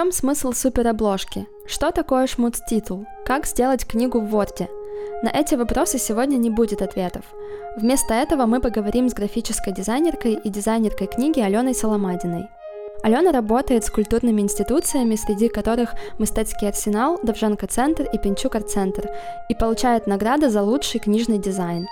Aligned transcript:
чем 0.00 0.12
смысл 0.12 0.52
суперобложки? 0.52 1.46
Что 1.66 1.90
такое 1.90 2.26
шмуц-титул? 2.26 3.04
Как 3.26 3.44
сделать 3.44 3.86
книгу 3.86 4.18
в 4.18 4.34
Word? 4.34 4.66
На 5.22 5.28
эти 5.28 5.56
вопросы 5.56 5.98
сегодня 5.98 6.36
не 6.36 6.48
будет 6.48 6.80
ответов. 6.80 7.22
Вместо 7.76 8.14
этого 8.14 8.46
мы 8.46 8.62
поговорим 8.62 9.10
с 9.10 9.12
графической 9.12 9.74
дизайнеркой 9.74 10.40
и 10.42 10.48
дизайнеркой 10.48 11.06
книги 11.06 11.40
Аленой 11.40 11.74
Соломадиной. 11.74 12.48
Алена 13.02 13.30
работает 13.30 13.84
с 13.84 13.90
культурными 13.90 14.40
институциями, 14.40 15.16
среди 15.16 15.50
которых 15.50 15.92
Мистецкий 16.18 16.68
арсенал, 16.68 17.20
Довженко-центр 17.22 18.04
и 18.10 18.16
Пинчук 18.16 18.54
арт-центр, 18.54 19.10
и 19.50 19.54
получает 19.54 20.06
награды 20.06 20.48
за 20.48 20.62
лучший 20.62 21.00
книжный 21.00 21.36
дизайн. 21.36 21.86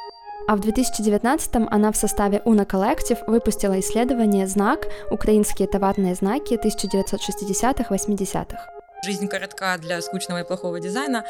А 0.49 0.57
в 0.57 0.61
2019-м 0.61 1.69
она 1.71 1.93
в 1.93 1.97
составе 1.97 2.41
Уна 2.47 2.63
Collective 2.63 3.19
выпустила 3.27 3.79
исследование 3.81 4.47
«Знак. 4.47 4.87
Украинские 5.11 5.69
товарные 5.69 6.15
знаки 6.15 6.55
1960-80-х». 6.55 8.57
Жизнь 9.05 9.29
коротка 9.29 9.77
для 9.77 10.01
скучного 10.01 10.41
и 10.41 10.45
плохого 10.45 10.81
дизайна 10.81 11.25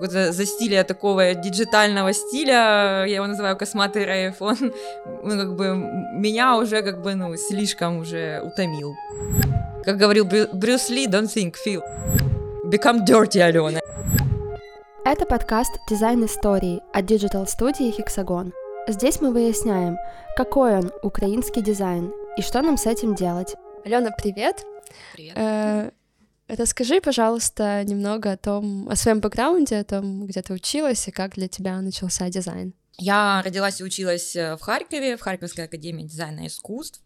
какое-то 0.00 0.32
засилие 0.32 0.84
такого 0.84 1.34
диджитального 1.34 2.12
стиля, 2.12 3.04
я 3.04 3.16
его 3.16 3.26
называю 3.26 3.56
косматый 3.56 4.06
рейв, 4.06 4.36
он, 4.40 4.56
ну, 5.22 5.36
как 5.36 5.56
бы, 5.56 5.74
меня 6.14 6.56
уже, 6.56 6.82
как 6.82 7.02
бы, 7.02 7.14
ну, 7.14 7.36
слишком 7.36 7.98
уже 7.98 8.40
утомил. 8.42 8.94
Как 9.84 9.98
говорил 9.98 10.24
Брю, 10.24 10.46
Брюс 10.52 10.88
Ли, 10.88 11.06
don't 11.06 11.26
think, 11.26 11.54
feel. 11.66 11.82
Become 12.64 13.04
dirty, 13.04 13.40
Алена. 13.40 13.80
Это 15.02 15.24
подкаст 15.24 15.72
«Дизайн 15.88 16.26
истории» 16.26 16.82
от 16.92 17.06
диджитал-студии 17.06 17.90
«Хексагон». 17.90 18.52
Здесь 18.86 19.22
мы 19.22 19.32
выясняем, 19.32 19.96
какой 20.36 20.76
он, 20.76 20.92
украинский 21.02 21.62
дизайн, 21.62 22.12
и 22.36 22.42
что 22.42 22.60
нам 22.60 22.76
с 22.76 22.84
этим 22.84 23.14
делать. 23.14 23.54
Алена, 23.82 24.10
привет! 24.10 24.62
Привет. 25.14 25.32
Э, 25.36 25.90
Расскажи, 26.48 27.00
пожалуйста, 27.00 27.82
немного 27.84 28.32
о 28.32 28.36
том, 28.36 28.90
о 28.90 28.96
своем 28.96 29.20
бэкграунде, 29.20 29.78
о 29.78 29.84
том, 29.84 30.26
где 30.26 30.42
ты 30.42 30.52
училась 30.52 31.08
и 31.08 31.10
как 31.10 31.34
для 31.34 31.48
тебя 31.48 31.80
начался 31.80 32.28
дизайн. 32.28 32.74
Я 32.98 33.40
родилась 33.42 33.80
и 33.80 33.84
училась 33.84 34.36
э, 34.36 34.56
в 34.56 34.60
Харькове, 34.60 35.16
в 35.16 35.22
Харьковской 35.22 35.64
академии 35.64 36.02
дизайна 36.02 36.40
и 36.40 36.48
искусств. 36.48 37.00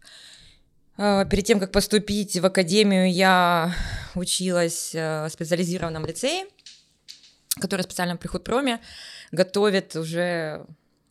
Э, 0.97 1.25
перед 1.31 1.45
тем, 1.45 1.61
как 1.61 1.71
поступить 1.71 2.37
в 2.37 2.45
академию, 2.45 3.13
я 3.13 3.73
училась 4.17 4.93
в 4.93 5.29
специализированном 5.31 6.05
лицее, 6.05 6.47
который 7.61 7.83
специально 7.83 8.17
при 8.17 8.29
худпроме 8.29 8.81
готовит 9.33 9.97
уже 9.97 10.67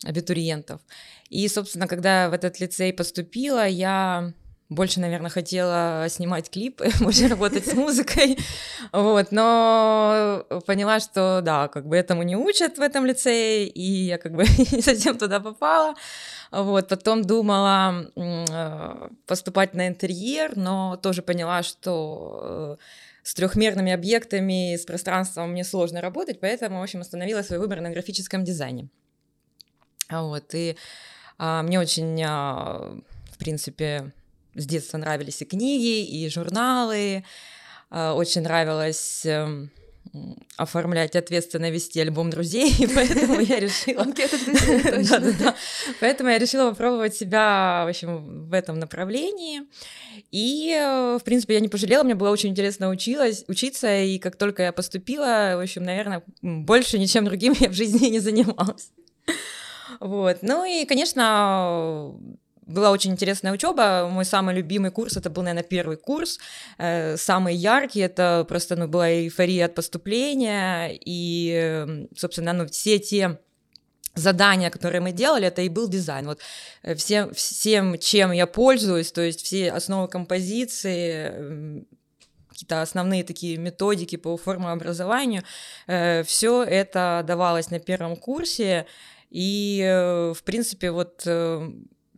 абитуриентов. 0.06 0.82
И, 1.30 1.48
собственно, 1.48 1.88
когда 1.88 2.30
в 2.30 2.34
этот 2.34 2.60
лицей 2.60 2.94
поступила, 2.94 3.66
я 3.68 4.34
больше, 4.70 5.00
наверное, 5.00 5.30
хотела 5.30 6.06
снимать 6.10 6.50
клипы, 6.50 6.90
больше 7.00 7.28
работать 7.28 7.68
с 7.68 7.74
музыкой, 7.74 8.38
вот, 8.92 9.32
но 9.32 10.46
поняла, 10.66 11.00
что, 11.00 11.42
да, 11.44 11.68
как 11.68 11.88
бы 11.88 11.96
этому 11.96 12.24
не 12.24 12.36
учат 12.36 12.78
в 12.78 12.82
этом 12.82 13.06
лицее, 13.06 13.68
и 13.68 13.82
я 13.82 14.18
как 14.18 14.34
бы 14.34 14.44
не 14.72 14.82
совсем 14.82 15.18
туда 15.18 15.40
попала, 15.40 15.96
вот, 16.52 16.88
потом 16.88 17.24
думала 17.24 18.06
э, 18.16 19.10
поступать 19.26 19.74
на 19.74 19.88
интерьер, 19.88 20.56
но 20.56 20.98
тоже 20.98 21.22
поняла, 21.22 21.64
что 21.64 22.78
э, 22.80 22.84
с 23.24 23.34
трехмерными 23.34 23.92
объектами, 23.92 24.76
с 24.76 24.86
пространством 24.86 25.52
мне 25.52 25.64
сложно 25.64 26.02
работать, 26.02 26.40
поэтому, 26.40 26.80
в 26.80 26.84
общем, 26.84 27.02
остановила 27.02 27.42
свой 27.42 27.60
выбор 27.60 27.82
на 27.82 27.90
графическом 27.90 28.44
дизайне. 28.44 28.90
Вот, 30.10 30.54
и 30.54 30.76
а, 31.38 31.64
мне 31.64 31.80
очень, 31.80 32.22
а, 32.24 33.00
в 33.32 33.38
принципе, 33.38 34.12
с 34.56 34.66
детства 34.66 34.98
нравились 34.98 35.42
и 35.42 35.46
книги, 35.46 36.06
и 36.06 36.30
журналы. 36.30 37.24
А, 37.90 38.14
очень 38.14 38.42
нравилось 38.42 39.26
эм, 39.26 39.72
оформлять 40.58 41.16
ответственно 41.16 41.72
вести 41.72 42.00
альбом 42.00 42.30
друзей, 42.30 42.72
и 42.80 42.88
поэтому 42.88 43.40
я 43.40 43.60
решила... 43.60 44.06
Поэтому 46.00 46.30
я 46.30 46.38
решила 46.38 46.70
попробовать 46.70 47.16
себя, 47.16 47.84
в 47.86 47.90
общем, 47.90 48.48
в 48.48 48.54
этом 48.54 48.80
направлении. 48.80 49.62
И, 50.32 50.72
э, 50.72 51.18
в 51.20 51.24
принципе, 51.24 51.56
я 51.56 51.60
не 51.60 51.70
пожалела, 51.70 52.04
мне 52.04 52.16
было 52.16 52.30
очень 52.30 52.50
интересно 52.50 52.90
училась, 52.90 53.44
учиться, 53.48 54.02
и 54.02 54.20
как 54.20 54.36
только 54.36 54.64
я 54.64 54.72
поступила, 54.72 55.54
в 55.56 55.62
общем, 55.62 55.84
наверное, 55.84 56.24
больше 56.42 57.00
ничем 57.00 57.26
другим 57.26 57.54
я 57.60 57.70
в 57.70 57.74
жизни 57.74 58.08
не 58.08 58.20
занималась. 58.20 58.92
Вот. 60.00 60.38
Ну 60.42 60.66
и, 60.66 60.86
конечно, 60.86 62.14
была 62.66 62.92
очень 62.92 63.12
интересная 63.12 63.54
учеба. 63.54 64.08
Мой 64.10 64.26
самый 64.26 64.56
любимый 64.56 64.92
курс 64.92 65.18
это 65.18 65.30
был, 65.30 65.44
наверное, 65.44 65.68
первый 65.68 65.98
курс, 65.98 66.40
э, 66.78 67.18
самый 67.18 67.56
яркий. 67.56 68.00
Это 68.00 68.46
просто 68.48 68.76
ну, 68.76 68.88
была 68.88 69.10
эйфория 69.10 69.66
от 69.66 69.76
поступления 69.76 70.92
и, 70.92 72.08
собственно, 72.16 72.54
ну, 72.54 72.68
все 72.68 73.00
те 73.00 73.40
задания, 74.16 74.70
которые 74.70 75.02
мы 75.02 75.12
делали, 75.12 75.48
это 75.48 75.62
и 75.62 75.70
был 75.70 75.88
дизайн. 75.88 76.26
Вот 76.26 76.40
э, 76.84 76.96
всем, 76.96 77.34
всем, 77.34 77.98
чем 77.98 78.32
я 78.32 78.48
пользуюсь, 78.48 79.12
то 79.12 79.22
есть 79.22 79.44
все 79.44 79.72
основы 79.72 80.08
композиции, 80.08 81.86
какие-то 82.50 82.82
основные 82.82 83.24
такие 83.24 83.58
методики 83.58 84.16
по 84.16 84.38
формообразованию, 84.38 85.44
э, 85.88 86.24
все 86.24 86.64
это 86.64 87.24
давалось 87.26 87.72
на 87.72 87.80
первом 87.80 88.16
курсе. 88.16 88.86
И, 89.32 89.82
в 90.36 90.44
принципе, 90.44 90.92
вот 90.92 91.24
э, 91.26 91.68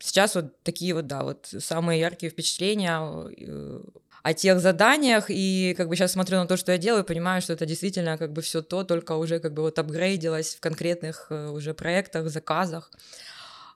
сейчас 0.06 0.36
вот 0.36 0.62
такие 0.64 0.94
вот, 0.94 1.08
да, 1.08 1.24
вот 1.24 1.48
самые 1.60 2.00
яркие 2.00 2.32
впечатления 2.32 3.00
э, 3.38 3.80
о 4.24 4.34
тех 4.34 4.60
заданиях, 4.60 5.26
и 5.30 5.74
как 5.76 5.90
бы 5.90 5.96
сейчас 5.96 6.14
смотрю 6.14 6.38
на 6.38 6.48
то, 6.48 6.58
что 6.58 6.72
я 6.72 6.78
делаю, 6.78 7.04
понимаю, 7.04 7.42
что 7.42 7.54
это 7.54 7.66
действительно 7.66 8.18
как 8.18 8.32
бы 8.32 8.42
все 8.42 8.62
то, 8.62 8.84
только 8.84 9.14
уже 9.14 9.40
как 9.40 9.54
бы 9.54 9.64
вот 9.64 9.80
апгрейдилось 9.80 10.56
в 10.56 10.60
конкретных 10.60 11.28
э, 11.30 11.50
уже 11.50 11.74
проектах, 11.74 12.30
заказах. 12.30 12.92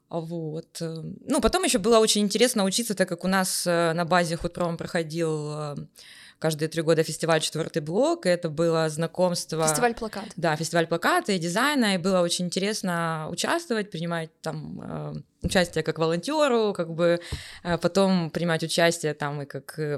Вот. 0.09 0.81
Э, 0.81 1.03
ну, 1.25 1.41
потом 1.41 1.63
еще 1.63 1.79
было 1.79 1.99
очень 1.99 2.21
интересно 2.21 2.63
учиться, 2.63 2.95
так 2.95 3.09
как 3.09 3.23
у 3.23 3.27
нас 3.27 3.65
на 3.65 4.05
базе 4.05 4.37
Худпром 4.37 4.77
проходил 4.77 5.77
каждые 6.39 6.69
три 6.69 6.81
года 6.81 7.03
фестиваль 7.03 7.41
«Четвертый 7.41 7.81
блок», 7.81 8.25
и 8.25 8.29
это 8.29 8.49
было 8.49 8.89
знакомство... 8.89 9.67
Фестиваль 9.67 9.93
плакат. 9.93 10.25
Да, 10.37 10.55
фестиваль 10.55 10.87
плаката 10.87 11.33
и 11.33 11.37
дизайна, 11.37 11.95
и 11.95 11.97
было 11.97 12.21
очень 12.21 12.45
интересно 12.45 13.27
участвовать, 13.29 13.91
принимать 13.91 14.29
там 14.41 14.81
э, 14.81 15.13
участие 15.43 15.83
как 15.83 15.99
волонтеру, 15.99 16.73
как 16.73 16.93
бы 16.93 17.19
э, 17.63 17.77
потом 17.77 18.31
принимать 18.31 18.63
участие 18.63 19.13
там 19.13 19.41
и 19.41 19.45
как 19.45 19.77
э, 19.77 19.97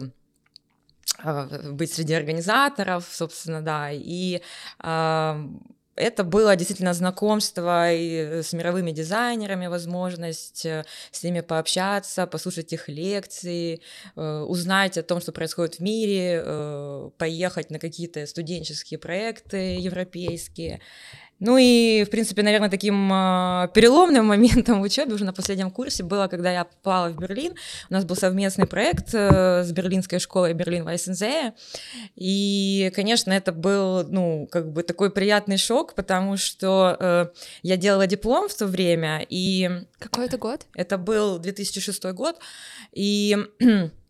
быть 1.71 1.93
среди 1.93 2.13
организаторов, 2.13 3.07
собственно, 3.09 3.61
да, 3.61 3.91
и 3.91 4.41
э, 4.83 5.47
это 5.95 6.23
было 6.23 6.55
действительно 6.55 6.93
знакомство 6.93 7.91
и 7.91 8.15
э, 8.15 8.43
с 8.43 8.53
мировыми 8.53 8.91
дизайнерами, 8.91 9.67
возможность 9.67 10.65
э, 10.65 10.85
с 11.11 11.23
ними 11.23 11.41
пообщаться, 11.41 12.27
послушать 12.27 12.73
их 12.73 12.87
лекции, 12.87 13.81
э, 14.15 14.39
узнать 14.47 14.97
о 14.97 15.03
том, 15.03 15.21
что 15.21 15.31
происходит 15.31 15.75
в 15.75 15.79
мире, 15.79 17.11
поехать 17.17 17.69
на 17.69 17.79
какие-то 17.79 18.25
студенческие 18.25 18.99
проекты 18.99 19.75
европейские. 19.75 20.81
Ну 21.41 21.57
и, 21.57 22.03
в 22.05 22.11
принципе, 22.11 22.43
наверное, 22.43 22.69
таким 22.69 23.11
э, 23.11 23.67
переломным 23.73 24.25
моментом 24.27 24.79
в 24.79 24.83
учебе 24.83 25.15
уже 25.15 25.25
на 25.25 25.33
последнем 25.33 25.71
курсе 25.71 26.03
было, 26.03 26.27
когда 26.27 26.51
я 26.51 26.65
попала 26.65 27.09
в 27.09 27.17
Берлин. 27.17 27.55
У 27.89 27.93
нас 27.93 28.05
был 28.05 28.15
совместный 28.15 28.67
проект 28.67 29.09
э, 29.13 29.63
с 29.63 29.71
Берлинской 29.71 30.19
школой 30.19 30.53
Берлин 30.53 30.83
Вайсензея. 30.83 31.55
И, 32.15 32.91
конечно, 32.95 33.33
это 33.33 33.51
был, 33.51 34.07
ну, 34.07 34.47
как 34.51 34.71
бы 34.71 34.83
такой 34.83 35.09
приятный 35.09 35.57
шок, 35.57 35.95
потому 35.95 36.37
что 36.37 36.95
э, 36.99 37.25
я 37.63 37.75
делала 37.75 38.05
диплом 38.05 38.47
в 38.47 38.53
то 38.53 38.67
время. 38.67 39.25
И... 39.27 39.67
Какой 39.97 40.27
это 40.27 40.37
год? 40.37 40.67
Это 40.75 40.99
был 40.99 41.39
2006 41.39 42.03
год. 42.13 42.37
И 42.91 43.35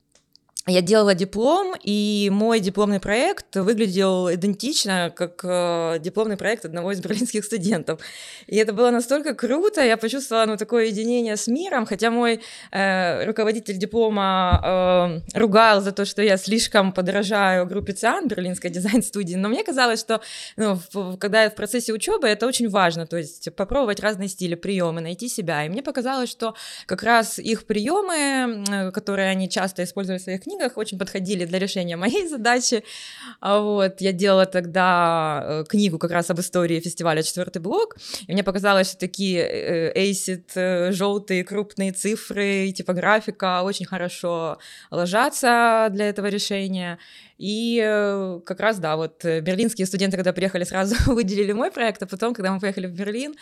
я 0.67 0.81
делала 0.81 1.15
диплом, 1.15 1.73
и 1.83 2.29
мой 2.31 2.59
дипломный 2.59 2.99
проект 2.99 3.55
выглядел 3.55 4.31
идентично, 4.31 5.11
как 5.15 5.41
э, 5.43 5.97
дипломный 5.99 6.37
проект 6.37 6.65
одного 6.65 6.91
из 6.91 7.01
берлинских 7.01 7.45
студентов. 7.45 7.99
И 8.45 8.57
это 8.57 8.71
было 8.71 8.91
настолько 8.91 9.33
круто, 9.33 9.83
я 9.83 9.97
почувствовала 9.97 10.45
ну, 10.45 10.57
такое 10.57 10.85
единение 10.85 11.35
с 11.35 11.47
миром, 11.47 11.87
хотя 11.87 12.11
мой 12.11 12.41
э, 12.71 13.25
руководитель 13.25 13.77
диплома 13.77 15.23
э, 15.33 15.39
ругал 15.39 15.81
за 15.81 15.91
то, 15.91 16.05
что 16.05 16.21
я 16.21 16.37
слишком 16.37 16.91
подражаю 16.91 17.65
группе 17.65 17.93
ЦИАН, 17.93 18.27
берлинской 18.27 18.69
дизайн-студии, 18.69 19.35
но 19.35 19.49
мне 19.49 19.63
казалось, 19.63 19.99
что 19.99 20.21
ну, 20.57 20.79
в, 20.93 21.17
когда 21.17 21.43
я 21.43 21.49
в 21.49 21.55
процессе 21.55 21.91
учебы, 21.91 22.27
это 22.27 22.45
очень 22.45 22.69
важно, 22.69 23.07
то 23.07 23.17
есть 23.17 23.51
попробовать 23.55 23.99
разные 23.99 24.29
стили, 24.29 24.53
приемы, 24.53 25.01
найти 25.01 25.27
себя. 25.27 25.65
И 25.65 25.69
мне 25.69 25.81
показалось, 25.81 26.29
что 26.29 26.53
как 26.85 27.01
раз 27.01 27.39
их 27.39 27.65
приемы, 27.65 28.63
э, 28.69 28.91
которые 28.91 29.29
они 29.29 29.49
часто 29.49 29.83
использовали 29.83 30.19
в 30.19 30.23
своих 30.23 30.43
книгах, 30.43 30.51
книгах 30.61 30.77
очень 30.77 30.97
подходили 30.97 31.45
для 31.45 31.59
решения 31.59 31.97
моей 31.97 32.27
задачи. 32.27 32.83
А 33.39 33.59
вот, 33.59 34.01
я 34.01 34.11
делала 34.11 34.45
тогда 34.45 35.41
э, 35.43 35.63
книгу 35.67 35.97
как 35.97 36.11
раз 36.11 36.29
об 36.29 36.39
истории 36.39 36.79
фестиваля 36.79 37.23
«Четвертый 37.23 37.61
блок», 37.61 37.95
и 38.27 38.33
мне 38.33 38.43
показалось, 38.43 38.89
что 38.89 38.97
такие 38.97 39.41
э, 39.41 39.91
э, 40.55 40.91
желтые 40.91 41.43
крупные 41.43 41.91
цифры, 41.91 42.71
типографика 42.71 43.63
очень 43.63 43.85
хорошо 43.85 44.57
ложатся 44.91 45.87
для 45.91 46.09
этого 46.09 46.29
решения. 46.29 46.97
И 47.41 47.81
э, 47.83 48.39
как 48.45 48.59
раз, 48.59 48.77
да, 48.77 48.95
вот 48.95 49.25
э, 49.25 49.39
берлинские 49.39 49.87
студенты, 49.87 50.15
когда 50.15 50.31
приехали, 50.31 50.63
сразу 50.63 50.95
выделили 51.11 51.53
мой 51.53 51.71
проект, 51.71 52.03
а 52.03 52.05
потом, 52.05 52.35
когда 52.35 52.51
мы 52.51 52.59
поехали 52.59 52.85
в 52.85 52.91
Берлин, 52.91 53.33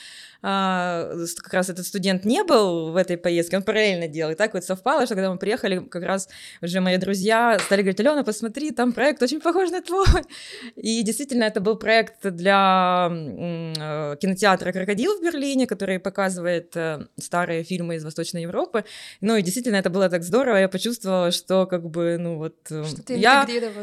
а, 0.41 1.11
как 1.43 1.53
раз 1.53 1.69
этот 1.69 1.85
студент 1.85 2.23
не 2.23 2.45
был 2.45 2.91
в 2.91 2.95
этой 2.95 3.17
поездке, 3.17 3.57
он 3.57 3.63
параллельно 3.63 4.07
делал. 4.07 4.31
И 4.31 4.35
так 4.35 4.53
вот 4.53 4.63
совпало, 4.63 5.05
что 5.05 5.15
когда 5.15 5.29
мы 5.29 5.37
приехали, 5.37 5.79
как 5.79 6.03
раз 6.03 6.29
уже 6.61 6.79
мои 6.79 6.95
друзья 6.95 7.59
стали 7.59 7.81
говорить, 7.81 7.99
Алена, 7.99 8.23
посмотри, 8.23 8.71
там 8.71 8.93
проект 8.93 9.21
очень 9.21 9.41
похож 9.41 9.69
на 9.69 9.81
твой. 9.81 10.07
И 10.77 11.03
действительно, 11.03 11.43
это 11.43 11.59
был 11.59 11.75
проект 11.75 12.25
для 12.25 13.09
э, 13.11 14.15
кинотеатра 14.21 14.71
«Крокодил» 14.71 15.19
в 15.19 15.21
Берлине, 15.21 15.67
который 15.67 15.99
показывает 15.99 16.73
старые 17.19 17.63
фильмы 17.63 17.95
из 17.95 18.05
Восточной 18.05 18.43
Европы. 18.43 18.85
Ну 19.19 19.35
и 19.35 19.41
действительно, 19.41 19.75
это 19.75 19.89
было 19.89 20.07
так 20.09 20.23
здорово, 20.23 20.55
я 20.55 20.69
почувствовала, 20.69 21.31
что 21.31 21.65
как 21.65 21.89
бы, 21.89 22.17
ну 22.17 22.37
вот... 22.37 22.55
Что 22.65 23.03
ты 23.03 23.17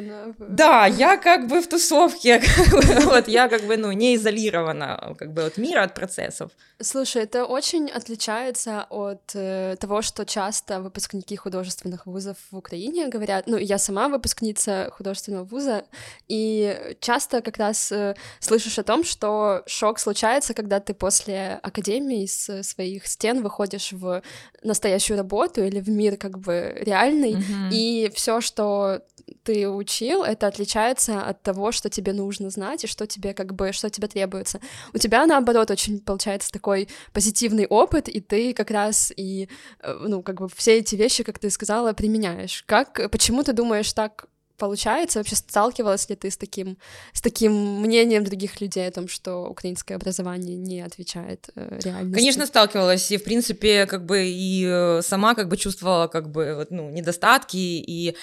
я... 0.06 0.34
Да, 0.38 0.86
я 0.86 1.16
как 1.16 1.46
бы 1.48 1.60
в 1.60 1.68
тусовке, 1.68 2.42
вот 3.04 3.28
я 3.28 3.48
как 3.48 3.62
бы, 3.62 3.76
ну, 3.76 3.92
не 3.92 4.14
изолирована 4.14 5.14
как 5.18 5.32
бы 5.32 5.44
от 5.44 5.58
мира, 5.58 5.82
от 5.82 5.94
процессов. 5.94 6.50
Слушай, 6.80 7.22
это 7.22 7.44
очень 7.44 7.90
отличается 7.90 8.86
от 8.90 9.30
э, 9.34 9.76
того, 9.80 10.02
что 10.02 10.24
часто 10.24 10.80
выпускники 10.80 11.36
художественных 11.36 12.06
вузов 12.06 12.36
в 12.50 12.56
Украине 12.56 13.08
говорят. 13.08 13.46
Ну, 13.46 13.56
я 13.56 13.78
сама 13.78 14.08
выпускница 14.08 14.90
художественного 14.92 15.44
вуза, 15.44 15.84
и 16.28 16.96
часто 17.00 17.40
как 17.40 17.56
раз 17.56 17.92
э, 17.92 18.14
слышишь 18.40 18.78
о 18.78 18.82
том, 18.82 19.04
что 19.04 19.62
шок 19.66 19.98
случается, 19.98 20.54
когда 20.54 20.80
ты 20.80 20.94
после 20.94 21.58
академии 21.62 22.24
из 22.24 22.66
своих 22.66 23.06
стен 23.06 23.42
выходишь 23.42 23.92
в 23.92 24.22
настоящую 24.62 25.16
работу 25.16 25.64
или 25.64 25.80
в 25.80 25.88
мир 25.88 26.16
как 26.16 26.38
бы 26.38 26.76
реальный, 26.80 27.34
mm-hmm. 27.34 27.70
и 27.70 28.12
все, 28.14 28.40
что 28.40 29.00
ты 29.42 29.68
учил, 29.68 30.22
это 30.22 30.46
отличается 30.46 31.22
от 31.22 31.42
того, 31.42 31.72
что 31.72 31.90
тебе 31.90 32.12
нужно 32.12 32.50
знать 32.50 32.84
и 32.84 32.86
что 32.86 33.06
тебе 33.06 33.34
как 33.34 33.54
бы, 33.54 33.72
что 33.72 33.90
тебе 33.90 34.08
требуется. 34.08 34.60
У 34.94 34.98
тебя, 34.98 35.26
наоборот, 35.26 35.70
очень 35.70 36.00
получается 36.00 36.50
такой 36.50 36.88
позитивный 37.12 37.66
опыт, 37.66 38.08
и 38.08 38.20
ты 38.20 38.54
как 38.54 38.70
раз 38.70 39.12
и, 39.16 39.48
э, 39.80 39.98
ну, 40.06 40.22
как 40.22 40.40
бы 40.40 40.48
все 40.54 40.78
эти 40.78 40.96
вещи, 40.96 41.22
как 41.22 41.38
ты 41.38 41.50
сказала, 41.50 41.92
применяешь. 41.92 42.64
Как, 42.66 43.10
почему 43.10 43.42
ты 43.42 43.52
думаешь 43.52 43.92
так 43.92 44.26
получается? 44.56 45.18
Вообще 45.18 45.36
сталкивалась 45.36 46.08
ли 46.08 46.16
ты 46.16 46.30
с 46.30 46.36
таким, 46.36 46.76
с 47.12 47.20
таким 47.20 47.80
мнением 47.80 48.24
других 48.24 48.60
людей 48.60 48.88
о 48.88 48.90
том, 48.90 49.08
что 49.08 49.46
украинское 49.46 49.96
образование 49.96 50.56
не 50.56 50.80
отвечает 50.80 51.48
э, 51.54 51.80
реальности? 51.82 52.14
Конечно, 52.14 52.46
сталкивалась, 52.46 53.10
и, 53.10 53.16
в 53.16 53.24
принципе, 53.24 53.86
как 53.86 54.04
бы 54.04 54.24
и 54.26 54.64
э, 54.66 55.02
сама 55.02 55.34
как 55.34 55.48
бы 55.48 55.56
чувствовала 55.56 56.06
как 56.08 56.30
бы, 56.30 56.54
вот, 56.56 56.70
ну, 56.70 56.90
недостатки, 56.90 57.56
и 57.56 58.16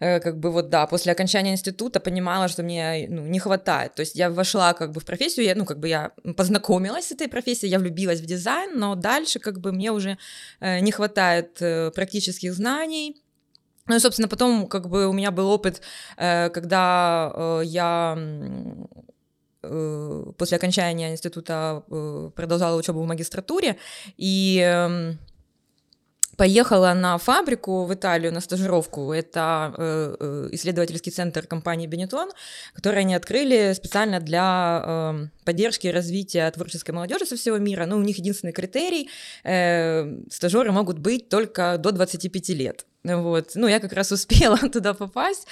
э, 0.00 0.20
как 0.20 0.38
бы 0.38 0.50
вот, 0.50 0.68
да, 0.68 0.86
после 0.86 1.12
окончания 1.12 1.52
института 1.52 2.00
понимала, 2.00 2.48
что 2.48 2.62
мне, 2.62 3.06
ну, 3.08 3.22
не 3.26 3.38
хватает, 3.38 3.94
то 3.94 4.00
есть 4.00 4.16
я 4.16 4.30
вошла 4.30 4.72
как 4.74 4.92
бы 4.92 5.00
в 5.00 5.04
профессию, 5.04 5.46
я, 5.46 5.54
ну, 5.54 5.64
как 5.64 5.78
бы 5.78 5.88
я 5.88 6.12
познакомилась 6.36 7.08
с 7.08 7.12
этой 7.12 7.28
профессией, 7.28 7.70
я 7.70 7.78
влюбилась 7.78 8.20
в 8.20 8.26
дизайн, 8.26 8.78
но 8.78 8.94
дальше 8.94 9.38
как 9.38 9.60
бы 9.60 9.72
мне 9.72 9.92
уже 9.92 10.18
э, 10.60 10.80
не 10.80 10.92
хватает 10.92 11.56
э, 11.60 11.90
практических 11.90 12.54
знаний, 12.54 13.16
ну 13.88 13.96
и, 13.96 14.00
собственно, 14.00 14.28
потом 14.28 14.66
как 14.66 14.88
бы 14.88 15.06
у 15.06 15.12
меня 15.12 15.30
был 15.30 15.48
опыт, 15.48 15.80
э, 16.16 16.50
когда 16.50 17.32
э, 17.34 17.62
я 17.64 18.18
э, 19.62 20.24
после 20.36 20.56
окончания 20.56 21.12
института 21.12 21.82
продолжала 22.34 22.76
учебу 22.76 23.02
в 23.02 23.06
магистратуре, 23.06 23.76
и 24.16 24.60
эм, 24.60 25.18
поехала 26.36 26.94
на 26.94 27.18
фабрику 27.18 27.84
в 27.84 27.94
Италию 27.94 28.32
на 28.32 28.40
стажировку. 28.40 29.12
Это 29.12 30.48
исследовательский 30.52 31.10
центр 31.12 31.46
компании 31.46 31.88
Benetton, 31.88 32.30
который 32.74 33.00
они 33.00 33.14
открыли 33.14 33.72
специально 33.72 34.20
для 34.20 34.82
э, 34.84 35.44
поддержки 35.44 35.86
и 35.86 35.92
развития 35.92 36.50
творческой 36.50 36.90
молодежи 36.90 37.24
со 37.24 37.36
всего 37.36 37.58
мира. 37.58 37.86
Ну, 37.86 37.96
у 37.96 38.02
них 38.02 38.18
единственный 38.18 38.52
критерий 38.52 39.08
стажеры 40.30 40.72
могут 40.72 40.98
быть 40.98 41.28
только 41.28 41.78
до 41.78 41.92
25 41.92 42.48
лет. 42.50 42.86
Вот. 43.14 43.52
Ну, 43.54 43.68
я 43.68 43.80
как 43.80 43.92
раз 43.92 44.12
успела 44.12 44.56
туда 44.56 44.94
попасть. 44.94 45.46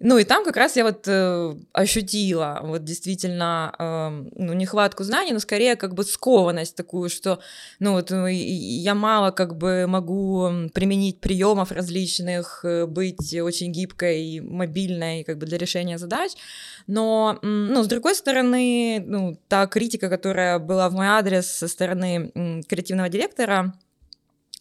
Ну, 0.00 0.18
и 0.18 0.24
там 0.24 0.44
как 0.44 0.56
раз 0.56 0.76
я 0.76 0.84
вот 0.84 1.04
э, 1.06 1.54
ощутила 1.72 2.60
вот 2.62 2.84
действительно 2.84 3.74
э, 3.78 4.24
ну, 4.36 4.52
нехватку 4.52 5.04
знаний, 5.04 5.32
но 5.32 5.38
скорее 5.38 5.76
как 5.76 5.94
бы 5.94 6.04
скованность 6.04 6.76
такую, 6.76 7.08
что, 7.08 7.40
ну, 7.78 7.92
вот 7.92 8.10
ну, 8.10 8.26
я 8.26 8.94
мало 8.94 9.30
как 9.30 9.56
бы 9.56 9.86
могу 9.86 10.50
применить 10.74 11.20
приемов 11.20 11.72
различных, 11.72 12.60
э, 12.64 12.86
быть 12.86 13.34
очень 13.34 13.72
гибкой 13.72 14.22
и 14.22 14.40
мобильной 14.40 15.24
как 15.24 15.38
бы 15.38 15.46
для 15.46 15.58
решения 15.58 15.98
задач. 15.98 16.32
Но, 16.86 17.38
ну, 17.42 17.82
с 17.82 17.86
другой 17.86 18.14
стороны, 18.14 19.02
ну, 19.06 19.38
та 19.48 19.66
критика, 19.66 20.08
которая 20.08 20.58
была 20.58 20.88
в 20.88 20.94
мой 20.94 21.06
адрес 21.06 21.46
со 21.46 21.68
стороны 21.68 22.64
креативного 22.68 23.08
директора, 23.08 23.74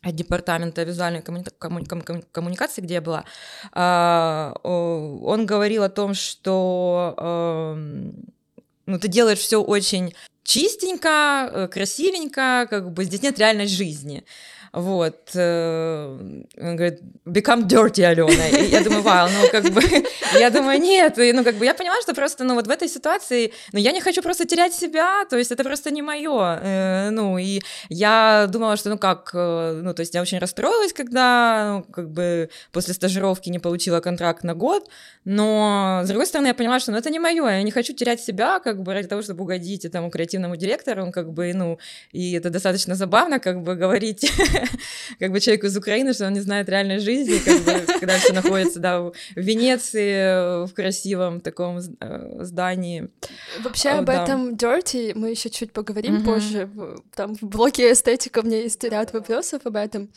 департамента 0.04 0.84
визуальной 0.84 1.22
коммуни- 1.22 1.50
коммуни- 1.60 2.26
коммуникации, 2.32 2.82
где 2.82 2.96
я 2.96 3.02
была, 3.02 3.26
а, 3.74 4.54
он 4.64 5.46
говорил 5.46 5.84
о 5.84 5.90
том, 5.90 6.14
что 6.14 7.76
ну, 8.88 9.00
ты 9.00 9.08
делаешь 9.10 9.40
все 9.40 9.62
очень 9.62 10.14
чистенько, 10.44 11.52
э, 11.54 11.68
красивенько, 11.68 12.68
как 12.70 12.94
бы 12.94 13.04
здесь 13.04 13.22
нет 13.22 13.38
реальной 13.38 13.68
жизни. 13.68 14.24
Вот. 14.78 15.32
Э, 15.34 16.20
он 16.62 16.76
говорит, 16.76 17.02
become 17.26 17.68
dirty, 17.68 18.04
Алена. 18.04 18.48
И 18.48 18.70
я 18.70 18.84
думаю, 18.84 19.02
вау, 19.02 19.28
ну 19.28 19.50
как 19.50 19.64
бы, 19.72 19.82
я 20.40 20.52
думаю, 20.52 20.80
нет. 20.80 21.18
И, 21.18 21.34
ну 21.34 21.44
как 21.44 21.56
бы 21.56 21.66
я 21.66 21.74
поняла, 21.74 22.00
что 22.04 22.14
просто, 22.14 22.44
ну 22.44 22.54
вот 22.54 22.68
в 22.68 22.70
этой 22.70 22.88
ситуации, 22.88 23.52
ну 23.74 23.80
я 23.80 23.92
не 23.92 24.02
хочу 24.02 24.22
просто 24.22 24.46
терять 24.46 24.76
себя, 24.76 25.26
то 25.30 25.36
есть 25.36 25.52
это 25.52 25.64
просто 25.64 25.90
не 25.90 26.04
мое. 26.04 26.60
Э, 26.62 27.10
ну 27.10 27.40
и 27.40 27.62
я 27.90 28.46
думала, 28.50 28.78
что 28.78 28.90
ну 28.90 29.00
как, 29.00 29.32
э, 29.34 29.82
ну 29.84 29.96
то 29.96 30.02
есть 30.02 30.14
я 30.14 30.22
очень 30.22 30.38
расстроилась, 30.38 30.94
когда, 30.94 31.78
ну, 31.78 31.92
как 31.92 32.12
бы 32.12 32.52
после 32.72 32.94
стажировки 32.94 33.50
не 33.50 33.58
получила 33.58 34.00
контракт 34.00 34.44
на 34.44 34.54
год, 34.54 34.88
но 35.26 36.02
с 36.04 36.08
другой 36.08 36.28
стороны 36.28 36.48
я 36.48 36.54
поняла, 36.54 36.80
что 36.80 36.92
ну 36.92 37.00
это 37.00 37.10
не 37.10 37.18
мое, 37.20 37.44
я 37.48 37.64
не 37.64 37.72
хочу 37.72 37.94
терять 37.94 38.22
себя, 38.22 38.60
как 38.60 38.84
бы 38.84 38.94
ради 38.94 39.08
того, 39.08 39.24
чтобы 39.24 39.44
угодить 39.44 39.86
этому 39.86 40.12
креативному 40.12 40.56
директору, 40.56 41.02
он 41.02 41.12
как 41.12 41.34
бы, 41.34 41.52
ну, 41.56 41.80
и 42.12 42.34
это 42.34 42.52
достаточно 42.52 42.94
забавно, 42.94 43.40
как 43.40 43.64
бы 43.64 43.74
говорить 43.74 44.32
как 45.20 45.32
бы 45.32 45.40
человеку 45.40 45.68
из 45.68 45.78
Украины, 45.78 46.14
что 46.14 46.28
он 46.28 46.34
не 46.34 46.40
знает 46.40 46.70
реальной 46.70 47.00
жизни, 47.00 47.40
как 47.40 47.62
бы, 47.62 47.94
когда 48.00 48.18
все 48.18 48.34
находится, 48.34 48.80
да, 48.80 49.02
в 49.02 49.14
Венеции, 49.36 50.66
в 50.66 50.74
красивом 50.74 51.42
таком 51.42 51.80
э, 51.80 52.44
здании. 52.44 53.10
Вообще 53.60 53.90
об 53.90 54.06
да. 54.06 54.24
этом 54.24 54.56
Dirty 54.56 55.14
мы 55.16 55.32
еще 55.32 55.50
чуть 55.50 55.72
поговорим 55.72 56.18
mm-hmm. 56.18 56.26
позже. 56.26 56.70
Там 57.16 57.36
в 57.36 57.44
блоке 57.44 57.92
эстетика 57.92 58.40
у 58.40 58.44
меня 58.44 58.62
есть 58.62 58.84
ряд 58.84 59.14
вопросов 59.14 59.62
об 59.66 59.76
этом. 59.76 60.10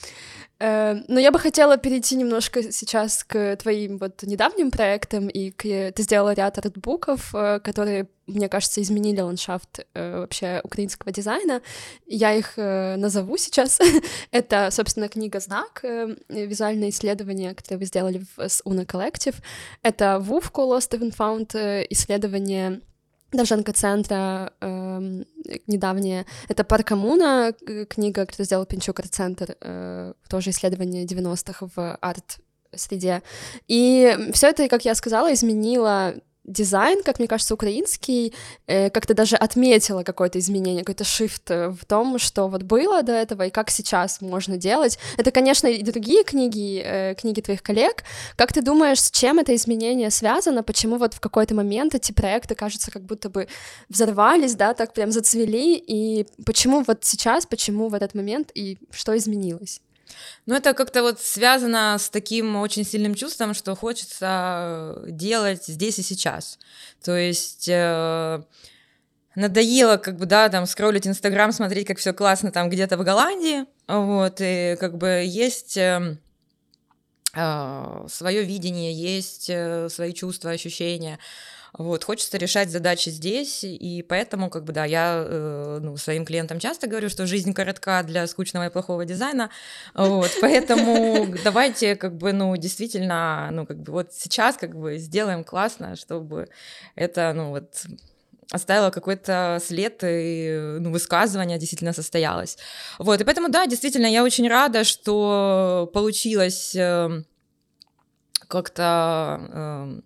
Э, 0.60 0.96
но 1.08 1.18
я 1.18 1.30
бы 1.30 1.38
хотела 1.38 1.78
перейти 1.78 2.16
немножко 2.16 2.70
сейчас 2.70 3.24
к 3.24 3.56
твоим 3.56 3.96
вот 3.96 4.22
недавним 4.22 4.70
проектам, 4.70 5.28
и 5.28 5.50
к... 5.50 5.62
ты 5.62 6.02
сделала 6.02 6.34
ряд 6.34 6.58
артбуков, 6.58 7.34
э, 7.34 7.60
которые, 7.60 8.08
мне 8.26 8.48
кажется, 8.48 8.82
изменили 8.82 9.20
ландшафт 9.22 9.86
э, 9.94 10.18
вообще 10.20 10.60
украинского 10.62 11.12
дизайна. 11.12 11.62
Я 12.06 12.34
их 12.34 12.56
назову 12.56 13.38
сейчас. 13.38 13.78
Это, 14.30 14.68
собственно, 14.70 15.08
книга 15.08 15.40
«Знак», 15.40 15.82
визуальное 16.28 16.90
исследование, 16.90 17.54
которое 17.54 17.78
вы 17.78 17.86
сделали 17.86 18.22
с 18.36 18.62
Una 18.66 18.84
Collective. 18.84 19.36
Это 19.82 20.18
Вувко 20.18 20.60
Lost 20.60 20.90
and 20.90 21.16
Found, 21.16 21.86
исследование 21.88 22.80
Довженко 23.32 23.72
центра 23.72 24.52
э, 24.60 25.22
недавнее. 25.66 26.26
Это 26.48 26.64
Паркомуна, 26.64 27.52
книга, 27.88 28.26
которую 28.26 28.46
сделал 28.46 28.66
Пинчук 28.66 28.98
Арт-центр, 28.98 29.56
э, 29.60 30.12
тоже 30.28 30.50
исследование 30.50 31.04
90-х 31.04 31.68
в 31.74 31.96
арт-среде. 32.00 33.22
И 33.68 34.16
все 34.32 34.48
это, 34.48 34.68
как 34.68 34.84
я 34.84 34.94
сказала, 34.94 35.32
изменило 35.32 36.14
дизайн, 36.44 37.02
как 37.02 37.18
мне 37.18 37.28
кажется, 37.28 37.54
украинский, 37.54 38.34
э, 38.66 38.90
как-то 38.90 39.14
даже 39.14 39.36
отметила 39.36 40.02
какое-то 40.02 40.38
изменение, 40.38 40.82
какой-то 40.82 41.04
шифт 41.04 41.50
э, 41.50 41.68
в 41.68 41.84
том, 41.84 42.18
что 42.18 42.48
вот 42.48 42.62
было 42.62 43.02
до 43.02 43.12
этого 43.12 43.46
и 43.46 43.50
как 43.50 43.70
сейчас 43.70 44.20
можно 44.20 44.56
делать. 44.56 44.98
Это, 45.16 45.30
конечно, 45.30 45.66
и 45.66 45.82
другие 45.82 46.24
книги, 46.24 46.82
э, 46.84 47.14
книги 47.14 47.40
твоих 47.40 47.62
коллег. 47.62 48.04
Как 48.36 48.52
ты 48.52 48.62
думаешь, 48.62 49.00
с 49.00 49.10
чем 49.10 49.38
это 49.38 49.54
изменение 49.54 50.10
связано? 50.10 50.62
Почему 50.62 50.96
вот 50.96 51.14
в 51.14 51.20
какой-то 51.20 51.54
момент 51.54 51.94
эти 51.94 52.12
проекты, 52.12 52.54
кажется, 52.54 52.90
как 52.90 53.02
будто 53.02 53.28
бы 53.28 53.46
взорвались, 53.88 54.54
да, 54.54 54.74
так 54.74 54.94
прям 54.94 55.12
зацвели, 55.12 55.76
и 55.76 56.26
почему 56.44 56.82
вот 56.86 57.04
сейчас, 57.04 57.46
почему 57.46 57.88
в 57.88 57.94
этот 57.94 58.14
момент, 58.14 58.50
и 58.54 58.78
что 58.90 59.16
изменилось? 59.16 59.80
Ну, 60.46 60.54
это 60.54 60.74
как-то 60.74 61.02
вот 61.02 61.20
связано 61.20 61.96
с 61.98 62.10
таким 62.10 62.56
очень 62.56 62.84
сильным 62.84 63.14
чувством, 63.14 63.54
что 63.54 63.74
хочется 63.74 65.02
делать 65.06 65.64
здесь 65.66 65.98
и 65.98 66.02
сейчас. 66.02 66.58
То 67.02 67.16
есть 67.16 67.68
э, 67.68 68.42
надоело, 69.34 69.96
как 69.96 70.16
бы, 70.16 70.26
да, 70.26 70.48
там, 70.48 70.66
скроллить 70.66 71.06
Инстаграм, 71.06 71.52
смотреть, 71.52 71.86
как 71.86 71.98
все 71.98 72.12
классно 72.12 72.50
там 72.50 72.68
где-то 72.68 72.96
в 72.96 73.04
Голландии, 73.04 73.64
вот, 73.86 74.36
и 74.40 74.76
как 74.78 74.96
бы 74.96 75.22
есть... 75.26 75.76
Э, 75.76 76.16
э, 77.34 78.06
свое 78.08 78.44
видение, 78.44 78.92
есть 78.92 79.48
э, 79.48 79.88
свои 79.88 80.12
чувства, 80.12 80.50
ощущения. 80.50 81.18
Вот, 81.72 82.04
хочется 82.04 82.36
решать 82.36 82.70
задачи 82.70 83.10
здесь, 83.10 83.62
и 83.62 84.04
поэтому, 84.08 84.50
как 84.50 84.64
бы, 84.64 84.72
да, 84.72 84.84
я 84.84 85.24
э, 85.24 85.78
ну, 85.80 85.96
своим 85.96 86.24
клиентам 86.24 86.58
часто 86.58 86.88
говорю, 86.88 87.08
что 87.08 87.26
жизнь 87.26 87.52
коротка 87.52 88.02
для 88.02 88.26
скучного 88.26 88.66
и 88.66 88.70
плохого 88.70 89.04
дизайна, 89.04 89.50
вот, 89.94 90.30
поэтому 90.40 91.34
давайте, 91.44 91.94
как 91.94 92.16
бы, 92.16 92.32
ну, 92.32 92.56
действительно, 92.56 93.48
ну, 93.52 93.66
как 93.66 93.78
бы, 93.78 93.92
вот 93.92 94.12
сейчас, 94.12 94.56
как 94.56 94.74
бы, 94.74 94.98
сделаем 94.98 95.44
классно, 95.44 95.94
чтобы 95.94 96.48
это, 96.96 97.32
ну, 97.34 97.50
вот, 97.50 97.86
оставила 98.50 98.90
какой-то 98.90 99.60
след 99.64 100.02
и 100.02 100.76
ну, 100.80 100.90
высказывание 100.90 101.56
действительно 101.56 101.92
состоялось. 101.92 102.58
Вот, 102.98 103.20
и 103.20 103.24
поэтому, 103.24 103.48
да, 103.48 103.66
действительно, 103.66 104.06
я 104.06 104.24
очень 104.24 104.48
рада, 104.48 104.82
что 104.82 105.88
получилось 105.94 106.74
э, 106.74 107.22
как-то 108.48 109.40
э, 109.52 110.00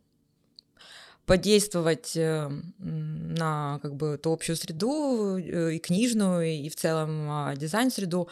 подействовать 1.26 2.16
э, 2.16 2.50
на 2.78 3.78
как 3.82 3.94
бы 3.94 4.18
ту 4.18 4.32
общую 4.32 4.56
среду 4.56 5.38
э, 5.38 5.74
и 5.74 5.78
книжную, 5.78 6.44
и 6.44 6.68
в 6.68 6.76
целом 6.76 7.26
а, 7.30 7.56
дизайн-среду. 7.56 8.28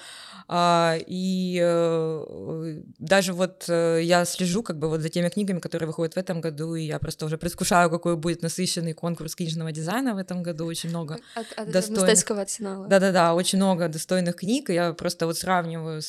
А, 0.47 0.99
и 1.07 1.59
э, 1.63 2.83
даже 2.99 3.33
вот 3.33 3.65
я 3.69 4.25
слежу 4.25 4.63
как 4.63 4.79
бы 4.79 4.89
вот 4.89 5.01
за 5.01 5.09
теми 5.09 5.29
книгами, 5.31 5.59
которые 5.59 5.87
выходят 5.87 6.15
в 6.15 6.19
этом 6.19 6.41
году, 6.41 6.75
и 6.75 6.83
я 6.83 6.99
просто 6.99 7.25
уже 7.25 7.39
предвкушаю, 7.39 7.91
какой 7.91 8.17
будет 8.17 8.43
насыщенный 8.43 8.93
конкурс 8.93 9.35
книжного 9.35 9.73
дизайна 9.73 10.15
в 10.15 10.19
этом 10.19 10.43
году. 10.43 10.67
Очень 10.67 10.91
много 10.91 11.19
от, 11.35 11.47
от 11.57 11.71
достойных... 11.71 12.31
арсенала. 12.31 12.87
Да-да-да, 12.89 13.35
очень 13.35 13.59
много 13.59 13.89
достойных 13.89 14.37
книг. 14.37 14.69
И 14.69 14.75
я 14.75 14.93
просто 14.93 15.27
вот 15.27 15.39
сравниваю 15.39 16.03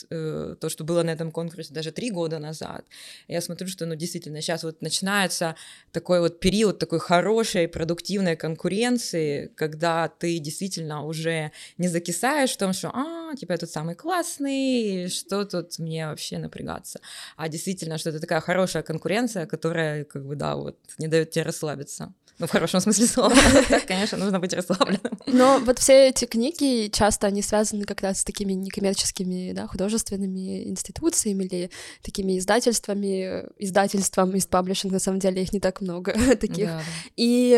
то, 0.57 0.69
что 0.69 0.83
было 0.83 1.03
на 1.03 1.11
этом 1.11 1.31
конкурсе 1.31 1.73
даже 1.73 1.91
три 1.91 2.11
года 2.11 2.39
назад. 2.39 2.85
Я 3.27 3.41
смотрю, 3.41 3.67
что 3.67 3.85
ну 3.85 3.95
действительно 3.95 4.41
сейчас 4.41 4.63
вот 4.63 4.81
начинается 4.81 5.55
такой 5.91 6.19
вот 6.19 6.39
период 6.39 6.72
период 6.73 6.79
такой 6.79 6.99
хорошей, 6.99 7.67
продуктивной 7.67 8.35
конкуренции, 8.35 9.51
когда 9.55 10.07
ты 10.07 10.39
действительно 10.39 11.05
уже 11.05 11.51
не 11.77 11.87
закисаешь 11.87 12.51
в 12.51 12.57
том, 12.57 12.73
что, 12.73 12.89
а, 12.93 13.35
типа, 13.35 13.53
я 13.53 13.57
тут 13.57 13.69
самый 13.69 13.95
классный, 13.95 15.07
что 15.09 15.45
тут 15.45 15.79
мне 15.79 16.07
вообще 16.07 16.37
напрягаться, 16.37 16.99
а 17.37 17.49
действительно, 17.49 17.97
что 17.97 18.09
это 18.09 18.19
такая 18.19 18.41
хорошая 18.41 18.83
конкуренция, 18.83 19.45
которая, 19.45 20.03
как 20.05 20.25
бы, 20.25 20.35
да, 20.35 20.55
вот, 20.55 20.77
не 20.99 21.07
дает 21.07 21.31
тебе 21.31 21.45
расслабиться. 21.45 22.13
Ну, 22.39 22.47
в 22.47 22.51
хорошем 22.51 22.79
смысле 22.79 23.05
слова. 23.05 23.35
Конечно, 23.87 24.17
нужно 24.17 24.39
быть 24.39 24.53
расслабленным. 24.53 25.19
Но 25.27 25.59
вот 25.59 25.79
все 25.79 26.09
эти 26.09 26.25
книги 26.25 26.89
часто 26.91 27.27
они 27.27 27.41
связаны 27.41 27.85
как 27.85 28.01
раз 28.01 28.21
с 28.21 28.23
такими 28.23 28.53
некоммерческими, 28.53 29.53
да, 29.53 29.67
художественными 29.67 30.67
институциями 30.67 31.43
или 31.43 31.69
такими 32.01 32.39
издательствами, 32.39 33.45
издательством, 33.59 34.35
из 34.35 34.47
паблишинг, 34.47 34.93
на 34.93 34.99
самом 34.99 35.19
деле 35.19 35.43
их 35.43 35.53
не 35.53 35.59
так 35.59 35.81
много 35.81 36.13
таких. 36.39 36.67
Да, 36.67 36.77
да. 36.77 36.83
И 37.17 37.53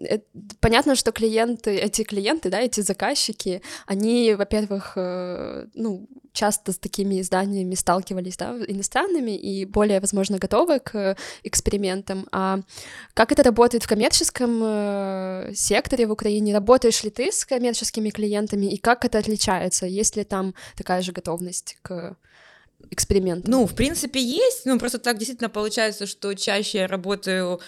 э, 0.00 0.18
понятно, 0.60 0.96
что 0.96 1.12
клиенты, 1.12 1.76
эти 1.76 2.02
клиенты, 2.02 2.50
да, 2.50 2.60
эти 2.60 2.80
заказчики, 2.80 3.62
они, 3.86 4.34
во-первых, 4.34 4.94
э, 4.96 5.66
ну, 5.74 6.08
часто 6.36 6.72
с 6.72 6.78
такими 6.78 7.20
изданиями 7.20 7.74
сталкивались, 7.74 8.36
да, 8.36 8.54
иностранными 8.68 9.36
и 9.36 9.64
более, 9.64 10.00
возможно, 10.00 10.38
готовы 10.38 10.78
к 10.78 11.16
экспериментам. 11.42 12.26
А 12.30 12.60
как 13.14 13.32
это 13.32 13.42
работает 13.42 13.82
в 13.82 13.88
коммерческом 13.88 14.60
э, 14.62 15.52
секторе 15.54 16.06
в 16.06 16.12
Украине? 16.12 16.54
Работаешь 16.54 17.02
ли 17.04 17.10
ты 17.10 17.32
с 17.32 17.44
коммерческими 17.44 18.10
клиентами 18.10 18.66
и 18.66 18.76
как 18.76 19.04
это 19.04 19.18
отличается? 19.18 19.86
Есть 19.86 20.16
ли 20.16 20.24
там 20.24 20.54
такая 20.76 21.02
же 21.02 21.12
готовность 21.12 21.78
к 21.82 22.16
экспериментам? 22.90 23.50
Ну, 23.50 23.66
в 23.66 23.74
принципе, 23.74 24.20
есть. 24.20 24.66
Ну, 24.66 24.78
просто 24.78 24.98
так 24.98 25.16
действительно 25.16 25.48
получается, 25.48 26.06
что 26.06 26.34
чаще 26.34 26.78
я 26.78 26.86
работаю 26.86 27.46
Э, 27.56 27.60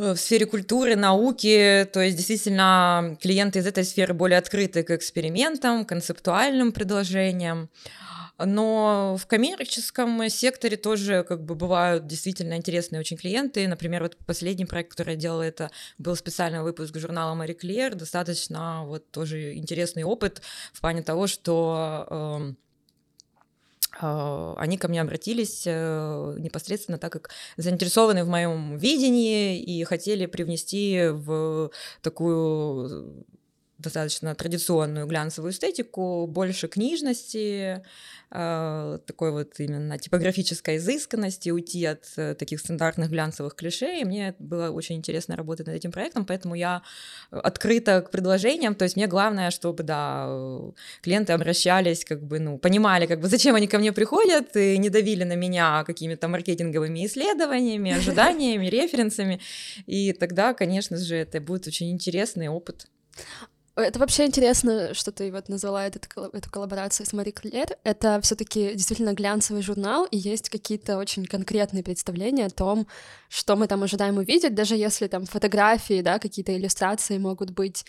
в 0.00 0.16
сфере 0.16 0.46
культуры, 0.46 0.96
науки, 0.96 1.88
то 1.92 2.00
есть 2.00 2.16
действительно 2.16 3.16
клиенты 3.20 3.60
из 3.60 3.66
этой 3.66 3.84
сферы 3.84 4.14
более 4.14 4.38
открыты 4.38 4.82
к 4.82 4.90
экспериментам, 4.90 5.84
концептуальным 5.84 6.72
предложениям. 6.72 7.68
Но 8.44 9.16
в 9.18 9.26
коммерческом 9.26 10.28
секторе 10.30 10.76
тоже 10.76 11.24
как 11.28 11.44
бы 11.44 11.54
бывают 11.54 12.06
действительно 12.06 12.54
интересные 12.54 13.00
очень 13.00 13.18
клиенты. 13.18 13.68
Например, 13.68 14.02
вот 14.02 14.16
последний 14.24 14.64
проект, 14.64 14.90
который 14.90 15.14
я 15.14 15.20
делала, 15.20 15.42
это 15.42 15.70
был 15.98 16.16
специальный 16.16 16.62
выпуск 16.62 16.96
журнала 16.98 17.34
Мари 17.34 17.52
Клер, 17.52 17.94
достаточно 17.94 18.84
вот 18.86 19.10
тоже 19.10 19.54
интересный 19.54 20.04
опыт 20.04 20.40
в 20.72 20.80
плане 20.80 21.02
того, 21.02 21.26
что 21.26 22.06
э, 22.08 22.14
а, 22.14 22.54
они 23.98 24.78
ко 24.78 24.88
мне 24.88 25.00
обратились 25.00 25.64
э, 25.66 26.36
непосредственно 26.38 26.98
так 26.98 27.12
как 27.12 27.30
заинтересованы 27.56 28.24
в 28.24 28.28
моем 28.28 28.76
видении 28.76 29.60
и 29.60 29.82
хотели 29.84 30.26
привнести 30.26 31.08
в 31.10 31.70
такую 32.02 33.24
достаточно 33.80 34.34
традиционную 34.34 35.06
глянцевую 35.06 35.52
эстетику, 35.52 36.26
больше 36.26 36.68
книжности, 36.68 37.82
э, 38.30 38.98
такой 39.06 39.32
вот 39.32 39.58
именно 39.58 39.98
типографической 39.98 40.76
изысканности, 40.76 41.50
уйти 41.50 41.84
от 41.86 42.04
э, 42.16 42.34
таких 42.34 42.60
стандартных 42.60 43.10
глянцевых 43.10 43.54
клише. 43.54 44.00
И 44.00 44.04
мне 44.04 44.34
было 44.38 44.70
очень 44.70 44.96
интересно 44.96 45.36
работать 45.36 45.66
над 45.66 45.76
этим 45.76 45.92
проектом, 45.92 46.24
поэтому 46.24 46.54
я 46.54 46.82
открыта 47.30 48.02
к 48.02 48.10
предложениям. 48.10 48.74
То 48.74 48.84
есть 48.84 48.96
мне 48.96 49.06
главное, 49.06 49.50
чтобы, 49.50 49.82
да, 49.82 50.28
клиенты 51.02 51.32
обращались, 51.32 52.04
как 52.04 52.22
бы, 52.22 52.38
ну, 52.38 52.58
понимали, 52.58 53.06
как 53.06 53.20
бы, 53.20 53.28
зачем 53.28 53.54
они 53.54 53.66
ко 53.66 53.78
мне 53.78 53.92
приходят, 53.92 54.56
и 54.56 54.78
не 54.78 54.90
давили 54.90 55.24
на 55.24 55.36
меня 55.36 55.84
какими-то 55.84 56.28
маркетинговыми 56.28 57.06
исследованиями, 57.06 57.92
ожиданиями, 57.92 58.66
референсами. 58.70 59.40
И 59.86 60.12
тогда, 60.12 60.54
конечно 60.54 60.96
же, 60.96 61.16
это 61.16 61.40
будет 61.40 61.66
очень 61.66 61.90
интересный 61.90 62.48
опыт. 62.48 62.86
Это 63.80 63.98
вообще 63.98 64.26
интересно, 64.26 64.94
что 64.94 65.12
ты 65.12 65.32
вот 65.32 65.48
назвала 65.48 65.86
этот, 65.86 66.08
эту 66.32 66.50
коллаборацию 66.50 67.06
с 67.06 67.12
Мари 67.12 67.30
Клер. 67.30 67.76
Это 67.84 68.20
все 68.22 68.34
таки 68.34 68.74
действительно 68.74 69.12
глянцевый 69.12 69.62
журнал, 69.62 70.06
и 70.06 70.16
есть 70.16 70.50
какие-то 70.50 70.98
очень 70.98 71.24
конкретные 71.26 71.82
представления 71.82 72.46
о 72.46 72.50
том, 72.50 72.86
что 73.28 73.56
мы 73.56 73.66
там 73.66 73.82
ожидаем 73.82 74.18
увидеть, 74.18 74.54
даже 74.54 74.76
если 74.76 75.06
там 75.06 75.26
фотографии, 75.26 76.02
да, 76.02 76.18
какие-то 76.18 76.56
иллюстрации 76.56 77.18
могут 77.18 77.50
быть 77.50 77.84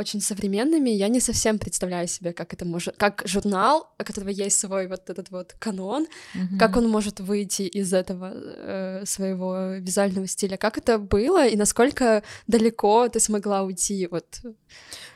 очень 0.00 0.20
современными. 0.20 0.90
Я 0.90 1.08
не 1.08 1.20
совсем 1.20 1.58
представляю 1.58 2.08
себе, 2.08 2.32
как 2.32 2.52
это 2.52 2.64
может, 2.64 2.96
как 2.96 3.22
журнал, 3.26 3.92
у 3.98 4.04
которого 4.04 4.30
есть 4.30 4.58
свой 4.58 4.86
вот 4.88 5.10
этот 5.10 5.30
вот 5.30 5.54
канон, 5.58 6.06
mm-hmm. 6.34 6.58
как 6.58 6.76
он 6.76 6.88
может 6.88 7.20
выйти 7.20 7.62
из 7.62 7.92
этого 7.92 8.32
э, 8.34 9.04
своего 9.06 9.74
визуального 9.78 10.26
стиля, 10.26 10.56
как 10.56 10.78
это 10.78 10.98
было 10.98 11.46
и 11.46 11.56
насколько 11.56 12.22
далеко 12.46 13.08
ты 13.08 13.20
смогла 13.20 13.62
уйти 13.62 14.08
вот. 14.10 14.40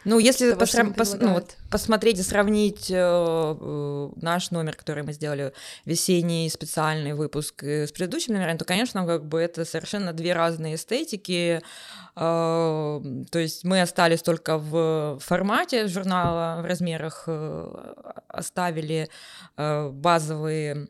Ну, 0.04 0.18
если 0.18 0.52
того, 0.52 0.64
пос- 0.64 1.18
ну, 1.20 1.32
вот, 1.34 1.56
посмотреть 1.70 2.18
и 2.18 2.22
сравнить 2.22 2.90
э, 2.90 2.94
э, 2.96 4.10
наш 4.16 4.50
номер, 4.50 4.76
который 4.76 5.02
мы 5.02 5.12
сделали, 5.12 5.52
весенний 5.84 6.48
специальный 6.48 7.14
выпуск 7.14 7.62
э, 7.64 7.86
с 7.86 7.92
предыдущим 7.92 8.34
номером, 8.34 8.58
то, 8.58 8.64
конечно, 8.64 9.06
как 9.06 9.24
бы 9.26 9.40
это 9.40 9.64
совершенно 9.64 10.12
две 10.12 10.32
разные 10.32 10.76
эстетики. 10.76 11.62
То 12.14 13.02
есть 13.32 13.64
мы 13.64 13.80
остались 13.80 14.22
только 14.22 14.56
в 14.56 15.18
формате 15.20 15.88
журнала, 15.88 16.62
в 16.62 16.64
размерах 16.64 17.28
оставили 18.28 19.08
базовые 19.56 20.86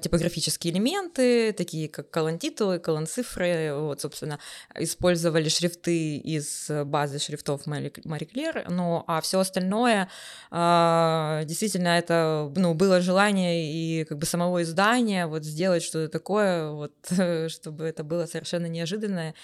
типографические 0.00 0.72
элементы, 0.72 1.52
такие 1.52 1.88
как 1.88 2.10
колонтитулы, 2.10 2.78
колонцифры, 2.78 3.74
вот, 3.74 4.00
собственно, 4.00 4.38
использовали 4.74 5.48
шрифты 5.48 6.16
из 6.16 6.70
базы 6.84 7.18
шрифтов 7.18 7.66
Мари 7.66 7.90
Клер, 8.24 8.66
ну, 8.68 9.04
а 9.06 9.20
все 9.20 9.38
остальное, 9.38 10.08
а, 10.50 11.42
действительно, 11.44 11.88
это, 11.88 12.52
ну, 12.56 12.74
было 12.74 13.00
желание 13.00 13.72
и 13.72 14.04
как 14.04 14.18
бы 14.18 14.26
самого 14.26 14.62
издания 14.62 15.26
вот 15.26 15.44
сделать 15.44 15.82
что-то 15.82 16.08
такое, 16.10 16.70
вот, 16.70 16.94
чтобы 17.48 17.84
это 17.84 18.04
было 18.04 18.26
совершенно 18.26 18.66
неожиданное, 18.66 19.34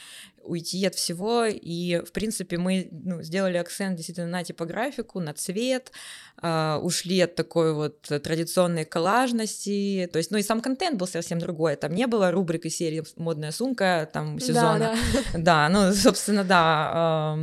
уйти 0.44 0.84
от 0.86 0.94
всего, 0.94 1.44
и, 1.46 2.00
в 2.04 2.12
принципе, 2.12 2.58
мы 2.58 2.88
ну, 2.90 3.22
сделали 3.22 3.56
акцент 3.56 3.96
действительно 3.96 4.28
на 4.28 4.44
типографику, 4.44 5.20
на 5.20 5.32
цвет, 5.34 5.92
э, 6.42 6.78
ушли 6.82 7.20
от 7.20 7.34
такой 7.34 7.74
вот 7.74 8.00
традиционной 8.02 8.84
коллажности, 8.84 10.08
то 10.12 10.18
есть, 10.18 10.30
ну 10.30 10.38
и 10.38 10.42
сам 10.42 10.60
контент 10.60 10.98
был 10.98 11.06
совсем 11.06 11.38
другой, 11.38 11.76
там 11.76 11.94
не 11.94 12.06
было 12.06 12.30
рубрик 12.30 12.66
из 12.66 12.76
серии 12.76 13.02
«Модная 13.16 13.50
сумка», 13.50 14.08
там, 14.12 14.38
сезона. 14.38 14.78
Да, 14.78 14.96
да. 15.32 15.38
да 15.38 15.68
ну, 15.68 15.92
собственно, 15.94 16.44
да, 16.44 17.36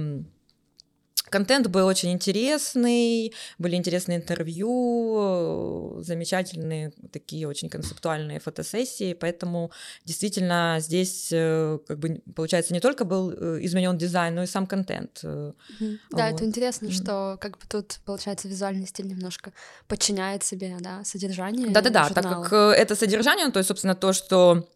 Контент 1.32 1.68
был 1.68 1.88
очень 1.88 2.12
интересный, 2.12 3.34
были 3.58 3.78
интересные 3.78 4.18
интервью, 4.18 6.02
замечательные 6.02 6.92
такие 7.14 7.48
очень 7.48 7.70
концептуальные 7.70 8.42
фотосессии, 8.42 9.14
поэтому 9.14 9.72
действительно 10.04 10.76
здесь 10.80 11.30
э, 11.32 11.80
как 11.88 12.00
бы 12.00 12.22
получается 12.36 12.74
не 12.74 12.82
только 12.82 13.06
был 13.06 13.32
э, 13.32 13.60
изменен 13.62 13.98
дизайн, 13.98 14.36
но 14.36 14.44
и 14.44 14.46
сам 14.46 14.68
контент. 14.68 15.24
Mm-hmm. 15.24 15.98
Да, 16.12 16.28
вот. 16.28 16.36
это 16.36 16.44
интересно, 16.44 16.88
mm-hmm. 16.88 17.04
что 17.04 17.38
как 17.40 17.58
бы 17.58 17.64
тут 17.70 18.02
получается 18.06 18.50
визуальный 18.50 18.86
стиль 18.86 19.08
немножко 19.08 19.54
подчиняет 19.88 20.44
себе, 20.44 20.76
да, 20.82 21.06
содержание. 21.06 21.70
Да-да-да, 21.70 22.10
так 22.10 22.26
как 22.26 22.52
это 22.78 22.94
содержание, 22.98 23.50
то 23.52 23.60
есть 23.60 23.70
собственно 23.70 23.96
то, 23.96 24.12
что 24.12 24.68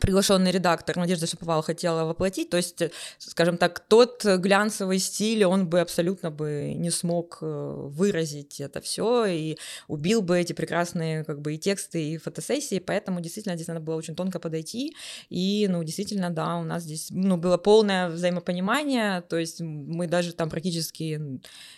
приглашенный 0.00 0.50
редактор 0.50 0.96
Надежда 0.96 1.26
Шаповал 1.26 1.62
хотела 1.62 2.04
воплотить, 2.04 2.50
то 2.50 2.56
есть, 2.56 2.82
скажем 3.18 3.56
так, 3.56 3.80
тот 3.80 4.24
глянцевый 4.24 4.98
стиль, 4.98 5.44
он 5.44 5.68
бы 5.68 5.80
абсолютно 5.80 6.30
бы 6.30 6.74
не 6.76 6.90
смог 6.90 7.38
э, 7.40 7.46
выразить 7.46 8.60
это 8.60 8.80
все 8.80 9.26
и 9.26 9.56
убил 9.88 10.22
бы 10.22 10.38
эти 10.38 10.52
прекрасные 10.52 11.24
как 11.24 11.40
бы 11.40 11.54
и 11.54 11.58
тексты, 11.58 12.10
и 12.10 12.18
фотосессии, 12.18 12.78
поэтому 12.78 13.20
действительно 13.20 13.56
здесь 13.56 13.68
надо 13.68 13.80
было 13.80 13.96
очень 13.96 14.14
тонко 14.14 14.38
подойти, 14.38 14.94
и, 15.30 15.66
ну, 15.68 15.82
действительно, 15.82 16.30
да, 16.30 16.56
у 16.56 16.64
нас 16.64 16.82
здесь, 16.82 17.08
ну, 17.10 17.36
было 17.36 17.56
полное 17.56 18.08
взаимопонимание, 18.08 19.22
то 19.22 19.38
есть 19.38 19.60
мы 19.60 20.06
даже 20.06 20.32
там 20.32 20.50
практически, 20.50 21.20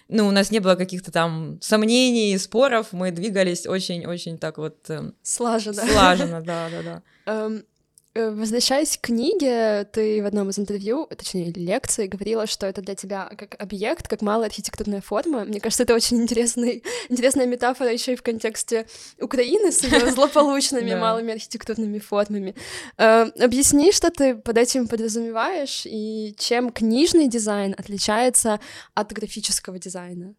ну, 0.08 0.26
у 0.26 0.30
нас 0.30 0.50
не 0.50 0.58
было 0.58 0.74
каких-то 0.74 1.12
там 1.12 1.58
сомнений, 1.60 2.36
споров, 2.38 2.92
мы 2.92 3.10
двигались 3.10 3.66
очень-очень 3.66 4.38
так 4.38 4.58
вот... 4.58 4.90
Эм, 4.90 5.14
слаженно. 5.22 5.86
Слаженно, 5.86 6.40
да-да-да. 6.42 7.02
Э, 8.14 8.30
возвращаясь 8.30 8.96
к 8.96 9.02
книге, 9.02 9.86
ты 9.92 10.22
в 10.22 10.26
одном 10.26 10.48
из 10.48 10.58
интервью, 10.58 11.06
точнее, 11.06 11.52
лекции, 11.52 12.06
говорила, 12.06 12.46
что 12.46 12.66
это 12.66 12.80
для 12.80 12.94
тебя 12.94 13.30
как 13.36 13.54
объект, 13.60 14.08
как 14.08 14.22
малая 14.22 14.48
архитектурная 14.48 15.02
форма. 15.02 15.44
Мне 15.44 15.60
кажется, 15.60 15.82
это 15.82 15.94
очень 15.94 16.22
интересный, 16.22 16.82
интересная 17.10 17.46
метафора 17.46 17.92
еще 17.92 18.14
и 18.14 18.16
в 18.16 18.22
контексте 18.22 18.86
Украины 19.20 19.70
с 19.70 19.82
ее 19.84 20.10
злополучными 20.10 20.94
малыми 20.94 21.34
архитектурными 21.34 21.98
формами. 21.98 22.54
Э, 22.96 23.26
объясни, 23.38 23.92
что 23.92 24.10
ты 24.10 24.34
под 24.34 24.56
этим 24.56 24.88
подразумеваешь, 24.88 25.82
и 25.84 26.34
чем 26.38 26.70
книжный 26.70 27.28
дизайн 27.28 27.74
отличается 27.76 28.58
от 28.94 29.12
графического 29.12 29.78
дизайна? 29.78 30.34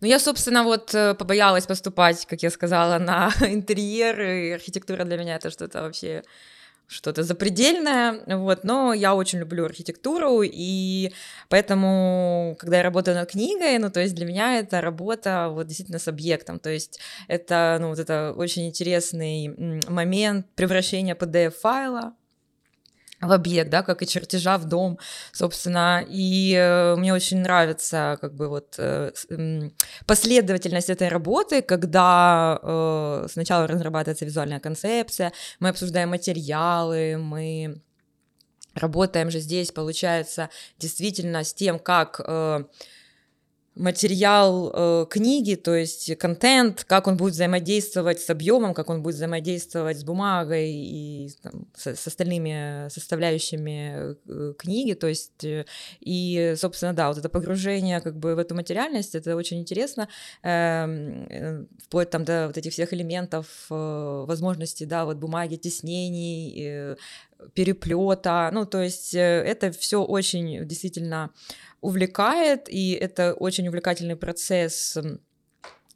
Ну, 0.00 0.06
я, 0.06 0.18
собственно, 0.18 0.64
вот 0.64 0.94
э, 0.94 1.14
побоялась 1.14 1.66
поступать, 1.66 2.26
как 2.26 2.42
я 2.42 2.50
сказала, 2.50 2.98
на 2.98 3.32
интерьер, 3.40 4.20
и 4.20 4.50
архитектура 4.50 5.04
для 5.04 5.16
меня 5.16 5.36
это 5.36 5.50
что-то 5.50 5.82
вообще 5.82 6.24
что-то 6.86 7.22
запредельное, 7.22 8.22
вот, 8.26 8.64
но 8.64 8.92
я 8.92 9.14
очень 9.14 9.38
люблю 9.38 9.64
архитектуру, 9.64 10.42
и 10.42 11.12
поэтому, 11.48 12.56
когда 12.58 12.78
я 12.78 12.82
работаю 12.82 13.16
над 13.16 13.30
книгой, 13.30 13.78
ну, 13.78 13.90
то 13.90 14.00
есть 14.00 14.14
для 14.14 14.26
меня 14.26 14.58
это 14.58 14.80
работа 14.80 15.48
вот 15.50 15.66
действительно 15.66 15.98
с 15.98 16.08
объектом, 16.08 16.58
то 16.58 16.70
есть 16.70 17.00
это, 17.28 17.78
ну, 17.80 17.88
вот 17.88 17.98
это 17.98 18.34
очень 18.36 18.66
интересный 18.68 19.80
момент 19.88 20.46
превращения 20.54 21.14
PDF-файла 21.14 22.14
в 23.22 23.32
объект, 23.32 23.70
да, 23.70 23.82
как 23.82 24.02
и 24.02 24.06
чертежа 24.06 24.58
в 24.58 24.64
дом, 24.64 24.98
собственно, 25.32 26.04
и 26.06 26.54
э, 26.54 26.96
мне 26.96 27.14
очень 27.14 27.38
нравится 27.38 28.18
как 28.20 28.34
бы 28.34 28.48
вот 28.48 28.74
э, 28.78 29.12
последовательность 30.06 30.90
этой 30.90 31.08
работы, 31.08 31.62
когда 31.62 32.58
э, 32.60 33.26
сначала 33.30 33.66
разрабатывается 33.68 34.24
визуальная 34.24 34.60
концепция, 34.60 35.32
мы 35.60 35.68
обсуждаем 35.68 36.10
материалы, 36.10 37.16
мы 37.16 37.80
работаем 38.74 39.30
же 39.30 39.38
здесь, 39.38 39.70
получается, 39.70 40.50
действительно 40.78 41.44
с 41.44 41.54
тем, 41.54 41.78
как 41.78 42.20
э, 42.26 42.64
материал 43.74 44.70
э, 44.74 45.06
книги, 45.08 45.54
то 45.54 45.74
есть 45.74 46.16
контент, 46.18 46.84
как 46.84 47.06
он 47.06 47.16
будет 47.16 47.32
взаимодействовать 47.32 48.20
с 48.20 48.28
объемом, 48.28 48.74
как 48.74 48.90
он 48.90 49.02
будет 49.02 49.14
взаимодействовать 49.14 49.98
с 49.98 50.04
бумагой 50.04 50.70
и 50.70 51.30
там, 51.42 51.66
с, 51.74 51.94
с 51.94 52.06
остальными 52.06 52.88
составляющими 52.90 54.16
э, 54.26 54.54
книги, 54.58 54.92
то 54.92 55.06
есть 55.06 55.42
э, 55.44 55.64
и, 56.00 56.54
собственно, 56.58 56.92
да, 56.92 57.08
вот 57.08 57.18
это 57.18 57.30
погружение 57.30 58.00
как 58.00 58.18
бы 58.18 58.34
в 58.34 58.38
эту 58.38 58.54
материальность, 58.54 59.14
это 59.14 59.36
очень 59.36 59.60
интересно, 59.60 60.08
эм, 60.42 61.26
э, 61.30 61.64
вплоть 61.86 62.10
там 62.10 62.24
до 62.24 62.48
вот 62.48 62.58
этих 62.58 62.72
всех 62.72 62.92
элементов 62.92 63.46
э, 63.70 64.24
возможностей, 64.26 64.84
да, 64.84 65.06
вот 65.06 65.16
бумаги, 65.16 65.56
теснений, 65.56 66.54
э, 66.58 66.96
переплета, 67.54 68.50
ну, 68.52 68.66
то 68.66 68.82
есть 68.82 69.14
э, 69.14 69.18
это 69.18 69.72
все 69.72 70.02
очень 70.02 70.66
действительно 70.66 71.30
увлекает, 71.82 72.68
и 72.68 72.92
это 72.92 73.34
очень 73.34 73.68
увлекательный 73.68 74.16
процесс 74.16 74.96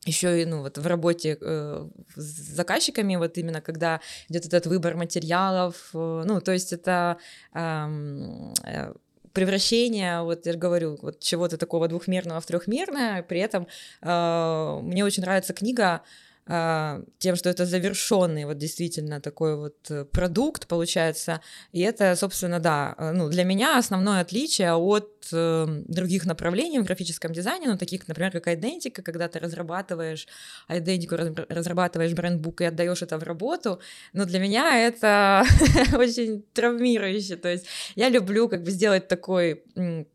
еще 0.04 0.40
и 0.40 0.44
ну 0.44 0.62
вот 0.62 0.78
в 0.78 0.86
работе 0.86 1.36
э, 1.40 1.88
с 2.14 2.54
заказчиками 2.54 3.16
вот 3.16 3.38
именно 3.38 3.60
когда 3.60 4.00
идет 4.28 4.46
этот 4.46 4.66
выбор 4.66 4.96
материалов 4.96 5.90
э, 5.94 6.22
ну 6.24 6.40
то 6.40 6.52
есть 6.52 6.72
это 6.72 7.16
эм, 7.54 8.54
э, 8.64 8.92
превращение, 9.32 10.22
вот 10.22 10.46
я 10.46 10.54
говорю, 10.54 10.96
вот 11.02 11.20
чего-то 11.20 11.58
такого 11.58 11.88
двухмерного 11.88 12.40
в 12.40 12.46
трехмерное, 12.46 13.22
при 13.22 13.40
этом 13.40 13.66
э, 14.00 14.78
мне 14.82 15.04
очень 15.04 15.22
нравится 15.22 15.52
книга 15.52 15.86
а, 15.86 16.00
тем, 16.46 17.34
что 17.34 17.50
это 17.50 17.66
завершенный 17.66 18.44
вот 18.44 18.56
действительно 18.56 19.20
такой 19.20 19.56
вот 19.56 19.90
э, 19.90 20.04
продукт 20.04 20.68
получается, 20.68 21.40
и 21.72 21.80
это, 21.80 22.14
собственно, 22.14 22.60
да, 22.60 22.94
э, 22.98 23.10
ну, 23.10 23.28
для 23.28 23.42
меня 23.42 23.78
основное 23.78 24.20
отличие 24.20 24.72
от 24.74 25.26
э, 25.32 25.66
других 25.88 26.24
направлений 26.24 26.78
в 26.78 26.84
графическом 26.84 27.32
дизайне, 27.32 27.66
ну, 27.66 27.76
таких, 27.76 28.06
например, 28.06 28.30
как 28.30 28.46
идентика, 28.46 29.02
когда 29.02 29.26
ты 29.26 29.40
разрабатываешь 29.40 30.28
идентику, 30.68 31.16
разрабатываешь 31.48 32.12
брендбук 32.12 32.60
и 32.60 32.66
отдаешь 32.66 33.02
это 33.02 33.18
в 33.18 33.24
работу, 33.24 33.80
но 34.12 34.24
для 34.24 34.38
меня 34.38 34.78
это 34.78 35.44
очень 35.98 36.44
травмирующе, 36.54 37.34
то 37.36 37.48
есть 37.48 37.66
я 37.96 38.08
люблю 38.08 38.48
как 38.48 38.62
бы 38.62 38.70
сделать 38.70 39.08
такой 39.08 39.64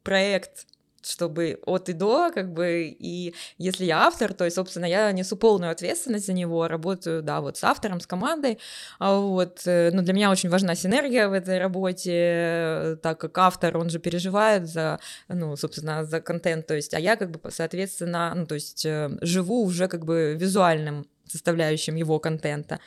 проект 0.03 0.65
чтобы 1.03 1.59
от 1.65 1.89
и 1.89 1.93
до, 1.93 2.31
как 2.31 2.53
бы, 2.53 2.95
и 2.97 3.33
если 3.57 3.85
я 3.85 4.07
автор, 4.07 4.33
то, 4.33 4.49
собственно, 4.49 4.85
я 4.85 5.11
несу 5.11 5.35
полную 5.35 5.71
ответственность 5.71 6.25
за 6.25 6.33
него, 6.33 6.67
работаю, 6.67 7.21
да, 7.21 7.41
вот 7.41 7.57
с 7.57 7.63
автором, 7.63 7.99
с 7.99 8.07
командой, 8.07 8.59
а 8.99 9.17
вот, 9.17 9.61
э, 9.65 9.91
ну, 9.93 10.01
для 10.01 10.13
меня 10.13 10.31
очень 10.31 10.49
важна 10.49 10.75
синергия 10.75 11.27
в 11.27 11.33
этой 11.33 11.59
работе, 11.59 12.97
так 13.01 13.19
как 13.19 13.37
автор, 13.37 13.77
он 13.77 13.89
же 13.89 13.99
переживает 13.99 14.67
за, 14.67 14.99
ну, 15.27 15.55
собственно, 15.55 16.03
за 16.03 16.21
контент, 16.21 16.67
то 16.67 16.75
есть, 16.75 16.93
а 16.93 16.99
я, 16.99 17.15
как 17.15 17.31
бы, 17.31 17.39
соответственно, 17.51 18.33
ну, 18.35 18.45
то 18.45 18.55
есть, 18.55 18.85
э, 18.85 19.09
живу 19.21 19.63
уже, 19.63 19.87
как 19.87 20.05
бы, 20.05 20.35
визуальным 20.39 21.07
составляющим 21.27 21.95
его 21.95 22.19
контента, 22.19 22.79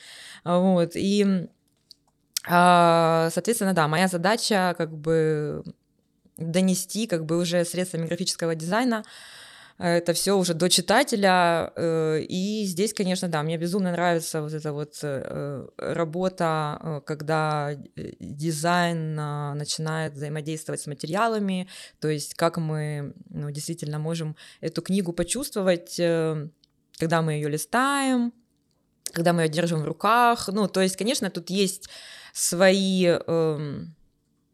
вот, 0.44 0.92
и 0.94 1.48
а, 2.46 3.30
Соответственно, 3.30 3.72
да, 3.72 3.88
моя 3.88 4.08
задача 4.08 4.74
как 4.76 4.92
бы 4.94 5.64
донести 6.36 7.06
как 7.06 7.24
бы 7.24 7.38
уже 7.38 7.64
средствами 7.64 8.06
графического 8.06 8.54
дизайна 8.54 9.04
э, 9.78 9.98
это 9.98 10.12
все 10.12 10.36
уже 10.36 10.54
до 10.54 10.68
читателя. 10.68 11.72
Э, 11.76 12.20
и 12.20 12.64
здесь, 12.64 12.92
конечно, 12.92 13.28
да, 13.28 13.42
мне 13.42 13.56
безумно 13.56 13.92
нравится 13.92 14.42
вот 14.42 14.52
эта 14.52 14.72
вот 14.72 14.98
э, 15.02 15.66
работа, 15.78 17.02
когда 17.06 17.76
дизайн 18.20 19.14
начинает 19.14 20.14
взаимодействовать 20.14 20.80
с 20.80 20.86
материалами, 20.86 21.68
то 22.00 22.08
есть 22.08 22.34
как 22.34 22.56
мы 22.56 23.14
ну, 23.30 23.50
действительно 23.50 23.98
можем 23.98 24.36
эту 24.60 24.82
книгу 24.82 25.12
почувствовать, 25.12 25.96
когда 25.96 27.22
мы 27.22 27.34
ее 27.34 27.48
листаем, 27.48 28.32
когда 29.12 29.32
мы 29.32 29.42
ее 29.42 29.48
держим 29.48 29.82
в 29.82 29.84
руках. 29.84 30.48
Ну, 30.48 30.68
то 30.68 30.80
есть, 30.80 30.96
конечно, 30.96 31.30
тут 31.30 31.50
есть 31.50 31.88
свои 32.32 33.06
эм, 33.06 33.94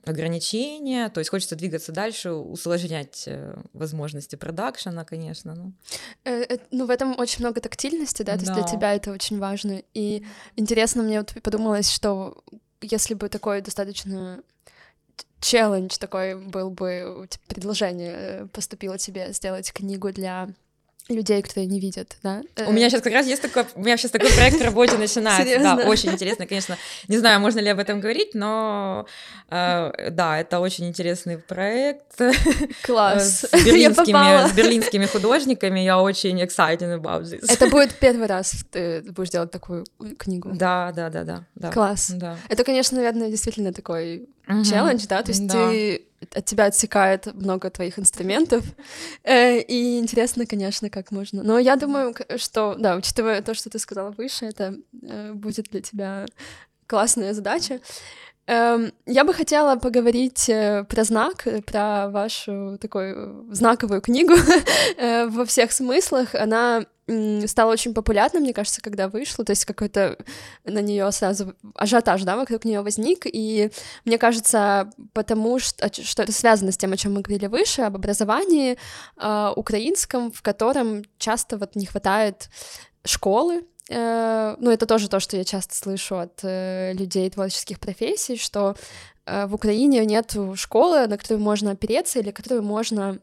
ограничения, 0.05 1.09
то 1.09 1.21
есть 1.21 1.31
хочется 1.31 1.57
двигаться 1.57 1.93
дальше, 1.93 2.33
усложнять 2.33 3.25
э, 3.27 3.55
возможности 3.73 4.37
продакшена, 4.37 5.05
конечно. 5.05 5.55
Ну. 5.55 5.73
Э, 6.25 6.43
э, 6.43 6.59
ну, 6.71 6.87
в 6.87 6.91
этом 6.91 7.19
очень 7.19 7.45
много 7.45 7.61
тактильности, 7.61 8.23
да, 8.23 8.35
то 8.35 8.41
есть 8.41 8.53
для 8.53 8.63
тебя 8.63 8.95
это 8.95 9.13
очень 9.13 9.39
важно. 9.39 9.83
И 9.95 10.25
интересно 10.57 11.03
мне 11.03 11.19
вот 11.19 11.35
подумалось, 11.43 11.91
что 11.91 12.43
если 12.81 13.15
бы 13.15 13.29
такой 13.29 13.61
достаточно 13.61 14.43
челлендж 15.41 15.97
такой 15.99 16.35
был 16.35 16.71
бы, 16.71 17.29
предложение 17.49 18.47
поступило 18.53 18.99
тебе 18.99 19.33
сделать 19.33 19.73
книгу 19.73 20.13
для 20.13 20.51
людей, 21.15 21.43
которые 21.43 21.67
не 21.67 21.81
видят, 21.81 22.17
да? 22.23 22.43
У 22.67 22.73
меня 22.73 22.89
сейчас 22.89 23.03
как 23.03 23.13
раз 23.13 23.27
есть 23.27 23.43
такой, 23.43 23.65
у 23.75 23.81
меня 23.81 23.97
сейчас 23.97 24.11
такой 24.11 24.31
проект 24.33 24.59
в 24.61 24.65
работе 24.65 24.97
начинается, 24.97 25.59
да, 25.59 25.77
очень 25.87 26.11
интересно, 26.11 26.47
конечно. 26.47 26.77
Не 27.09 27.19
знаю, 27.19 27.41
можно 27.41 27.61
ли 27.61 27.69
об 27.69 27.79
этом 27.79 28.01
говорить, 28.01 28.35
но 28.35 29.07
э, 29.49 30.11
да, 30.11 30.39
это 30.39 30.61
очень 30.61 30.89
интересный 30.89 31.39
проект. 31.39 32.21
Класс. 32.83 33.45
С 33.51 33.65
берлинскими, 33.65 34.49
с 34.49 34.53
берлинскими 34.53 35.07
художниками, 35.07 35.81
я 35.81 36.01
очень 36.01 36.41
excited 36.43 37.01
about 37.01 37.23
this. 37.23 37.45
Это 37.49 37.67
будет 37.69 37.95
первый 37.95 38.27
раз 38.27 38.65
ты 38.71 39.03
будешь 39.03 39.31
делать 39.31 39.51
такую 39.51 39.85
книгу. 40.19 40.51
Да, 40.55 40.93
да, 40.95 41.11
да, 41.11 41.25
да. 41.25 41.45
да. 41.55 41.71
Класс. 41.71 42.11
Да. 42.15 42.37
Это, 42.49 42.65
конечно, 42.65 42.97
наверное, 42.97 43.31
действительно 43.31 43.73
такой 43.73 44.29
челлендж, 44.47 45.07
да, 45.09 45.23
то 45.23 45.31
есть 45.31 45.47
да. 45.47 45.71
ты 45.71 46.07
от 46.35 46.45
тебя 46.45 46.67
отсекает 46.67 47.35
много 47.35 47.71
твоих 47.71 47.99
инструментов, 47.99 48.65
э, 49.25 49.61
и 49.61 49.99
интересно, 49.99 50.47
конечно, 50.47 50.91
как 50.91 51.11
можно. 51.11 51.43
Но 51.43 51.59
я 51.59 51.77
думаю, 51.77 52.15
что, 52.37 52.75
да, 52.79 52.97
учитывая 52.97 53.43
то, 53.43 53.55
что 53.55 53.71
ты 53.71 53.79
сказала 53.79 54.11
выше, 54.11 54.47
это 54.47 54.77
э, 55.03 55.33
будет 55.33 55.67
для 55.71 55.81
тебя 55.81 56.27
классная 56.87 57.33
задача. 57.35 57.81
Эм, 58.47 58.93
я 59.07 59.25
бы 59.25 59.33
хотела 59.33 59.77
поговорить 59.77 60.49
э, 60.49 60.85
про 60.85 61.05
знак, 61.05 61.47
про 61.67 62.09
вашу 62.09 62.79
такую 62.81 63.47
знаковую 63.55 64.01
книгу 64.01 64.35
во 64.99 65.45
всех 65.45 65.73
смыслах. 65.73 66.35
Она 66.35 66.85
стала 67.47 67.73
очень 67.73 67.95
популярна, 67.95 68.41
мне 68.41 68.53
кажется, 68.53 68.81
когда 68.81 69.09
вышла, 69.09 69.45
то 69.45 69.51
есть 69.51 69.65
какой-то 69.65 70.17
на 70.65 70.81
нее 70.81 71.11
сразу 71.13 71.55
ажиотаж, 71.75 72.23
да, 72.23 72.37
вокруг 72.37 72.65
нее 72.65 72.83
возник, 72.83 73.27
и 73.27 73.71
мне 74.05 74.19
кажется, 74.19 74.91
потому 75.13 75.59
что, 75.59 75.91
что 75.93 76.23
это 76.23 76.33
связано 76.33 76.73
с 76.73 76.77
тем, 76.77 76.93
о 76.93 76.97
чем 76.97 77.15
мы 77.15 77.23
говорили 77.23 77.47
выше, 77.47 77.83
об 77.83 77.97
образовании 77.97 78.77
э, 79.17 79.53
украинском, 79.57 80.31
в 80.33 80.43
котором 80.43 81.05
часто 81.19 81.59
вот 81.59 81.77
не 81.77 81.87
хватает 81.87 82.49
школы, 83.05 83.65
э, 83.89 84.57
ну, 84.59 84.71
это 84.71 84.87
тоже 84.87 85.09
то, 85.09 85.21
что 85.21 85.37
я 85.37 85.45
часто 85.45 85.75
слышу 85.75 86.19
от 86.19 86.41
э, 86.43 86.93
людей 86.95 87.29
творческих 87.31 87.81
профессий, 87.81 88.37
что 88.37 88.77
э, 89.27 89.47
в 89.47 89.55
Украине 89.55 90.05
нет 90.05 90.37
школы, 90.55 91.07
на 91.07 91.19
которую 91.19 91.43
можно 91.43 91.73
опереться 91.73 92.19
или 92.21 92.31
которую 92.31 92.63
можно 92.63 93.19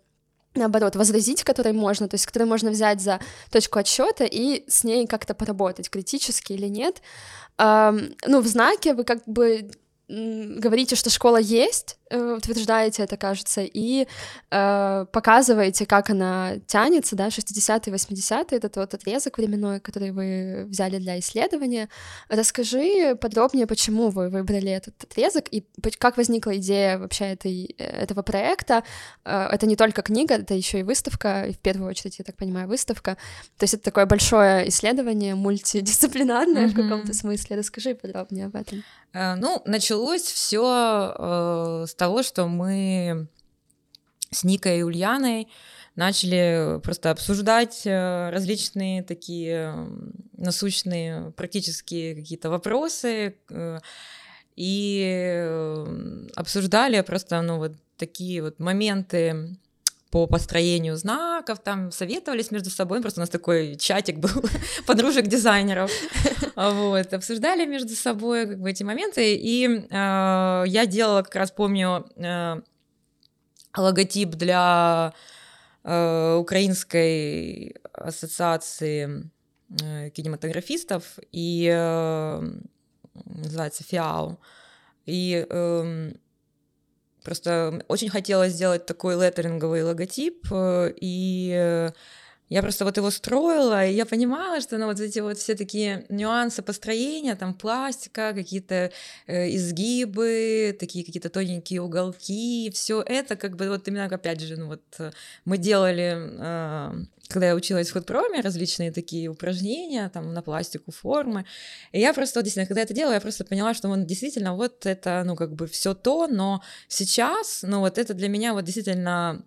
наоборот, 0.57 0.95
возразить, 0.95 1.43
которой 1.43 1.73
можно, 1.73 2.07
то 2.07 2.15
есть 2.15 2.25
которой 2.25 2.45
можно 2.45 2.71
взять 2.71 3.01
за 3.01 3.19
точку 3.51 3.79
отсчета 3.79 4.25
и 4.25 4.63
с 4.69 4.83
ней 4.83 5.07
как-то 5.07 5.33
поработать, 5.33 5.89
критически 5.89 6.53
или 6.53 6.67
нет. 6.67 7.01
Эм, 7.57 8.15
ну, 8.25 8.41
в 8.41 8.47
знаке 8.47 8.93
вы 8.93 9.03
как 9.03 9.23
бы 9.25 9.71
говорите, 10.07 10.95
что 10.95 11.09
школа 11.09 11.37
есть, 11.37 11.97
Э, 12.09 12.35
утверждаете 12.37 13.03
это, 13.03 13.17
кажется, 13.17 13.61
и 13.61 14.07
э, 14.51 15.05
показываете, 15.11 15.85
как 15.85 16.09
она 16.09 16.57
тянется, 16.65 17.15
да, 17.15 17.27
60-е, 17.27 17.93
80-е, 17.93 18.57
этот 18.57 18.77
вот 18.77 18.93
отрезок 18.93 19.37
временной, 19.37 19.79
который 19.79 20.11
вы 20.11 20.65
взяли 20.69 20.99
для 20.99 21.19
исследования. 21.19 21.89
Расскажи 22.29 23.15
подробнее, 23.19 23.67
почему 23.67 24.09
вы 24.09 24.29
выбрали 24.29 24.71
этот 24.71 25.03
отрезок 25.03 25.45
и 25.51 25.65
как 25.99 26.17
возникла 26.17 26.55
идея 26.57 26.97
вообще 26.97 27.25
этой, 27.25 27.75
э, 27.77 27.83
этого 27.83 28.21
проекта. 28.21 28.83
Э, 29.25 29.49
это 29.51 29.65
не 29.65 29.75
только 29.75 30.01
книга, 30.01 30.35
это 30.35 30.53
еще 30.53 30.79
и 30.79 30.83
выставка, 30.83 31.47
и 31.47 31.53
в 31.53 31.59
первую 31.59 31.89
очередь, 31.89 32.19
я 32.19 32.25
так 32.25 32.37
понимаю, 32.37 32.69
выставка. 32.69 33.17
То 33.57 33.63
есть 33.63 33.73
это 33.73 33.83
такое 33.83 34.05
большое 34.05 34.69
исследование, 34.69 35.35
мультидисциплинарное 35.35 36.67
mm-hmm. 36.67 36.71
в 36.71 36.75
каком-то 36.75 37.13
смысле. 37.13 37.57
Расскажи 37.57 37.95
подробнее 37.95 38.45
об 38.45 38.55
этом. 38.55 38.83
Э, 39.17 39.35
ну, 39.35 39.61
началось 39.65 40.21
все 40.21 41.85
с 41.87 41.95
того, 41.95 42.21
что 42.21 42.47
мы 42.47 43.27
с 44.29 44.43
Никой 44.43 44.79
и 44.79 44.83
Ульяной 44.83 45.47
начали 45.95 46.79
просто 46.83 47.09
обсуждать 47.09 47.81
э, 47.85 48.29
различные 48.29 49.01
такие 49.01 49.73
насущные 50.33 51.31
практические 51.31 52.13
какие-то 52.15 52.51
вопросы 52.51 53.35
э, 53.49 53.79
и 54.55 56.27
обсуждали 56.35 57.01
просто 57.01 57.41
ну 57.41 57.57
вот 57.57 57.73
такие 57.97 58.43
вот 58.43 58.59
моменты 58.59 59.57
по 60.09 60.25
построению 60.25 60.95
знаков, 60.95 61.59
там 61.59 61.91
советовались 61.91 62.51
между 62.51 62.69
собой, 62.69 63.01
просто 63.01 63.19
у 63.19 63.23
нас 63.23 63.29
такой 63.29 63.75
чатик 63.75 64.17
был 64.17 64.29
подружек 64.87 65.27
дизайнеров, 65.27 65.91
вот, 66.55 67.13
обсуждали 67.13 67.65
между 67.65 67.93
собой 67.95 68.47
как 68.47 68.59
бы 68.59 68.69
эти 68.69 68.83
моменты, 68.83 69.35
и 69.35 69.67
э, 69.67 69.83
я 69.89 70.85
делала, 70.85 71.23
как 71.23 71.35
раз 71.35 71.51
помню, 71.51 72.07
э, 72.15 72.61
логотип 73.75 74.29
для 74.29 75.13
э, 75.83 76.35
Украинской 76.35 77.75
ассоциации 77.93 79.29
э, 79.81 80.09
кинематографистов, 80.11 81.19
и 81.31 81.69
э, 81.69 82.41
называется 83.25 83.83
ФИАУ, 83.83 84.39
и 85.05 85.45
э, 85.49 86.11
Просто 87.27 87.83
очень 87.89 88.07
хотелось 88.07 88.53
сделать 88.53 88.85
такой 88.85 89.15
леттеринговый 89.15 89.83
логотип, 89.83 90.47
э, 90.49 90.93
и 90.95 91.51
э, 91.53 91.91
я 92.47 92.61
просто 92.61 92.85
вот 92.85 92.95
его 92.95 93.11
строила, 93.11 93.85
и 93.85 93.93
я 93.93 94.05
понимала, 94.05 94.61
что 94.61 94.77
ну, 94.77 94.85
вот 94.85 94.97
эти 95.01 95.19
вот 95.19 95.37
все 95.37 95.53
такие 95.53 96.05
нюансы 96.07 96.61
построения, 96.61 97.35
там 97.35 97.53
пластика, 97.53 98.31
какие-то 98.33 98.93
э, 99.27 99.49
изгибы, 99.55 100.73
такие 100.79 101.03
какие-то 101.03 101.29
тоненькие 101.29 101.81
уголки, 101.81 102.71
все 102.73 103.03
это 103.05 103.35
как 103.35 103.57
бы 103.57 103.67
вот 103.67 103.85
именно, 103.89 104.05
опять 104.05 104.39
же, 104.39 104.55
ну 104.55 104.67
вот 104.67 104.83
э, 104.99 105.11
мы 105.43 105.57
делали, 105.57 107.03
когда 107.29 107.47
я 107.47 107.55
училась 107.55 107.89
в 107.89 107.93
худпроме, 107.93 108.41
различные 108.41 108.91
такие 108.91 109.29
упражнения 109.29 110.09
там 110.09 110.33
на 110.33 110.41
пластику 110.41 110.91
формы, 110.91 111.45
и 111.91 111.99
я 111.99 112.13
просто 112.13 112.41
действительно, 112.41 112.67
когда 112.67 112.81
это 112.81 112.93
делала, 112.93 113.13
я 113.13 113.21
просто 113.21 113.45
поняла, 113.45 113.73
что 113.73 113.87
вот 113.89 114.05
действительно 114.05 114.55
вот 114.55 114.85
это, 114.85 115.23
ну 115.25 115.35
как 115.35 115.53
бы 115.53 115.67
все 115.67 115.93
то, 115.93 116.27
но 116.27 116.61
сейчас, 116.87 117.63
ну 117.63 117.79
вот 117.79 117.97
это 117.97 118.13
для 118.13 118.29
меня 118.29 118.53
вот 118.53 118.63
действительно 118.63 119.43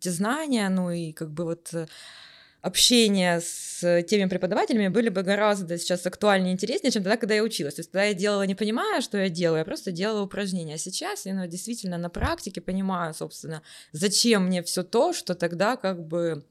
те 0.00 0.10
знания, 0.10 0.68
ну 0.68 0.90
и 0.90 1.12
как 1.12 1.30
бы 1.30 1.44
вот 1.44 1.72
общения 2.62 3.40
с 3.40 4.02
теми 4.02 4.28
преподавателями 4.28 4.88
были 4.88 5.08
бы 5.08 5.22
гораздо 5.22 5.78
сейчас 5.78 6.06
актуальнее 6.06 6.50
и 6.50 6.54
интереснее, 6.54 6.90
чем 6.90 7.02
тогда, 7.02 7.16
когда 7.16 7.34
я 7.34 7.42
училась. 7.42 7.74
То 7.74 7.80
есть 7.80 7.92
тогда 7.92 8.04
я 8.04 8.14
делала, 8.14 8.42
не 8.42 8.54
понимая, 8.54 9.00
что 9.00 9.18
я 9.18 9.28
делаю, 9.28 9.60
я 9.60 9.64
просто 9.64 9.92
делала 9.92 10.22
упражнения. 10.22 10.74
А 10.74 10.78
сейчас 10.78 11.26
я 11.26 11.34
ну, 11.34 11.46
действительно 11.46 11.96
на 11.98 12.10
практике 12.10 12.60
понимаю, 12.60 13.14
собственно, 13.14 13.62
зачем 13.92 14.46
мне 14.46 14.62
все 14.62 14.82
то, 14.82 15.12
что 15.12 15.34
тогда 15.34 15.76
как 15.76 16.06
бы 16.06 16.44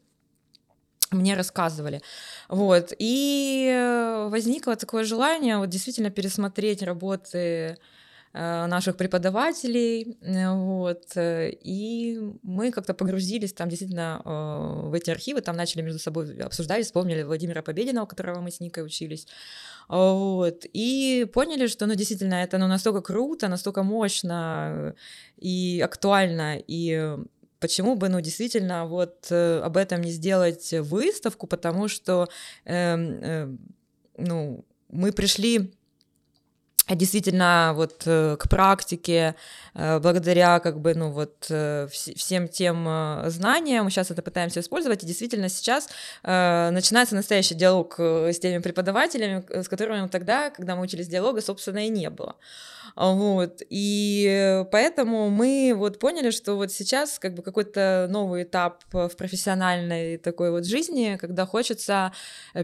мне 1.12 1.36
рассказывали. 1.36 2.02
Вот. 2.48 2.93
И 3.00 4.28
возникло 4.30 4.76
такое 4.76 5.04
желание 5.04 5.58
вот 5.58 5.69
действительно 5.69 6.10
пересмотреть 6.10 6.84
работы 6.84 7.78
Э, 8.32 8.67
наших 8.67 8.95
преподавателей, 8.95 10.15
э, 10.22 10.54
вот, 10.54 11.04
э, 11.15 11.50
и 11.50 12.19
мы 12.43 12.72
как-то 12.72 12.93
погрузились 12.93 13.54
там 13.54 13.69
действительно 13.69 14.22
в 14.24 14.93
эти 14.93 15.10
архивы, 15.10 15.41
там 15.41 15.56
начали 15.56 15.82
между 15.82 15.98
собой 15.98 16.38
обсуждать, 16.38 16.86
вспомнили 16.86 17.24
Владимира 17.24 17.63
Победина, 17.63 18.04
у 18.04 18.06
которого 18.06 18.39
мы 18.39 18.52
с 18.52 18.60
Никой 18.60 18.86
учились, 18.86 19.26
вот, 19.88 20.63
и 20.72 21.26
поняли, 21.34 21.65
что, 21.65 21.88
ну, 21.88 21.95
действительно, 21.95 22.36
это, 22.36 22.60
ну, 22.60 22.67
настолько 22.67 23.02
круто, 23.02 23.48
настолько 23.48 23.82
мощно 23.82 24.93
и 25.38 25.82
актуально, 25.84 26.58
и 26.67 27.17
почему 27.60 27.95
бы, 27.95 28.10
ну, 28.10 28.22
действительно, 28.22 28.86
вот 28.86 29.32
об 29.32 29.78
этом 29.78 30.02
не 30.02 30.12
сделать 30.12 30.74
выставку, 30.74 31.48
потому 31.48 31.88
что, 31.88 32.28
э, 32.65 32.95
э, 32.98 33.48
ну, 34.17 34.65
мы 34.89 35.12
пришли 35.12 35.72
действительно 36.95 37.74
вот 37.76 38.04
э, 38.06 38.36
к 38.39 38.50
практике, 38.50 39.36
э, 39.74 40.00
благодаря 40.00 40.60
как 40.60 40.80
бы, 40.80 40.93
ну 40.95 41.12
вот 41.12 41.48
э, 41.50 41.88
всем 41.91 42.48
тем 42.48 42.88
знаниям, 43.28 43.86
мы 43.86 43.91
сейчас 43.91 44.12
это 44.12 44.22
пытаемся 44.22 44.60
использовать, 44.60 45.04
и 45.04 45.08
действительно 45.08 45.50
сейчас 45.50 45.89
начинается 46.24 47.15
настоящий 47.15 47.56
диалог 47.56 48.00
с 48.00 48.39
теми 48.39 48.62
преподавателями, 48.62 49.43
с 49.50 49.67
которыми 49.67 50.08
тогда, 50.08 50.50
когда 50.50 50.76
мы 50.76 50.84
учились 50.84 51.08
диалога, 51.08 51.41
собственно, 51.41 51.86
и 51.86 51.89
не 51.89 52.10
было. 52.10 52.36
Вот. 52.95 53.62
И 53.69 54.63
поэтому 54.71 55.30
мы 55.30 55.73
вот 55.75 55.99
поняли, 55.99 56.32
что 56.32 56.56
вот 56.56 56.71
сейчас 56.71 57.19
как 57.19 57.34
бы 57.34 57.41
какой-то 57.41 58.08
новый 58.10 58.43
этап 58.43 58.84
в 58.91 59.10
профессиональной 59.17 60.17
такой 60.17 60.52
вот 60.52 60.65
жизни, 60.65 61.17
когда 61.19 61.45
хочется 61.45 62.12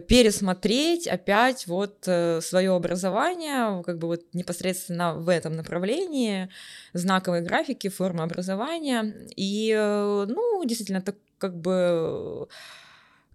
пересмотреть 0.08 1.06
опять 1.06 1.66
вот 1.66 2.08
свое 2.40 2.74
образование, 2.74 3.82
как 3.82 3.98
бы 3.98 4.08
вот 4.08 4.22
непосредственно 4.32 5.14
в 5.14 5.28
этом 5.28 5.54
направлении, 5.54 6.48
знаковой 6.92 7.42
графики, 7.42 7.88
формы 7.88 8.22
образования. 8.22 9.14
И, 9.36 9.74
ну, 9.74 10.64
действительно, 10.64 11.02
так 11.02 11.16
как 11.38 11.54
бы 11.56 12.48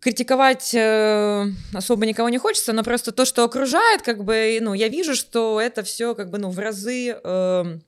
критиковать 0.01 0.73
э, 0.73 1.45
особо 1.73 2.05
никого 2.05 2.27
не 2.29 2.39
хочется, 2.39 2.73
но 2.73 2.83
просто 2.83 3.11
то, 3.11 3.23
что 3.23 3.43
окружает, 3.43 4.01
как 4.01 4.23
бы, 4.23 4.57
ну, 4.59 4.73
я 4.73 4.87
вижу, 4.87 5.15
что 5.15 5.61
это 5.61 5.83
все 5.83 6.15
как 6.15 6.31
бы, 6.31 6.39
ну, 6.39 6.49
в 6.49 6.57
разы 6.57 7.15
э, 7.23 7.79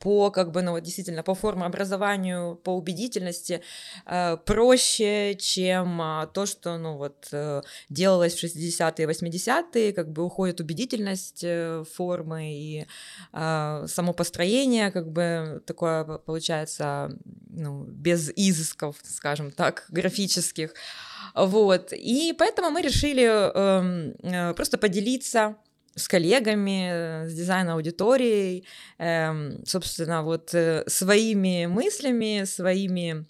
по, 0.00 0.30
как 0.30 0.50
бы, 0.50 0.62
ну, 0.62 0.72
вот 0.72 0.82
действительно, 0.82 1.22
по 1.22 1.34
форме 1.34 1.64
образованию, 1.64 2.56
по 2.64 2.70
убедительности 2.70 3.62
э, 4.06 4.36
проще, 4.38 5.34
чем 5.34 6.00
э, 6.00 6.26
то, 6.32 6.46
что, 6.46 6.78
ну, 6.78 6.96
вот, 6.96 7.28
э, 7.32 7.62
делалось 7.90 8.34
в 8.34 8.42
60-е, 8.42 9.06
80-е, 9.06 9.92
как 9.92 10.10
бы 10.10 10.24
уходит 10.24 10.60
убедительность 10.60 11.44
э, 11.44 11.84
формы 11.94 12.52
и 12.52 12.86
э, 13.32 13.84
само 13.86 14.12
построение, 14.14 14.90
как 14.90 15.12
бы, 15.12 15.62
такое 15.66 16.04
получается, 16.04 17.10
ну, 17.50 17.84
без 17.84 18.30
изысков, 18.34 18.96
скажем 19.04 19.50
так, 19.50 19.84
графических, 19.90 20.72
вот, 21.34 21.92
и 21.92 22.34
поэтому 22.38 22.70
мы 22.70 22.80
решили 22.82 23.24
эм, 23.24 24.14
э, 24.22 24.54
просто 24.54 24.78
поделиться 24.78 25.56
с 25.94 26.08
коллегами, 26.08 27.26
с 27.26 27.34
дизайн-аудиторией, 27.34 28.64
эм, 28.98 29.64
собственно, 29.66 30.22
вот 30.22 30.54
э, 30.54 30.84
своими 30.86 31.66
мыслями, 31.66 32.44
своими 32.44 33.26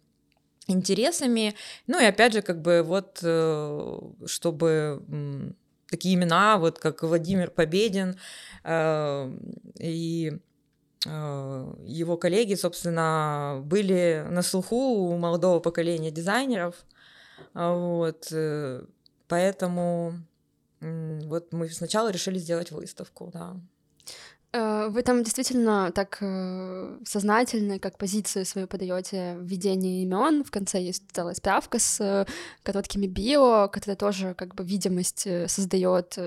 интересами, 0.66 1.54
ну 1.86 2.00
и 2.00 2.04
опять 2.04 2.32
же, 2.32 2.42
как 2.42 2.60
бы 2.60 2.82
вот, 2.82 3.20
э, 3.22 4.00
чтобы 4.26 5.54
такие 5.88 6.14
имена, 6.14 6.58
вот 6.58 6.78
как 6.78 7.02
Владимир 7.02 7.50
Победин 7.50 8.16
э, 8.64 9.32
и 9.78 10.32
его 11.06 12.18
коллеги, 12.18 12.56
собственно, 12.56 13.62
были 13.64 14.22
на 14.28 14.42
слуху 14.42 14.76
у 14.76 15.16
молодого 15.16 15.58
поколения 15.58 16.10
дизайнеров, 16.10 16.74
вот, 17.54 18.30
поэтому 19.26 20.12
вот 20.80 21.52
мы 21.52 21.68
сначала 21.68 22.10
решили 22.10 22.38
сделать 22.38 22.70
выставку, 22.70 23.30
да. 23.32 23.56
Э, 24.52 24.88
вы 24.88 25.02
там 25.02 25.22
действительно 25.22 25.92
так 25.92 26.18
э, 26.20 26.98
сознательно, 27.04 27.78
как 27.78 27.98
позицию 27.98 28.44
свою 28.44 28.66
подаете 28.66 29.36
введение 29.40 30.02
имен. 30.02 30.44
В 30.44 30.50
конце 30.50 30.80
есть 30.80 31.04
целая 31.12 31.34
справка 31.34 31.78
с 31.78 32.00
э, 32.00 32.26
короткими 32.62 33.06
био, 33.06 33.68
которая 33.68 33.96
тоже 33.96 34.34
как 34.34 34.54
бы 34.54 34.64
видимость 34.64 35.26
создает 35.46 36.18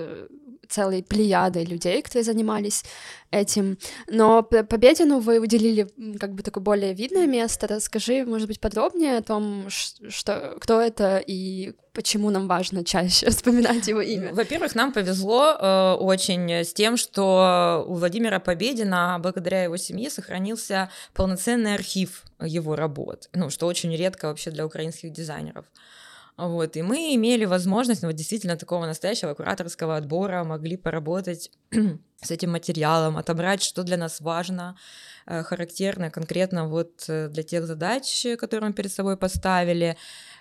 целой 0.66 1.02
плеядой 1.02 1.64
людей, 1.66 2.00
которые 2.00 2.24
занимались 2.24 2.84
этим. 3.30 3.76
Но 4.08 4.42
Победину 4.42 5.20
вы 5.20 5.38
уделили 5.38 5.86
как 6.18 6.32
бы 6.32 6.42
такое 6.42 6.64
более 6.64 6.94
видное 6.94 7.26
место. 7.26 7.66
Расскажи, 7.66 8.24
может 8.24 8.48
быть, 8.48 8.60
подробнее 8.60 9.18
о 9.18 9.22
том, 9.22 9.68
что, 9.68 10.56
кто 10.60 10.80
это 10.80 11.22
и 11.24 11.74
почему 11.94 12.30
нам 12.30 12.48
важно 12.48 12.84
чаще 12.84 13.30
вспоминать 13.30 13.86
его 13.88 14.00
имя. 14.00 14.34
Во-первых, 14.34 14.74
нам 14.74 14.92
повезло 14.92 15.56
э, 15.58 15.92
очень 15.94 16.50
с 16.50 16.72
тем, 16.74 16.96
что 16.96 17.84
у 17.88 17.94
Владимира 17.94 18.40
Победина, 18.40 19.18
благодаря 19.20 19.62
его 19.62 19.76
семье, 19.76 20.10
сохранился 20.10 20.90
полноценный 21.14 21.74
архив 21.74 22.24
его 22.42 22.76
работ, 22.76 23.28
ну, 23.32 23.48
что 23.48 23.66
очень 23.66 23.96
редко 23.96 24.26
вообще 24.26 24.50
для 24.50 24.66
украинских 24.66 25.12
дизайнеров. 25.12 25.64
Вот, 26.36 26.76
и 26.76 26.82
мы 26.82 27.14
имели 27.14 27.44
возможность, 27.44 28.02
ну, 28.02 28.08
вот 28.08 28.16
действительно 28.16 28.56
такого 28.56 28.86
настоящего 28.86 29.34
кураторского 29.34 29.96
отбора, 29.96 30.42
могли 30.42 30.76
поработать 30.76 31.52
с 32.20 32.30
этим 32.30 32.50
материалом, 32.50 33.16
отобрать, 33.16 33.62
что 33.62 33.84
для 33.84 33.96
нас 33.96 34.20
важно, 34.20 34.76
э, 35.26 35.44
характерно 35.44 36.10
конкретно 36.10 36.66
вот 36.68 37.04
э, 37.06 37.28
для 37.28 37.44
тех 37.44 37.66
задач, 37.66 38.26
которые 38.36 38.70
мы 38.70 38.74
перед 38.74 38.92
собой 38.92 39.16
поставили, 39.16 39.96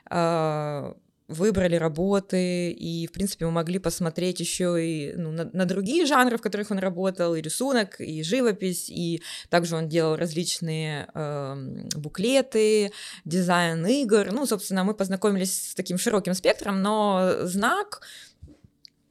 а, 0.09 0.95
выбрали 1.27 1.75
работы, 1.75 2.71
и, 2.71 3.07
в 3.07 3.11
принципе, 3.11 3.45
мы 3.45 3.51
могли 3.51 3.79
посмотреть 3.79 4.39
еще 4.39 4.83
и 4.83 5.13
ну, 5.15 5.31
на, 5.31 5.49
на 5.53 5.65
другие 5.65 6.05
жанры, 6.05 6.37
в 6.37 6.41
которых 6.41 6.71
он 6.71 6.79
работал, 6.79 7.35
и 7.35 7.41
рисунок, 7.41 7.99
и 7.99 8.23
живопись, 8.23 8.89
и 8.89 9.21
также 9.49 9.75
он 9.75 9.87
делал 9.87 10.15
различные 10.15 11.07
э, 11.13 11.55
буклеты, 11.95 12.91
дизайн 13.25 13.85
игр. 13.85 14.31
Ну, 14.31 14.45
собственно, 14.45 14.83
мы 14.83 14.93
познакомились 14.93 15.71
с 15.71 15.75
таким 15.75 15.97
широким 15.97 16.33
спектром, 16.33 16.81
но 16.81 17.35
знак 17.43 18.01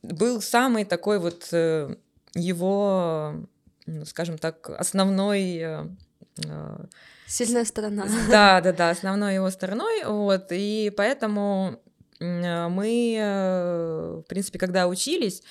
был 0.03 0.43
самый 0.43 0.85
такой 0.85 1.19
вот 1.19 1.49
э, 1.53 1.95
его, 2.35 3.35
ну, 3.87 4.05
скажем 4.05 4.39
так, 4.39 4.69
основной... 4.71 5.57
Э, 5.57 5.87
э 6.45 6.85
Сильная 7.27 7.65
сторона. 7.65 8.07
Да, 8.31 8.61
да, 8.61 8.73
да, 8.73 8.91
основной 8.91 9.35
его 9.37 9.51
стороной, 9.51 10.05
вот, 10.05 10.49
и 10.51 10.93
поэтому 10.95 11.81
мы, 12.23 13.17
э, 13.19 14.23
в 14.25 14.29
принципе, 14.29 14.59
когда 14.59 14.87
учились, 14.87 15.43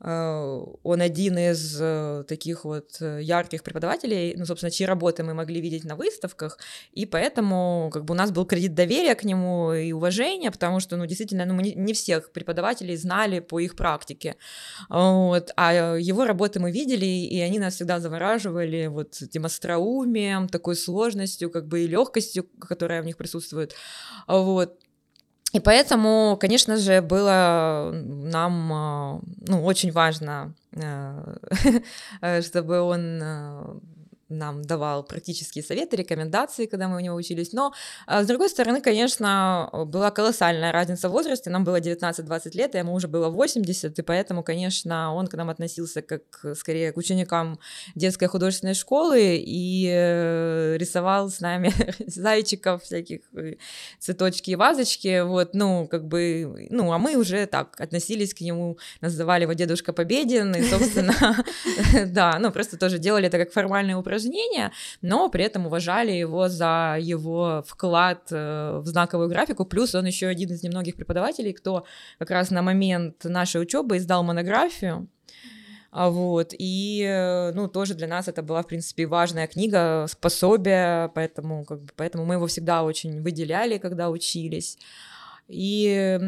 э, 0.00 0.64
он 0.82 1.00
один 1.00 1.38
из 1.38 2.26
таких 2.26 2.64
вот 2.64 3.00
ярких 3.00 3.62
преподавателей, 3.62 4.34
ну, 4.36 4.44
собственно, 4.44 4.70
чьи 4.70 4.86
работы 4.86 5.24
мы 5.24 5.34
могли 5.34 5.60
видеть 5.60 5.84
на 5.84 5.96
выставках, 5.96 6.58
и 6.92 7.06
поэтому 7.06 7.90
как 7.92 8.04
бы 8.04 8.14
у 8.14 8.16
нас 8.16 8.30
был 8.30 8.44
кредит 8.46 8.74
доверия 8.74 9.14
к 9.14 9.24
нему 9.24 9.72
и 9.72 9.92
уважения, 9.92 10.50
потому 10.50 10.80
что, 10.80 10.96
ну, 10.96 11.06
действительно, 11.06 11.44
ну, 11.46 11.54
мы 11.54 11.62
не 11.62 11.92
всех 11.94 12.32
преподавателей 12.32 12.96
знали 12.96 13.40
по 13.40 13.58
их 13.58 13.74
практике, 13.74 14.36
вот, 14.88 15.50
а 15.56 15.96
его 15.96 16.24
работы 16.24 16.60
мы 16.60 16.70
видели, 16.70 17.06
и 17.06 17.40
они 17.40 17.58
нас 17.58 17.74
всегда 17.74 17.98
завораживали 17.98 18.86
вот 18.86 19.20
этим 19.20 19.46
остроумием, 19.46 20.48
такой 20.48 20.76
сложностью, 20.76 21.50
как 21.50 21.66
бы 21.66 21.80
и 21.80 21.88
легкостью, 21.88 22.44
которая 22.60 23.02
в 23.02 23.06
них 23.06 23.16
присутствует, 23.16 23.74
вот, 24.28 24.78
и 25.52 25.60
поэтому, 25.60 26.36
конечно 26.38 26.76
же, 26.76 27.00
было 27.00 27.90
нам 27.92 28.72
а, 28.72 29.20
ну, 29.46 29.64
очень 29.64 29.92
важно, 29.92 30.54
э, 30.72 32.42
чтобы 32.42 32.80
он 32.80 33.20
э, 33.22 33.78
нам 34.28 34.62
давал 34.62 35.04
практические 35.04 35.64
советы, 35.64 35.96
рекомендации, 35.96 36.66
когда 36.66 36.88
мы 36.88 36.96
у 36.96 37.00
него 37.00 37.16
учились. 37.16 37.52
Но, 37.52 37.72
а, 38.06 38.22
с 38.22 38.26
другой 38.26 38.48
стороны, 38.48 38.80
конечно, 38.80 39.70
была 39.86 40.10
колоссальная 40.10 40.72
разница 40.72 41.08
в 41.08 41.12
возрасте. 41.12 41.50
Нам 41.50 41.64
было 41.64 41.80
19-20 41.80 42.56
лет, 42.56 42.74
а 42.74 42.78
ему 42.78 42.92
уже 42.92 43.08
было 43.08 43.28
80, 43.28 43.98
и 43.98 44.02
поэтому, 44.02 44.42
конечно, 44.42 45.14
он 45.14 45.26
к 45.26 45.34
нам 45.34 45.50
относился 45.50 46.02
как 46.02 46.22
скорее 46.56 46.92
к 46.92 46.96
ученикам 46.96 47.58
детской 47.94 48.26
художественной 48.26 48.74
школы 48.74 49.36
и 49.36 49.88
э, 49.90 50.76
рисовал 50.76 51.30
с 51.30 51.40
нами 51.40 51.72
зайчиков, 52.06 52.82
всяких 52.82 53.20
э, 53.34 53.56
цветочки 53.98 54.50
и 54.50 54.56
вазочки, 54.56 55.22
вот, 55.22 55.54
ну, 55.54 55.88
как 55.88 56.06
бы, 56.06 56.68
ну, 56.70 56.92
а 56.92 56.98
мы 56.98 57.16
уже 57.16 57.46
так 57.46 57.80
относились 57.80 58.34
к 58.34 58.40
нему, 58.40 58.78
называли 59.00 59.42
его 59.42 59.52
Дедушка 59.54 59.92
Победин, 59.92 60.54
и, 60.54 60.62
собственно, 60.62 61.14
да, 62.06 62.38
ну, 62.38 62.52
просто 62.52 62.76
тоже 62.76 62.98
делали 62.98 63.26
это 63.28 63.38
как 63.38 63.52
формальное 63.52 63.96
упражнение, 63.96 64.17
упражнения, 64.18 64.72
но 65.02 65.28
при 65.28 65.44
этом 65.44 65.66
уважали 65.66 66.12
его 66.12 66.48
за 66.48 66.96
его 67.00 67.62
вклад 67.66 68.28
э, 68.30 68.78
в 68.82 68.86
знаковую 68.86 69.28
графику. 69.28 69.64
Плюс 69.64 69.94
он 69.94 70.06
еще 70.06 70.26
один 70.26 70.50
из 70.50 70.62
немногих 70.62 70.96
преподавателей, 70.96 71.52
кто 71.52 71.84
как 72.18 72.30
раз 72.30 72.50
на 72.50 72.62
момент 72.62 73.24
нашей 73.24 73.62
учебы 73.62 73.96
издал 73.96 74.22
монографию. 74.24 75.08
А 75.90 76.10
вот, 76.10 76.52
и, 76.58 77.02
э, 77.02 77.52
ну, 77.54 77.66
тоже 77.68 77.94
для 77.94 78.06
нас 78.06 78.28
это 78.28 78.42
была, 78.42 78.62
в 78.62 78.66
принципе, 78.66 79.06
важная 79.06 79.46
книга, 79.46 80.06
способие, 80.08 81.10
поэтому, 81.14 81.64
как 81.64 81.80
бы, 81.80 81.92
поэтому 81.96 82.26
мы 82.26 82.34
его 82.34 82.46
всегда 82.46 82.82
очень 82.82 83.22
выделяли, 83.22 83.78
когда 83.78 84.10
учились. 84.10 84.78
И 85.48 86.18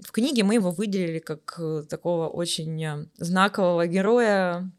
в 0.00 0.12
книге 0.12 0.42
мы 0.44 0.54
его 0.54 0.70
выделили 0.70 1.20
как 1.20 1.54
э, 1.58 1.84
такого 1.88 2.28
очень 2.28 3.08
знакового 3.16 3.86
героя 3.86 4.70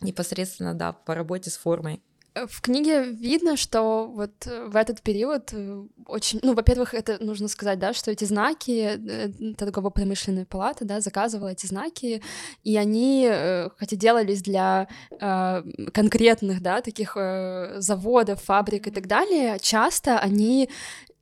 непосредственно, 0.00 0.74
да, 0.74 0.92
по 0.92 1.14
работе 1.14 1.50
с 1.50 1.56
формой. 1.56 2.02
Э, 2.34 2.46
в 2.46 2.60
книге 2.60 3.04
видно, 3.04 3.56
что 3.56 4.06
вот 4.06 4.46
э, 4.46 4.66
в 4.66 4.76
этот 4.76 5.02
период 5.02 5.50
э, 5.52 5.84
очень, 6.06 6.40
ну, 6.42 6.54
во-первых, 6.54 6.94
это 6.94 7.22
нужно 7.22 7.48
сказать, 7.48 7.78
да, 7.78 7.92
что 7.92 8.10
эти 8.10 8.24
знаки, 8.24 9.54
торгово-промышленная 9.56 10.44
палата, 10.44 10.84
да, 10.84 11.00
заказывала 11.00 11.48
эти 11.48 11.66
знаки, 11.66 12.22
и 12.62 12.76
они, 12.76 13.30
хотя 13.78 13.96
делались 13.96 14.42
для 14.42 14.88
э, 15.10 15.62
конкретных, 15.92 16.60
да, 16.60 16.80
таких 16.80 17.16
э, 17.16 17.76
заводов, 17.78 18.42
фабрик 18.42 18.88
и 18.88 18.90
так 18.90 19.06
далее, 19.06 19.58
часто 19.60 20.18
они 20.18 20.68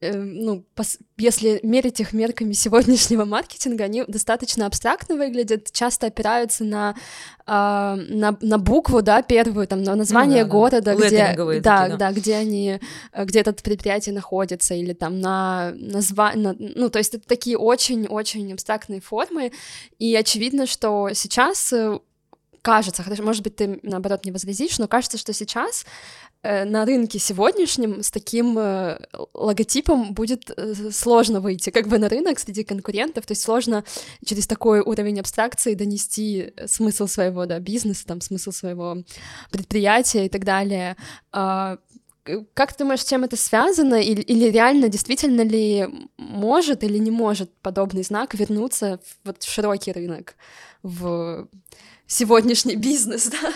ну, 0.03 0.65
если 1.17 1.61
мерить 1.63 2.01
их 2.01 2.13
мерками 2.13 2.53
сегодняшнего 2.53 3.25
маркетинга, 3.25 3.85
они 3.85 4.05
достаточно 4.07 4.67
абстрактно 4.67 5.17
выглядят, 5.17 5.71
часто 5.73 6.09
опираются 6.09 6.65
на, 6.65 6.95
а, 7.47 7.97
на, 7.97 8.37
на 8.41 8.59
букву, 8.59 9.03
да, 9.03 9.23
первую, 9.23 9.67
там, 9.67 9.83
на 9.83 9.95
название 9.95 10.45
ну, 10.45 10.51
да, 10.51 10.53
города, 10.53 10.81
да. 10.81 10.95
где, 10.95 11.61
да, 11.61 11.89
да, 11.89 11.97
да, 11.97 12.13
где 12.13 12.37
они, 12.37 12.81
где 13.17 13.41
этот 13.41 13.63
предприятие 13.63 14.15
находится, 14.15 14.75
или 14.75 14.93
там 14.93 15.21
на 15.21 15.73
название, 15.77 16.57
ну, 16.59 16.91
то 16.91 16.99
есть 16.99 17.15
это 17.15 17.27
такие 17.27 17.57
очень-очень 17.57 18.53
абстрактные 18.53 19.01
формы, 19.01 19.53
и 19.99 20.15
очевидно, 20.17 20.67
что 20.67 21.11
сейчас 21.15 21.73
э, 21.73 21.99
кажется, 22.63 23.03
хотя, 23.03 23.23
может 23.23 23.43
быть, 23.43 23.57
ты, 23.57 23.81
наоборот, 23.83 24.25
не 24.25 24.33
возразишь, 24.33 24.79
но 24.79 24.89
кажется, 24.89 25.19
что 25.19 25.33
сейчас 25.33 25.85
Э, 26.45 26.65
на 26.65 26.85
рынке 26.85 27.21
сегодняшнем 27.21 28.03
с 28.03 28.11
таким 28.11 28.59
э, 28.59 28.99
логотипом 29.33 30.13
будет 30.13 30.51
э, 30.51 30.75
сложно 30.91 31.41
выйти 31.41 31.71
как 31.71 31.87
бы 31.87 31.99
на 31.99 32.09
рынок 32.09 32.41
среди 32.41 32.65
конкурентов, 32.65 33.27
то 33.27 33.33
есть 33.33 33.43
сложно 33.43 33.85
через 34.27 34.49
такой 34.49 34.81
уровень 34.81 35.21
абстракции 35.21 35.75
донести 35.75 36.53
смысл 36.67 37.07
своего 37.07 37.47
да, 37.47 37.61
бизнеса, 37.61 38.07
там, 38.07 38.21
смысл 38.21 38.51
своего 38.51 39.05
предприятия 39.53 40.27
и 40.27 40.29
так 40.29 40.45
далее. 40.45 40.97
А, 41.31 41.79
как 42.55 42.73
ты 42.73 42.83
думаешь, 42.83 43.03
с 43.03 43.09
чем 43.09 43.23
это 43.23 43.37
связано? 43.37 44.03
Или, 44.03 44.23
или 44.23 44.51
реально, 44.51 44.89
действительно 44.89 45.43
ли 45.43 45.87
может 46.17 46.83
или 46.83 46.99
не 46.99 47.13
может 47.13 47.53
подобный 47.63 48.03
знак 48.03 48.35
вернуться 48.35 48.99
в, 49.05 49.29
вот, 49.29 49.43
в 49.45 49.49
широкий 49.49 49.93
рынок, 49.93 50.35
в 50.83 51.47
сегодняшний 52.13 52.77
бизнес, 52.77 53.27
да? 53.31 53.53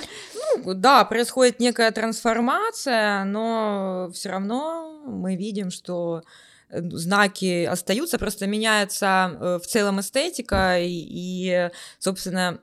Ну, 0.64 0.74
да, 0.74 1.04
происходит 1.04 1.60
некая 1.60 1.90
трансформация, 1.90 3.24
но 3.24 4.10
все 4.12 4.30
равно 4.30 5.02
мы 5.06 5.36
видим, 5.36 5.70
что 5.70 6.22
э, 6.70 6.80
знаки 6.82 7.64
остаются, 7.64 8.18
просто 8.18 8.46
меняется 8.46 9.36
э, 9.38 9.58
в 9.62 9.66
целом 9.66 10.00
эстетика, 10.00 10.78
и, 10.80 10.88
и 10.88 11.70
собственно, 11.98 12.60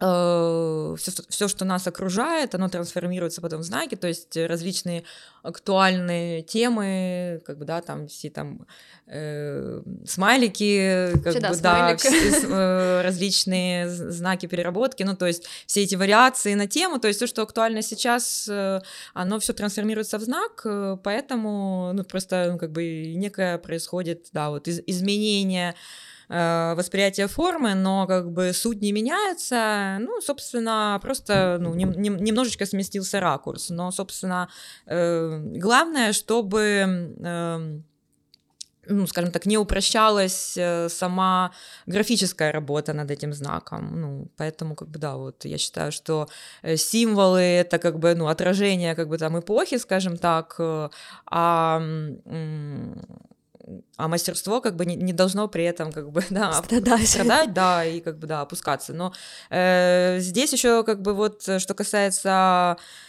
все, 0.00 0.96
все, 1.28 1.48
что 1.48 1.64
нас 1.64 1.88
окружает, 1.88 2.54
оно 2.54 2.68
трансформируется 2.68 3.40
потом 3.40 3.62
в 3.62 3.64
знаки, 3.64 3.96
то 3.96 4.06
есть 4.06 4.36
различные 4.36 5.02
актуальные 5.48 6.42
темы, 6.42 7.40
как 7.44 7.58
бы, 7.58 7.64
да, 7.64 7.80
там 7.80 8.06
все 8.06 8.30
там 8.30 8.66
э, 9.06 9.82
смайлики, 10.06 11.10
как 11.24 11.32
Всегда 11.32 11.48
бы, 11.48 11.54
смайлик. 11.54 12.02
да, 12.02 12.10
все, 12.10 12.46
э, 12.46 13.02
различные 13.02 13.88
знаки 13.88 14.46
переработки, 14.46 15.02
ну, 15.02 15.16
то 15.16 15.26
есть 15.26 15.48
все 15.66 15.82
эти 15.82 15.94
вариации 15.94 16.54
на 16.54 16.66
тему, 16.66 16.98
то 16.98 17.08
есть 17.08 17.20
то, 17.20 17.26
что 17.26 17.42
актуально 17.42 17.82
сейчас, 17.82 18.46
э, 18.48 18.80
оно 19.14 19.38
все 19.40 19.52
трансформируется 19.52 20.18
в 20.18 20.22
знак, 20.22 20.62
э, 20.64 20.96
поэтому, 21.02 21.92
ну, 21.94 22.04
просто, 22.04 22.50
ну, 22.52 22.58
как 22.58 22.72
бы 22.72 23.14
некое 23.14 23.58
происходит, 23.58 24.28
да, 24.32 24.50
вот 24.50 24.68
из, 24.68 24.80
изменение 24.86 25.74
Э, 26.30 26.74
восприятие 26.74 27.26
формы, 27.26 27.74
но 27.74 28.06
как 28.06 28.30
бы 28.30 28.52
суть 28.52 28.82
не 28.82 28.92
меняется, 28.92 29.96
ну, 29.98 30.20
собственно, 30.20 30.98
просто 31.00 31.56
ну, 31.58 31.74
нем, 31.74 31.92
нем, 31.92 32.16
немножечко 32.18 32.66
сместился 32.66 33.18
ракурс, 33.18 33.70
но, 33.70 33.90
собственно, 33.90 34.50
э, 34.84 35.37
главное, 35.38 36.12
чтобы 36.12 37.14
э, 37.20 37.80
ну, 38.88 39.06
скажем 39.06 39.30
так, 39.30 39.46
не 39.46 39.58
упрощалась 39.58 40.56
э, 40.56 40.88
сама 40.88 41.52
графическая 41.86 42.52
работа 42.52 42.92
над 42.92 43.10
этим 43.10 43.32
знаком. 43.32 44.00
Ну, 44.00 44.28
поэтому, 44.36 44.74
как 44.74 44.88
бы, 44.88 44.98
да, 44.98 45.16
вот 45.16 45.44
я 45.44 45.58
считаю, 45.58 45.92
что 45.92 46.28
э, 46.62 46.76
символы— 46.76 47.40
это 47.40 47.78
как 47.78 47.98
бы, 47.98 48.14
ну, 48.14 48.28
отражение, 48.28 48.94
как 48.94 49.08
бы, 49.08 49.18
там, 49.18 49.38
эпохи, 49.38 49.78
скажем 49.78 50.16
так, 50.16 50.56
а 51.30 51.82
а 53.98 54.08
мастерство 54.08 54.62
как 54.62 54.76
бы 54.76 54.86
не, 54.86 54.96
не 54.96 55.12
должно 55.12 55.46
при 55.46 55.64
этом 55.64 55.92
как 55.92 56.10
бы 56.10 56.24
да, 56.30 56.52
страдать. 56.54 57.06
страдать, 57.06 57.52
да, 57.52 57.84
и 57.84 58.00
как 58.00 58.18
бы 58.18 58.26
да, 58.26 58.40
опускаться. 58.40 58.94
Но 58.94 59.12
э, 59.50 60.20
здесь 60.20 60.52
еще 60.54 60.84
как 60.84 61.02
бы 61.02 61.12
вот 61.12 61.42
что 61.42 61.74
касается 61.74 62.78
Э, 62.78 63.07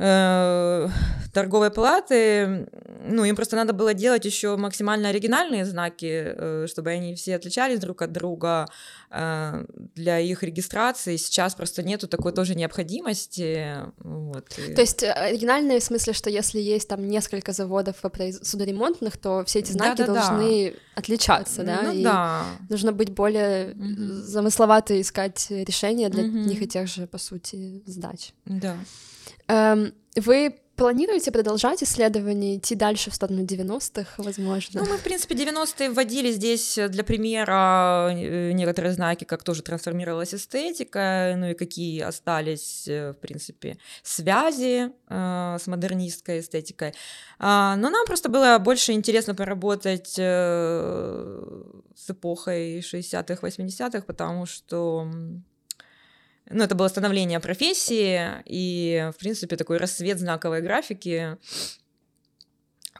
торговой 0.00 1.70
палаты, 1.70 2.66
ну, 3.04 3.24
им 3.24 3.36
просто 3.36 3.56
надо 3.56 3.72
было 3.72 3.94
делать 3.94 4.24
еще 4.24 4.56
максимально 4.56 5.10
оригинальные 5.10 5.64
знаки, 5.64 6.06
э, 6.10 6.66
чтобы 6.68 6.90
они 6.90 7.14
все 7.14 7.36
отличались 7.36 7.78
друг 7.80 8.02
от 8.02 8.12
друга 8.12 8.68
э, 9.10 9.64
для 9.94 10.18
их 10.18 10.42
регистрации. 10.42 11.16
Сейчас 11.16 11.54
просто 11.54 11.82
нету 11.82 12.08
такой 12.08 12.32
тоже 12.32 12.54
необходимости. 12.54 13.76
Вот. 13.98 14.48
То 14.48 14.80
есть 14.80 15.02
оригинальные 15.02 15.80
в 15.80 15.84
смысле, 15.84 16.12
что 16.12 16.30
если 16.30 16.60
есть 16.60 16.88
там 16.88 17.06
несколько 17.06 17.52
заводов 17.52 17.96
судоремонтных, 18.42 19.16
то 19.18 19.44
все 19.44 19.60
эти 19.60 19.72
знаки 19.72 19.98
да, 19.98 20.06
да, 20.06 20.14
должны 20.14 20.70
да. 20.70 20.78
отличаться, 20.96 21.62
да? 21.62 21.82
Ну, 21.82 21.92
И 21.92 22.02
да. 22.02 22.44
нужно 22.68 22.92
быть 22.92 23.10
более 23.10 23.72
угу. 23.72 24.22
замысловато 24.22 25.00
искать 25.00 25.46
решения 25.50 26.08
для 26.08 26.24
угу. 26.24 26.38
них 26.38 26.62
и 26.62 26.66
тех 26.66 26.88
же, 26.88 27.06
по 27.06 27.18
сути, 27.18 27.82
задач. 27.86 28.32
Да. 28.46 28.76
Эм, 29.50 29.92
вы 30.14 30.54
планируете 30.76 31.30
продолжать 31.30 31.82
исследование, 31.82 32.56
идти 32.56 32.74
дальше 32.74 33.10
в 33.10 33.14
сторону 33.14 33.44
90-х, 33.44 34.22
возможно? 34.22 34.80
Ну, 34.80 34.90
мы, 34.90 34.96
в 34.96 35.02
принципе, 35.02 35.34
90-е 35.34 35.90
вводили 35.90 36.30
здесь 36.30 36.78
для 36.88 37.04
примера 37.04 38.10
э, 38.12 38.52
некоторые 38.52 38.94
знаки, 38.94 39.24
как 39.24 39.42
тоже 39.42 39.62
трансформировалась 39.62 40.32
эстетика, 40.32 41.34
ну 41.36 41.50
и 41.50 41.54
какие 41.54 42.00
остались, 42.00 42.88
э, 42.88 43.10
в 43.10 43.16
принципе, 43.16 43.76
связи 44.02 44.90
э, 45.08 45.56
с 45.60 45.66
модернистской 45.66 46.40
эстетикой. 46.40 46.94
А, 47.38 47.76
но 47.76 47.90
нам 47.90 48.06
просто 48.06 48.30
было 48.30 48.58
больше 48.58 48.92
интересно 48.92 49.34
поработать 49.34 50.14
э, 50.16 51.42
с 51.94 52.08
эпохой 52.08 52.80
60-х, 52.80 53.46
80-х, 53.46 54.00
потому 54.06 54.46
что 54.46 55.10
ну, 56.50 56.64
это 56.64 56.74
было 56.74 56.88
становление 56.88 57.40
профессии 57.40 58.20
и, 58.44 59.10
в 59.14 59.18
принципе, 59.18 59.56
такой 59.56 59.78
рассвет 59.78 60.18
знаковой 60.18 60.60
графики. 60.62 61.38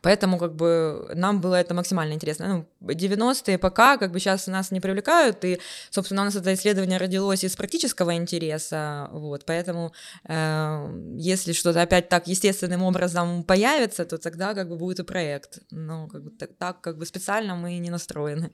Поэтому 0.02 0.38
как 0.38 0.54
бы 0.54 1.10
нам 1.14 1.40
было 1.40 1.56
это 1.56 1.74
максимально 1.74 2.14
интересно. 2.14 2.66
Ну, 2.80 2.90
90-е 2.90 3.58
пока 3.58 3.98
как 3.98 4.12
бы 4.12 4.18
сейчас 4.18 4.46
нас 4.46 4.70
не 4.70 4.80
привлекают, 4.80 5.44
и, 5.44 5.60
собственно, 5.90 6.22
у 6.22 6.24
нас 6.24 6.36
это 6.36 6.54
исследование 6.54 6.98
родилось 6.98 7.44
из 7.44 7.54
практического 7.54 8.14
интереса, 8.14 9.10
вот, 9.12 9.44
поэтому 9.44 9.92
э, 10.24 11.16
если 11.18 11.52
что-то 11.52 11.82
опять 11.82 12.08
так 12.08 12.28
естественным 12.28 12.82
образом 12.82 13.42
появится, 13.42 14.06
то 14.06 14.16
тогда 14.16 14.54
как 14.54 14.68
бы 14.68 14.76
будет 14.76 15.00
и 15.00 15.02
проект. 15.02 15.58
Но 15.70 16.08
как 16.08 16.24
бы 16.24 16.30
так, 16.30 16.50
так 16.56 16.80
как 16.80 16.96
бы 16.96 17.04
специально 17.04 17.54
мы 17.54 17.76
не 17.76 17.90
настроены. 17.90 18.52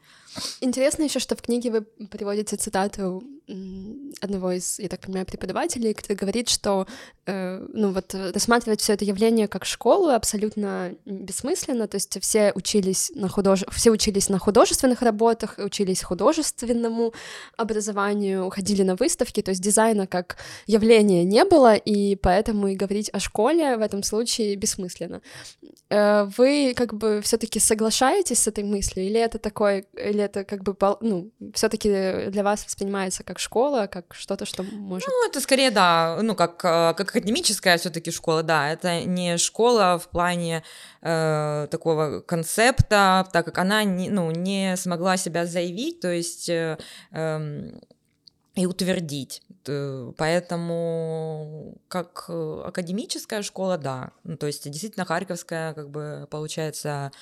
Интересно 0.61 1.05
еще, 1.05 1.21
что 1.21 1.37
в 1.37 1.43
книге 1.43 1.71
вы 1.71 1.83
приводите 2.09 2.57
цитату 2.57 3.23
одного 3.49 4.53
из, 4.53 4.79
я 4.81 4.89
так 4.89 5.01
понимаю, 5.01 5.25
преподавателей, 5.25 5.95
который 5.95 6.17
говорит, 6.17 6.49
что 6.49 6.87
э, 7.27 7.65
ну 7.73 7.93
вот 7.93 8.13
рассматривать 8.15 8.81
все 8.81 8.95
это 8.95 9.05
явление 9.05 9.47
как 9.47 9.65
школу 9.65 10.09
абсолютно 10.09 10.95
бессмысленно, 11.05 11.87
то 11.87 11.97
есть 11.97 12.21
все 12.21 12.53
учились 12.55 13.13
на 13.15 13.29
худож... 13.29 13.65
все 13.71 13.91
учились 13.91 14.29
на 14.29 14.39
художественных 14.41 15.01
работах, 15.03 15.55
учились 15.59 16.03
художественному 16.03 17.15
образованию, 17.57 18.51
ходили 18.51 18.83
на 18.83 18.97
выставки, 18.97 19.43
то 19.43 19.51
есть 19.51 19.63
дизайна 19.63 20.09
как 20.09 20.39
явления 20.67 21.23
не 21.23 21.45
было, 21.45 21.77
и 21.77 22.17
поэтому 22.17 22.69
и 22.69 22.75
говорить 22.75 23.11
о 23.13 23.21
школе 23.21 23.77
в 23.77 23.81
этом 23.81 24.03
случае 24.03 24.57
бессмысленно. 24.57 25.21
Э, 25.89 26.25
вы 26.37 26.75
как 26.77 26.95
бы 26.95 27.21
все-таки 27.23 27.61
соглашаетесь 27.61 28.41
с 28.41 28.49
этой 28.49 28.65
мыслью, 28.65 29.07
или 29.07 29.21
это 29.21 29.39
такой, 29.39 29.87
или 29.95 30.21
это 30.21 30.43
как 30.43 30.65
бы 30.65 30.77
ну 31.01 31.31
все-таки 31.55 31.89
для 32.29 32.43
вас 32.43 32.65
воспринимается 32.65 33.23
как 33.23 33.36
как 33.37 33.41
школа, 33.41 33.87
как 33.87 34.15
что-то, 34.15 34.47
что 34.47 34.63
может... 34.63 35.09
Ну, 35.09 35.29
это 35.29 35.41
скорее, 35.41 35.71
да, 35.71 36.19
ну, 36.23 36.35
как, 36.35 36.65
э, 36.65 36.95
как 36.97 37.11
академическая 37.11 37.77
все 37.77 37.91
таки 37.91 38.11
школа, 38.11 38.43
да, 38.43 38.71
это 38.73 39.05
не 39.05 39.37
школа 39.37 39.99
в 39.99 40.09
плане 40.09 40.63
э, 41.03 41.69
такого 41.71 42.21
концепта, 42.21 43.29
так 43.33 43.45
как 43.45 43.59
она 43.59 43.85
не, 43.85 44.09
ну, 44.09 44.31
не 44.31 44.75
смогла 44.77 45.17
себя 45.19 45.47
заявить, 45.47 46.01
то 46.01 46.09
есть... 46.09 46.49
Э, 46.49 46.79
э, 47.13 47.71
и 48.55 48.65
утвердить. 48.65 49.43
Поэтому 50.17 51.75
как 51.89 52.31
академическая 52.31 53.43
школа, 53.43 53.77
да. 53.77 54.13
Ну, 54.25 54.39
то 54.39 54.47
есть 54.47 54.65
действительно 54.71 55.05
Харьковская, 55.05 55.75
как 55.75 55.91
бы, 55.91 56.27
получается, 56.31 57.13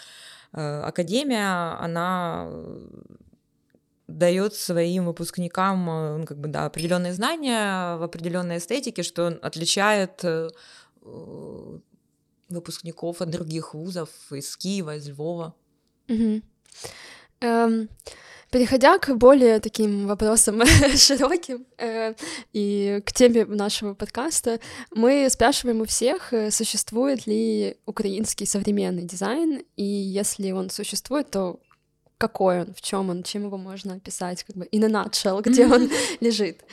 э, 0.53 0.81
академия, 0.83 1.77
она 1.81 2.49
дает 4.07 4.55
своим 4.55 5.07
выпускникам 5.07 5.89
э, 5.89 6.19
ну, 6.19 6.27
как 6.27 6.39
бы, 6.39 6.49
да, 6.49 6.67
определенные 6.67 7.15
знания 7.15 7.97
в 7.97 8.03
определенной 8.03 8.59
эстетике, 8.59 9.03
что 9.03 9.29
отличает 9.43 10.25
э, 10.25 10.51
выпускников 12.49 13.21
от 13.21 13.31
других 13.31 13.75
вузов 13.75 14.11
из 14.31 14.57
Киева, 14.57 14.97
из 14.97 15.09
Львова. 15.09 15.55
Угу. 16.09 16.43
Эм, 17.41 17.89
переходя 18.51 18.99
к 18.99 19.15
более 19.17 19.59
таким 19.61 20.07
вопросам 20.07 20.63
широким 20.97 21.67
э, 21.79 22.15
и 22.53 23.03
к 23.05 23.13
теме 23.13 23.45
нашего 23.47 23.95
подкаста, 23.95 24.61
мы 24.95 25.29
спрашиваем 25.31 25.81
у 25.81 25.85
всех, 25.87 26.33
э, 26.33 26.51
существует 26.51 27.27
ли 27.27 27.77
украинский 27.87 28.47
современный 28.47 29.05
дизайн, 29.05 29.63
и 29.77 29.85
если 29.85 30.53
он 30.53 30.71
существует, 30.71 31.31
то 31.31 31.59
какой 32.29 32.61
он, 32.63 32.75
в 32.75 32.81
чем 32.81 33.11
он, 33.11 33.23
чем 33.23 33.45
его 33.45 33.59
можно 33.59 33.95
описать, 33.95 34.45
как 34.45 34.57
бы 34.57 34.65
in 34.73 34.85
a 34.85 34.89
nutshell, 34.89 35.43
где 35.43 35.67
он 35.67 35.91
лежит. 36.21 36.65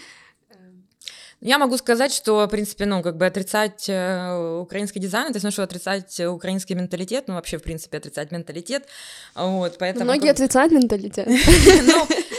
Я 1.42 1.58
могу 1.58 1.76
сказать, 1.78 2.14
что, 2.14 2.46
в 2.46 2.50
принципе, 2.50 2.86
ну, 2.86 3.02
как 3.02 3.18
бы 3.18 3.26
отрицать 3.26 3.90
э, 3.90 4.60
украинский 4.62 5.02
дизайн, 5.02 5.32
это 5.32 5.40
значит, 5.40 5.54
что 5.54 5.64
отрицать 5.64 6.20
украинский 6.20 6.76
менталитет, 6.76 7.28
ну, 7.28 7.34
вообще, 7.34 7.58
в 7.58 7.64
принципе, 7.64 7.98
отрицать 7.98 8.32
менталитет, 8.32 8.86
вот, 9.36 9.78
поэтому... 9.80 10.06
Многие 10.06 10.28
как... 10.28 10.36
отрицают 10.36 10.72
менталитет. 10.72 11.28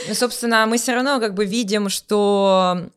Ну, 0.09 0.14
собственно, 0.14 0.66
мы 0.66 0.79
все 0.79 0.94
равно 0.94 1.20
как 1.20 1.35
бы 1.35 1.46
видим, 1.46 1.88
что 1.88 2.88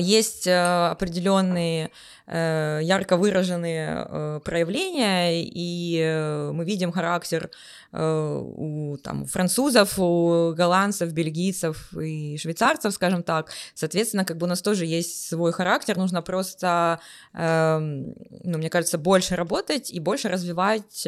есть 0.00 0.46
э, 0.46 0.88
определенные 0.90 1.90
Э, 2.26 2.80
ярко 2.82 3.18
выраженные 3.18 4.06
э, 4.08 4.40
проявления, 4.42 5.42
и 5.44 6.50
мы 6.54 6.64
видим 6.64 6.90
характер 6.90 7.50
у 7.92 8.96
там, 9.04 9.26
французов, 9.26 9.98
у 9.98 10.52
голландцев, 10.56 11.12
бельгийцев 11.12 11.92
и 11.92 12.36
швейцарцев, 12.38 12.92
скажем 12.92 13.22
так. 13.22 13.50
Соответственно, 13.74 14.24
как 14.24 14.38
бы 14.38 14.46
у 14.46 14.48
нас 14.48 14.62
тоже 14.62 14.84
есть 14.84 15.28
свой 15.28 15.52
характер, 15.52 15.96
нужно 15.96 16.20
просто, 16.20 16.98
эм, 17.34 18.14
ну, 18.42 18.58
мне 18.58 18.68
кажется, 18.68 18.98
больше 18.98 19.36
работать 19.36 19.92
и 19.92 20.00
больше 20.00 20.28
развивать 20.28 21.06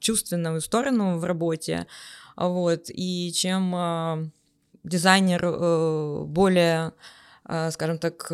чувственную 0.00 0.60
сторону 0.62 1.18
в 1.18 1.24
работе. 1.24 1.86
Вот. 2.36 2.86
И 2.88 3.30
чем 3.32 4.32
дизайнер 4.82 6.26
более, 6.26 6.92
скажем 7.70 7.98
так, 7.98 8.32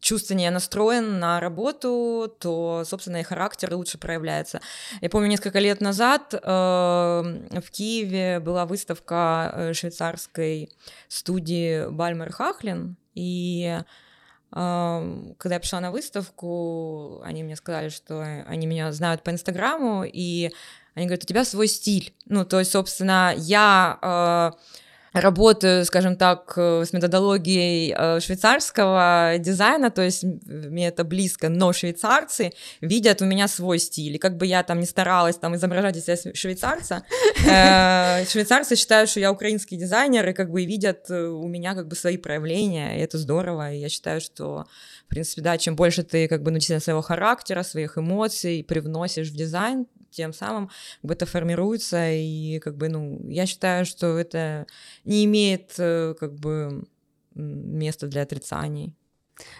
чувственнее 0.00 0.50
настроен 0.50 1.20
на 1.20 1.40
работу, 1.40 2.34
то, 2.40 2.82
собственно, 2.84 3.18
и 3.18 3.22
характер 3.22 3.74
лучше 3.74 3.98
проявляется. 3.98 4.60
Я 5.00 5.08
помню, 5.08 5.28
несколько 5.28 5.60
лет 5.60 5.80
назад 5.80 6.34
э, 6.34 6.38
в 6.40 7.70
Киеве 7.70 8.40
была 8.40 8.66
выставка 8.66 9.52
э, 9.54 9.72
швейцарской 9.72 10.70
студии 11.08 11.88
Бальмер 11.88 12.32
Хахлин, 12.32 12.96
и 13.14 13.80
когда 14.50 15.54
я 15.54 15.60
пришла 15.60 15.80
на 15.80 15.90
выставку, 15.90 17.20
они 17.24 17.42
мне 17.42 17.56
сказали, 17.56 17.88
что 17.88 18.22
они 18.46 18.66
меня 18.66 18.90
знают 18.92 19.22
по 19.22 19.30
Инстаграму, 19.30 20.04
и 20.04 20.50
они 20.94 21.06
говорят, 21.06 21.24
у 21.24 21.26
тебя 21.26 21.44
свой 21.44 21.66
стиль. 21.66 22.14
Ну, 22.24 22.44
то 22.46 22.60
есть, 22.60 22.70
собственно, 22.70 23.34
я 23.36 23.98
э, 24.00 24.58
работаю, 25.20 25.84
скажем 25.84 26.16
так, 26.16 26.52
э, 26.56 26.84
с 26.84 26.92
методологией 26.92 27.94
э, 27.96 28.20
швейцарского 28.20 29.34
дизайна, 29.38 29.90
то 29.90 30.02
есть 30.02 30.24
мне 30.24 30.88
это 30.88 31.04
близко, 31.04 31.48
но 31.48 31.72
швейцарцы 31.72 32.52
видят 32.80 33.22
у 33.22 33.24
меня 33.24 33.48
свой 33.48 33.78
стиль, 33.78 34.16
и 34.16 34.18
как 34.18 34.36
бы 34.36 34.46
я 34.46 34.62
там 34.62 34.80
не 34.80 34.86
старалась 34.86 35.36
там 35.36 35.54
изображать 35.56 35.96
из 35.96 36.04
себя 36.04 36.34
швейцарца, 36.34 37.02
э, 37.46 38.24
швейцарцы 38.26 38.76
считают, 38.76 39.10
что 39.10 39.20
я 39.20 39.32
украинский 39.32 39.76
дизайнер, 39.76 40.28
и 40.28 40.32
как 40.32 40.50
бы 40.50 40.64
видят 40.64 41.10
у 41.10 41.48
меня 41.48 41.74
как 41.74 41.88
бы 41.88 41.96
свои 41.96 42.16
проявления, 42.16 42.98
и 42.98 43.00
это 43.00 43.18
здорово, 43.18 43.72
и 43.72 43.78
я 43.78 43.88
считаю, 43.88 44.20
что, 44.20 44.66
в 45.06 45.08
принципе, 45.08 45.42
да, 45.42 45.58
чем 45.58 45.76
больше 45.76 46.02
ты 46.02 46.28
как 46.28 46.42
бы 46.42 46.50
научишься 46.50 46.80
своего 46.80 47.02
характера, 47.02 47.62
своих 47.62 47.96
эмоций 47.98 48.64
привносишь 48.66 49.30
в 49.30 49.36
дизайн, 49.36 49.86
тем 50.10 50.32
самым 50.32 50.68
как 50.68 51.04
бы 51.08 51.14
это 51.14 51.26
формируется, 51.26 52.10
и 52.12 52.58
как 52.58 52.76
бы, 52.76 52.88
ну, 52.88 53.28
я 53.28 53.46
считаю, 53.46 53.84
что 53.86 54.18
это 54.18 54.66
не 55.04 55.24
имеет 55.24 55.74
э, 55.78 56.14
как 56.18 56.34
бы 56.34 56.86
места 57.34 58.06
для 58.06 58.22
отрицаний. 58.22 58.94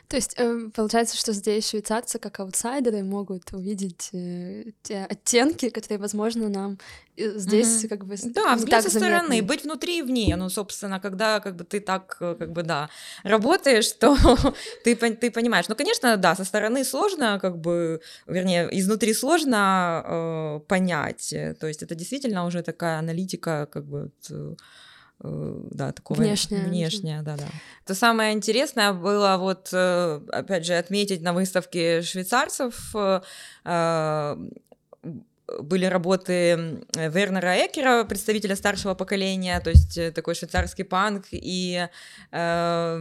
То 0.09 0.17
есть 0.17 0.35
э, 0.39 0.71
получается, 0.75 1.17
что 1.17 1.33
здесь 1.33 1.69
швейцарцы 1.69 2.19
как 2.19 2.41
аутсайдеры 2.41 3.03
могут 3.03 3.53
увидеть 3.53 4.11
э, 4.13 4.65
те 4.83 5.05
оттенки, 5.05 5.69
которые, 5.71 5.99
возможно, 5.99 6.49
нам 6.49 6.79
э, 7.17 7.39
здесь 7.39 7.85
mm-hmm. 7.85 7.89
как 7.89 8.05
бы 8.07 8.17
да, 8.25 8.55
взгляд 8.55 8.85
со 8.85 8.91
заметны. 8.91 9.17
стороны, 9.17 9.43
быть 9.43 9.65
внутри 9.65 9.99
и 9.99 10.03
вне. 10.03 10.37
Ну, 10.37 10.49
собственно, 10.49 11.01
когда 11.01 11.41
как 11.41 11.57
бы 11.57 11.65
ты 11.65 11.81
так 11.81 12.17
как 12.19 12.53
бы 12.53 12.63
да 12.63 12.89
работаешь, 13.25 13.93
то 14.01 14.17
ты 14.85 14.95
ты 14.95 15.31
понимаешь. 15.31 15.69
Ну, 15.69 15.75
конечно, 15.75 16.17
да, 16.17 16.35
со 16.35 16.45
стороны 16.45 16.85
сложно, 16.85 17.39
как 17.41 17.59
бы, 17.59 18.01
вернее, 18.27 18.69
изнутри 18.71 19.15
сложно 19.15 20.03
э, 20.07 20.61
понять. 20.69 21.35
То 21.61 21.67
есть 21.67 21.83
это 21.83 21.95
действительно 21.95 22.47
уже 22.47 22.63
такая 22.63 22.99
аналитика, 22.99 23.69
как 23.71 23.85
бы. 23.85 23.97
Вот, 23.97 24.31
Э, 24.31 24.55
да, 25.21 25.93
такого 25.93 26.19
внешнее, 26.19 26.65
внешнее, 26.65 27.23
да, 27.23 27.37
да. 27.37 27.47
То 27.87 27.95
самое 27.95 28.35
интересное 28.35 28.93
было 28.93 29.37
вот, 29.39 29.71
э, 29.73 30.21
опять 30.31 30.67
же, 30.67 30.75
отметить 30.75 31.23
на 31.23 31.33
выставке 31.33 32.03
швейцарцев 32.03 32.95
э, 32.95 33.21
были 35.61 35.85
работы 35.87 36.83
Вернера 36.95 37.57
Экера, 37.67 38.05
представителя 38.05 38.57
старшего 38.57 38.95
поколения, 38.95 39.61
то 39.61 39.71
есть 39.71 39.97
э, 39.97 40.11
такой 40.11 40.35
швейцарский 40.35 40.85
панк, 40.85 41.27
и 41.31 41.89
э, 42.33 42.99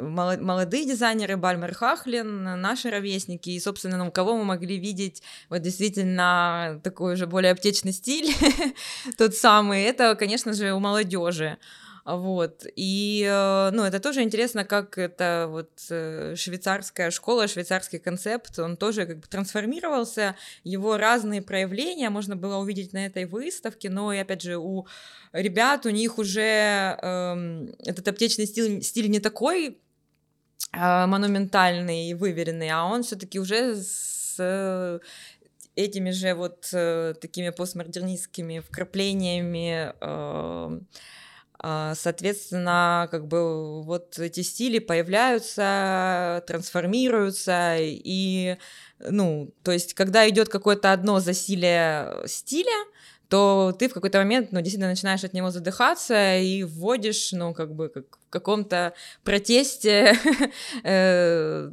молодые 0.00 0.86
дизайнеры 0.86 1.36
Бальмер 1.36 1.74
Хахлин, 1.74 2.44
наши 2.60 2.90
ровесники, 2.90 3.50
и, 3.50 3.60
собственно, 3.60 3.98
ну, 3.98 4.10
кого 4.10 4.36
мы 4.36 4.44
могли 4.44 4.78
видеть 4.78 5.22
вот 5.50 5.60
действительно 5.60 6.80
такой 6.82 7.14
уже 7.14 7.26
более 7.26 7.52
аптечный 7.52 7.92
стиль, 7.92 8.34
тот 9.18 9.34
самый, 9.34 9.82
это, 9.82 10.14
конечно 10.14 10.54
же, 10.54 10.72
у 10.72 10.80
молодежи. 10.80 11.58
Вот. 12.06 12.64
И, 12.76 13.26
э, 13.28 13.70
ну, 13.72 13.82
это 13.82 13.98
тоже 13.98 14.22
интересно, 14.22 14.64
как 14.64 14.96
это 14.96 15.48
вот 15.50 15.70
э, 15.90 16.36
швейцарская 16.36 17.10
школа, 17.10 17.48
швейцарский 17.48 17.98
концепт, 17.98 18.56
он 18.60 18.76
тоже 18.76 19.06
как 19.06 19.18
бы 19.18 19.26
трансформировался, 19.26 20.36
его 20.62 20.98
разные 20.98 21.42
проявления 21.42 22.08
можно 22.08 22.36
было 22.36 22.58
увидеть 22.58 22.92
на 22.92 23.06
этой 23.06 23.24
выставке, 23.24 23.90
но 23.90 24.12
и, 24.12 24.18
опять 24.18 24.42
же, 24.42 24.56
у 24.56 24.86
ребят, 25.32 25.84
у 25.84 25.90
них 25.90 26.18
уже 26.18 26.96
эм, 27.02 27.74
этот 27.80 28.06
аптечный 28.06 28.46
стиль, 28.46 28.82
стиль 28.82 29.10
не 29.10 29.18
такой 29.18 29.80
э, 30.72 31.06
монументальный 31.06 32.10
и 32.10 32.14
выверенный, 32.14 32.70
а 32.70 32.84
он 32.84 33.02
все-таки 33.02 33.40
уже 33.40 33.74
с 33.74 35.00
этими 35.74 36.10
же 36.10 36.34
вот 36.34 36.68
э, 36.72 37.14
такими 37.20 37.50
постмодернистскими 37.50 38.60
вкраплениями 38.60 39.92
э, 40.00 40.80
соответственно, 41.62 43.08
как 43.10 43.26
бы 43.26 43.82
вот 43.82 44.18
эти 44.18 44.40
стили 44.40 44.78
появляются, 44.78 46.44
трансформируются, 46.46 47.76
и, 47.78 48.56
ну, 49.00 49.52
то 49.62 49.72
есть, 49.72 49.94
когда 49.94 50.28
идет 50.28 50.48
какое-то 50.48 50.92
одно 50.92 51.20
засилие 51.20 52.26
стиля, 52.26 52.86
то 53.28 53.74
ты 53.76 53.88
в 53.88 53.94
какой-то 53.94 54.18
момент, 54.18 54.52
ну, 54.52 54.60
действительно 54.60 54.90
начинаешь 54.90 55.24
от 55.24 55.32
него 55.32 55.50
задыхаться 55.50 56.38
и 56.38 56.62
вводишь, 56.62 57.32
ну, 57.32 57.54
как 57.54 57.74
бы, 57.74 57.88
как 57.88 58.04
в 58.26 58.30
каком-то 58.30 58.92
протесте 59.24 60.16
э, 60.84 61.70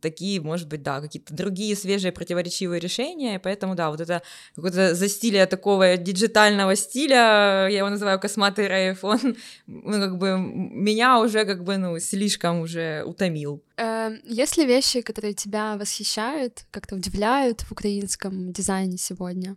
такие, 0.00 0.40
может 0.40 0.68
быть, 0.68 0.82
да, 0.82 1.00
какие-то 1.00 1.34
другие 1.34 1.76
свежие 1.76 2.12
противоречивые 2.12 2.80
решения, 2.80 3.36
и 3.36 3.38
поэтому, 3.38 3.74
да, 3.74 3.90
вот 3.90 4.00
это 4.00 4.22
какое-то 4.54 4.94
застилие 4.94 5.46
такого 5.46 5.96
диджитального 5.96 6.76
стиля, 6.76 7.68
я 7.70 7.78
его 7.78 7.90
называю 7.90 8.20
косматый 8.20 8.68
рейв, 8.68 9.04
он, 9.04 9.36
ну, 9.66 9.92
как 9.92 10.18
бы, 10.18 10.38
меня 10.38 11.20
уже, 11.20 11.44
как 11.44 11.64
бы, 11.64 11.76
ну, 11.76 11.98
слишком 11.98 12.60
уже 12.60 13.02
утомил. 13.04 13.62
Эм, 13.78 14.20
есть 14.24 14.56
ли 14.56 14.66
вещи, 14.66 15.02
которые 15.02 15.34
тебя 15.34 15.76
восхищают, 15.76 16.64
как-то 16.70 16.96
удивляют 16.96 17.60
в 17.60 17.72
украинском 17.72 18.52
дизайне 18.52 18.98
сегодня? 18.98 19.56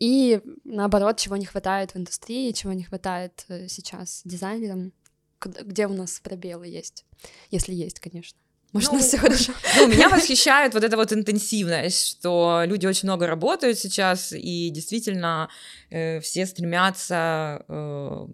И, 0.00 0.40
наоборот, 0.64 1.18
чего 1.18 1.36
не 1.36 1.46
хватает 1.46 1.92
в 1.92 1.96
индустрии, 1.96 2.52
чего 2.52 2.72
не 2.72 2.82
хватает 2.82 3.44
э, 3.48 3.68
сейчас 3.68 4.22
дизайнерам? 4.24 4.92
Где 5.40 5.86
у 5.86 5.92
нас 5.92 6.20
пробелы 6.20 6.66
есть? 6.66 7.04
Если 7.50 7.72
есть, 7.72 8.00
конечно. 8.00 8.38
Может, 8.72 8.92
ну, 8.92 8.98
у 8.98 9.00
нас 9.00 9.08
все 9.08 9.18
хорошо. 9.18 9.52
Ну, 9.76 9.88
меня 9.88 10.08
восхищает 10.08 10.74
вот 10.74 10.84
эта 10.84 10.96
вот 10.96 11.12
интенсивность, 11.12 12.06
что 12.06 12.62
люди 12.64 12.86
очень 12.86 13.08
много 13.08 13.26
работают 13.26 13.78
сейчас, 13.78 14.32
и 14.32 14.70
действительно 14.70 15.48
э, 15.90 16.20
все 16.20 16.46
стремятся 16.46 17.64
э, 17.68 18.26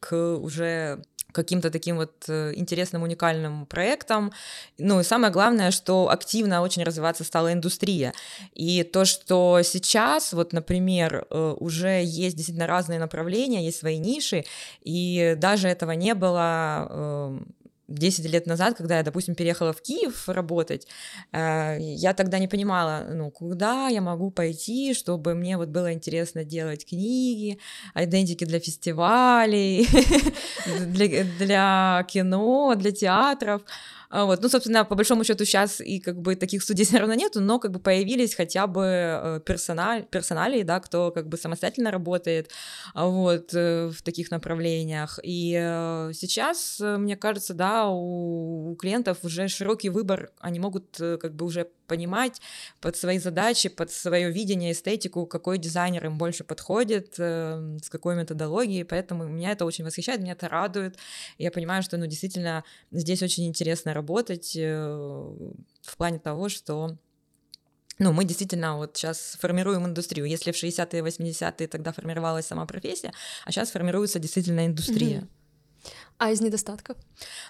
к 0.00 0.36
уже 0.36 1.02
каким-то 1.36 1.70
таким 1.70 1.96
вот 1.96 2.24
э, 2.28 2.52
интересным, 2.56 3.02
уникальным 3.02 3.66
проектам. 3.66 4.32
Ну 4.78 5.00
и 5.00 5.04
самое 5.04 5.32
главное, 5.32 5.70
что 5.70 6.08
активно 6.10 6.62
очень 6.62 6.82
развиваться 6.82 7.24
стала 7.24 7.52
индустрия. 7.52 8.14
И 8.54 8.82
то, 8.82 9.04
что 9.04 9.60
сейчас, 9.62 10.32
вот, 10.32 10.54
например, 10.54 11.26
э, 11.30 11.54
уже 11.60 12.02
есть 12.02 12.36
действительно 12.36 12.66
разные 12.66 12.98
направления, 12.98 13.64
есть 13.64 13.78
свои 13.78 13.98
ниши, 13.98 14.44
и 14.80 15.34
даже 15.36 15.68
этого 15.68 15.92
не 15.92 16.14
было 16.14 16.88
эм, 16.90 17.55
10 17.88 18.30
лет 18.30 18.46
назад, 18.46 18.76
когда 18.76 18.96
я, 18.96 19.02
допустим, 19.02 19.34
переехала 19.34 19.72
в 19.72 19.80
Киев 19.80 20.28
работать, 20.28 20.86
э, 21.32 21.76
я 21.80 22.14
тогда 22.14 22.38
не 22.38 22.48
понимала, 22.48 23.06
ну, 23.08 23.30
куда 23.30 23.88
я 23.88 24.00
могу 24.00 24.30
пойти, 24.30 24.94
чтобы 24.94 25.34
мне 25.34 25.56
вот 25.56 25.68
было 25.68 25.92
интересно 25.92 26.44
делать 26.44 26.86
книги, 26.86 27.58
идентики 27.94 28.44
для 28.44 28.60
фестивалей, 28.60 29.86
для 31.38 32.02
кино, 32.04 32.74
для 32.76 32.90
театров. 32.92 33.62
А, 34.16 34.24
вот. 34.24 34.42
Ну, 34.42 34.48
собственно, 34.48 34.86
по 34.86 34.94
большому 34.94 35.24
счету 35.24 35.44
сейчас 35.44 35.78
и 35.78 36.00
как 36.00 36.18
бы 36.22 36.36
таких 36.36 36.62
студий 36.62 36.86
все 36.86 36.98
равно 36.98 37.12
нету, 37.12 37.40
но 37.42 37.58
как 37.58 37.70
бы 37.70 37.78
появились 37.78 38.34
хотя 38.34 38.66
бы 38.66 38.82
э, 38.82 39.40
персональ, 39.44 40.04
персоналии, 40.04 40.62
да, 40.62 40.80
кто 40.80 41.10
как 41.10 41.28
бы 41.28 41.36
самостоятельно 41.36 41.90
работает 41.90 42.50
а, 42.94 43.08
вот, 43.08 43.52
э, 43.52 43.88
в 43.88 44.00
таких 44.00 44.30
направлениях. 44.30 45.20
И 45.22 45.54
э, 45.54 46.12
сейчас, 46.14 46.80
мне 46.80 47.16
кажется, 47.16 47.52
да, 47.52 47.88
у, 47.88 48.70
у 48.70 48.76
клиентов 48.76 49.18
уже 49.22 49.48
широкий 49.48 49.90
выбор, 49.90 50.30
они 50.40 50.60
могут 50.60 50.96
как 50.96 51.34
бы 51.34 51.44
уже 51.44 51.68
понимать 51.86 52.40
под 52.80 52.96
свои 52.96 53.18
задачи, 53.18 53.68
под 53.68 53.90
свое 53.90 54.30
видение, 54.30 54.72
эстетику, 54.72 55.26
какой 55.26 55.58
дизайнер 55.58 56.06
им 56.06 56.18
больше 56.18 56.44
подходит, 56.44 57.14
с 57.16 57.88
какой 57.90 58.16
методологией, 58.16 58.84
поэтому 58.84 59.26
меня 59.26 59.52
это 59.52 59.64
очень 59.64 59.84
восхищает, 59.84 60.20
меня 60.20 60.32
это 60.32 60.48
радует. 60.48 60.96
Я 61.38 61.50
понимаю, 61.50 61.82
что, 61.82 61.96
ну, 61.96 62.06
действительно, 62.06 62.64
здесь 62.90 63.22
очень 63.22 63.46
интересно 63.46 63.94
работать 63.94 64.56
э, 64.56 64.76
в 65.82 65.96
плане 65.96 66.18
того, 66.18 66.48
что 66.48 66.96
ну, 67.98 68.12
мы 68.12 68.24
действительно 68.24 68.76
вот 68.76 68.96
сейчас 68.96 69.38
формируем 69.40 69.86
индустрию. 69.86 70.26
Если 70.26 70.52
в 70.52 70.54
60-е, 70.54 71.02
80-е 71.02 71.68
тогда 71.68 71.92
формировалась 71.92 72.46
сама 72.46 72.66
профессия, 72.66 73.12
а 73.44 73.52
сейчас 73.52 73.70
формируется 73.70 74.18
действительно 74.18 74.66
индустрия. 74.66 75.20
Mm-hmm. 75.20 75.28
А 76.18 76.30
из 76.30 76.40
недостатков? 76.40 76.96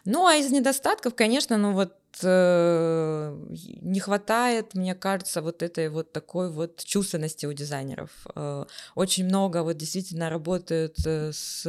Ну, 0.05 0.26
а 0.26 0.34
из 0.34 0.51
недостатков, 0.51 1.14
конечно, 1.14 1.57
ну 1.57 1.72
вот 1.72 1.95
э, 2.22 3.37
не 3.80 4.01
хватает, 4.01 4.74
мне 4.74 4.95
кажется, 4.95 5.41
вот 5.41 5.62
этой 5.62 5.89
вот 5.89 6.12
такой 6.12 6.51
вот 6.51 6.82
чувственности 6.84 7.47
у 7.47 7.53
дизайнеров. 7.53 8.11
Э, 8.34 8.64
очень 8.97 9.24
много 9.26 9.62
вот 9.62 9.76
действительно 9.76 10.30
работают 10.30 10.97
э, 11.07 11.30
с 11.32 11.62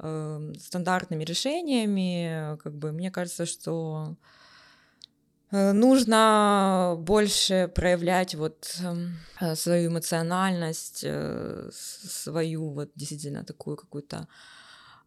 э, 0.00 0.52
стандартными 0.58 1.24
решениями, 1.24 2.56
как 2.62 2.74
бы 2.74 2.92
мне 2.92 3.10
кажется, 3.10 3.44
что 3.44 4.16
э, 5.50 5.72
нужно 5.72 6.96
больше 6.98 7.70
проявлять 7.74 8.34
вот 8.36 8.74
эм, 8.82 9.18
свою 9.54 9.90
эмоциональность, 9.90 11.04
свою 11.72 12.70
вот 12.70 12.90
действительно 12.94 13.44
такую 13.44 13.76
какую-то 13.76 14.28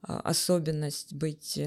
особенность 0.02 1.14
быть 1.14 1.60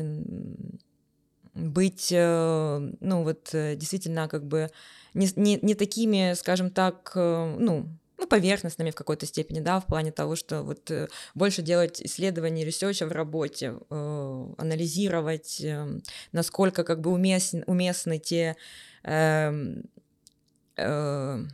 быть, 1.54 2.08
ну 2.10 3.22
вот 3.22 3.50
действительно 3.52 4.26
как 4.26 4.44
бы 4.44 4.70
не, 5.14 5.28
не, 5.36 5.58
не 5.62 5.74
такими, 5.74 6.34
скажем 6.34 6.70
так, 6.70 7.12
ну 7.14 7.88
ну, 8.24 8.28
поверхностными 8.28 8.90
в 8.90 8.94
какой-то 8.94 9.26
степени, 9.26 9.60
да, 9.60 9.80
в 9.80 9.86
плане 9.86 10.12
того, 10.12 10.36
что 10.36 10.62
вот 10.62 10.90
э, 10.90 11.08
больше 11.34 11.62
делать 11.62 12.00
исследований, 12.00 12.64
ресерча 12.64 13.06
в 13.06 13.12
работе, 13.12 13.74
э, 13.90 14.46
анализировать, 14.56 15.60
э, 15.60 16.00
насколько 16.32 16.84
как 16.84 17.00
бы 17.00 17.10
уместны, 17.10 17.64
уместны 17.66 18.18
те 18.18 18.56
э, 19.02 19.52
э, 20.76 21.44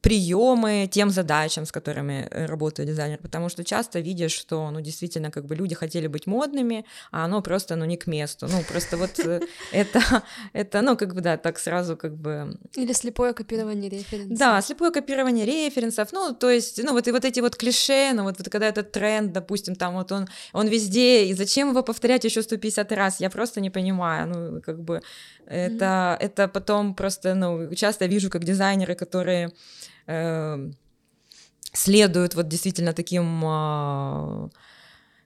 приемы 0.00 0.88
тем 0.90 1.10
задачам, 1.10 1.64
с 1.64 1.72
которыми 1.72 2.28
э, 2.30 2.46
работает 2.46 2.88
дизайнер, 2.88 3.18
потому 3.18 3.48
что 3.48 3.64
часто 3.64 4.00
видишь, 4.00 4.32
что, 4.32 4.70
ну, 4.70 4.80
действительно, 4.80 5.30
как 5.30 5.46
бы 5.46 5.56
люди 5.56 5.74
хотели 5.74 6.06
быть 6.06 6.26
модными, 6.26 6.84
а 7.10 7.24
оно 7.24 7.42
просто, 7.42 7.76
ну, 7.76 7.84
не 7.84 7.96
к 7.96 8.06
месту, 8.06 8.46
ну, 8.48 8.62
просто 8.62 8.96
вот 8.96 9.18
э, 9.18 9.40
это, 9.72 10.22
это, 10.52 10.82
ну, 10.82 10.96
как 10.96 11.14
бы, 11.14 11.20
да, 11.20 11.36
так 11.36 11.58
сразу 11.58 11.96
как 11.96 12.16
бы... 12.16 12.58
Или 12.76 12.92
слепое 12.92 13.32
копирование 13.32 13.90
референсов. 13.90 14.38
Да, 14.38 14.62
слепое 14.62 14.92
копирование 14.92 15.44
референсов, 15.44 16.12
ну, 16.12 16.34
то 16.34 16.50
есть, 16.50 16.80
ну, 16.82 16.92
вот 16.92 17.08
и 17.08 17.12
вот 17.12 17.24
эти 17.24 17.40
вот 17.40 17.56
клише, 17.56 18.12
ну, 18.14 18.22
вот, 18.22 18.38
вот 18.38 18.48
когда 18.48 18.68
этот 18.68 18.92
тренд, 18.92 19.32
допустим, 19.32 19.74
там 19.74 19.94
вот 19.94 20.12
он, 20.12 20.28
он 20.52 20.68
везде, 20.68 21.24
и 21.24 21.34
зачем 21.34 21.70
его 21.70 21.82
повторять 21.82 22.24
еще 22.24 22.42
150 22.42 22.92
раз, 22.92 23.20
я 23.20 23.30
просто 23.30 23.60
не 23.60 23.70
понимаю, 23.70 24.28
ну, 24.28 24.60
как 24.60 24.80
бы, 24.80 25.00
это, 25.46 25.84
mm-hmm. 25.84 26.24
это 26.24 26.48
потом 26.48 26.94
просто, 26.94 27.34
ну, 27.34 27.74
часто 27.74 28.06
вижу, 28.06 28.30
как 28.30 28.44
дизайнеры, 28.44 28.94
которые 28.94 29.52
э, 30.06 30.70
следуют 31.72 32.34
вот 32.34 32.48
действительно 32.48 32.92
таким 32.92 33.44
э, 33.44 34.48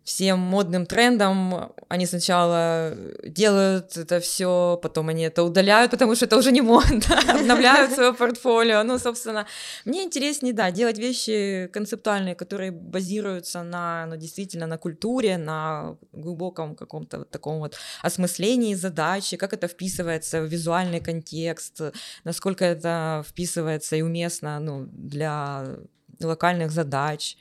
всем 0.05 0.39
модным 0.39 0.87
трендам. 0.87 1.73
Они 1.89 2.07
сначала 2.07 2.95
делают 3.25 3.97
это 3.97 4.21
все, 4.21 4.79
потом 4.83 5.09
они 5.09 5.23
это 5.25 5.43
удаляют, 5.43 5.91
потому 5.91 6.15
что 6.15 6.25
это 6.25 6.37
уже 6.37 6.53
не 6.53 6.63
модно, 6.63 7.01
обновляют 7.29 7.93
свое 7.93 8.13
портфолио. 8.13 8.83
Ну, 8.83 8.99
собственно, 8.99 9.47
мне 9.85 10.03
интереснее, 10.03 10.53
да, 10.53 10.71
делать 10.71 10.99
вещи 10.99 11.69
концептуальные, 11.73 12.35
которые 12.35 12.71
базируются 12.71 13.63
на, 13.63 14.07
ну, 14.07 14.17
действительно, 14.17 14.67
на 14.67 14.79
культуре, 14.79 15.39
на 15.39 15.97
глубоком 16.13 16.75
каком-то 16.75 17.19
вот 17.19 17.31
таком 17.31 17.59
вот 17.59 17.77
осмыслении 18.03 18.75
задачи, 18.75 19.37
как 19.37 19.53
это 19.53 19.69
вписывается 19.69 20.41
в 20.41 20.47
визуальный 20.47 21.01
контекст, 21.01 21.81
насколько 22.25 22.65
это 22.65 23.23
вписывается 23.27 23.97
и 23.97 24.03
уместно, 24.03 24.61
ну, 24.61 24.87
для 24.93 25.79
локальных 26.21 26.71
задач. 26.71 27.37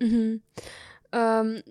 Mm-hmm. 0.00 0.40
Um, 1.10 1.62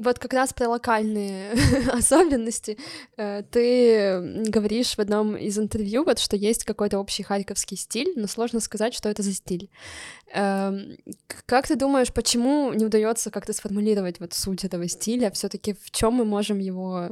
вот 0.00 0.18
как 0.18 0.32
раз 0.32 0.52
про 0.52 0.68
локальные 0.68 1.52
особенности 1.92 2.78
э, 3.16 3.42
ты 3.50 4.20
говоришь 4.48 4.94
в 4.94 4.98
одном 4.98 5.36
из 5.36 5.58
интервью, 5.58 6.04
вот 6.04 6.18
что 6.18 6.36
есть 6.36 6.64
какой-то 6.64 6.98
общий 6.98 7.22
харьковский 7.22 7.76
стиль, 7.76 8.12
но 8.16 8.26
сложно 8.26 8.60
сказать, 8.60 8.94
что 8.94 9.08
это 9.08 9.22
за 9.22 9.32
стиль. 9.32 9.70
Эм, 10.32 10.96
как 11.46 11.66
ты 11.66 11.76
думаешь, 11.76 12.12
почему 12.12 12.72
не 12.72 12.84
удается 12.84 13.30
как-то 13.30 13.52
сформулировать 13.52 14.20
вот 14.20 14.34
суть 14.34 14.64
этого 14.64 14.88
стиля? 14.88 15.30
Все-таки 15.30 15.74
в 15.74 15.90
чем 15.90 16.14
мы 16.14 16.24
можем 16.24 16.58
его 16.58 17.10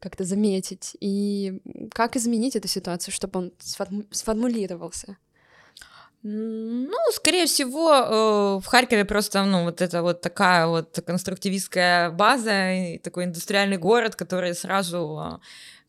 как-то 0.00 0.24
заметить? 0.24 0.96
И 1.00 1.60
как 1.92 2.16
изменить 2.16 2.56
эту 2.56 2.68
ситуацию, 2.68 3.12
чтобы 3.12 3.38
он 3.38 3.52
сформулировался? 4.10 5.16
Ну, 6.24 6.96
скорее 7.12 7.46
всего, 7.46 7.92
э, 7.92 8.60
в 8.60 8.66
Харькове 8.66 9.04
просто, 9.04 9.44
ну, 9.44 9.64
вот 9.64 9.80
это 9.80 10.02
вот 10.02 10.20
такая 10.20 10.68
вот 10.68 10.96
конструктивистская 11.04 12.10
база, 12.10 12.72
и 12.72 12.98
такой 12.98 13.24
индустриальный 13.24 13.76
город, 13.76 14.14
который 14.14 14.54
сразу 14.54 15.18
а, 15.18 15.40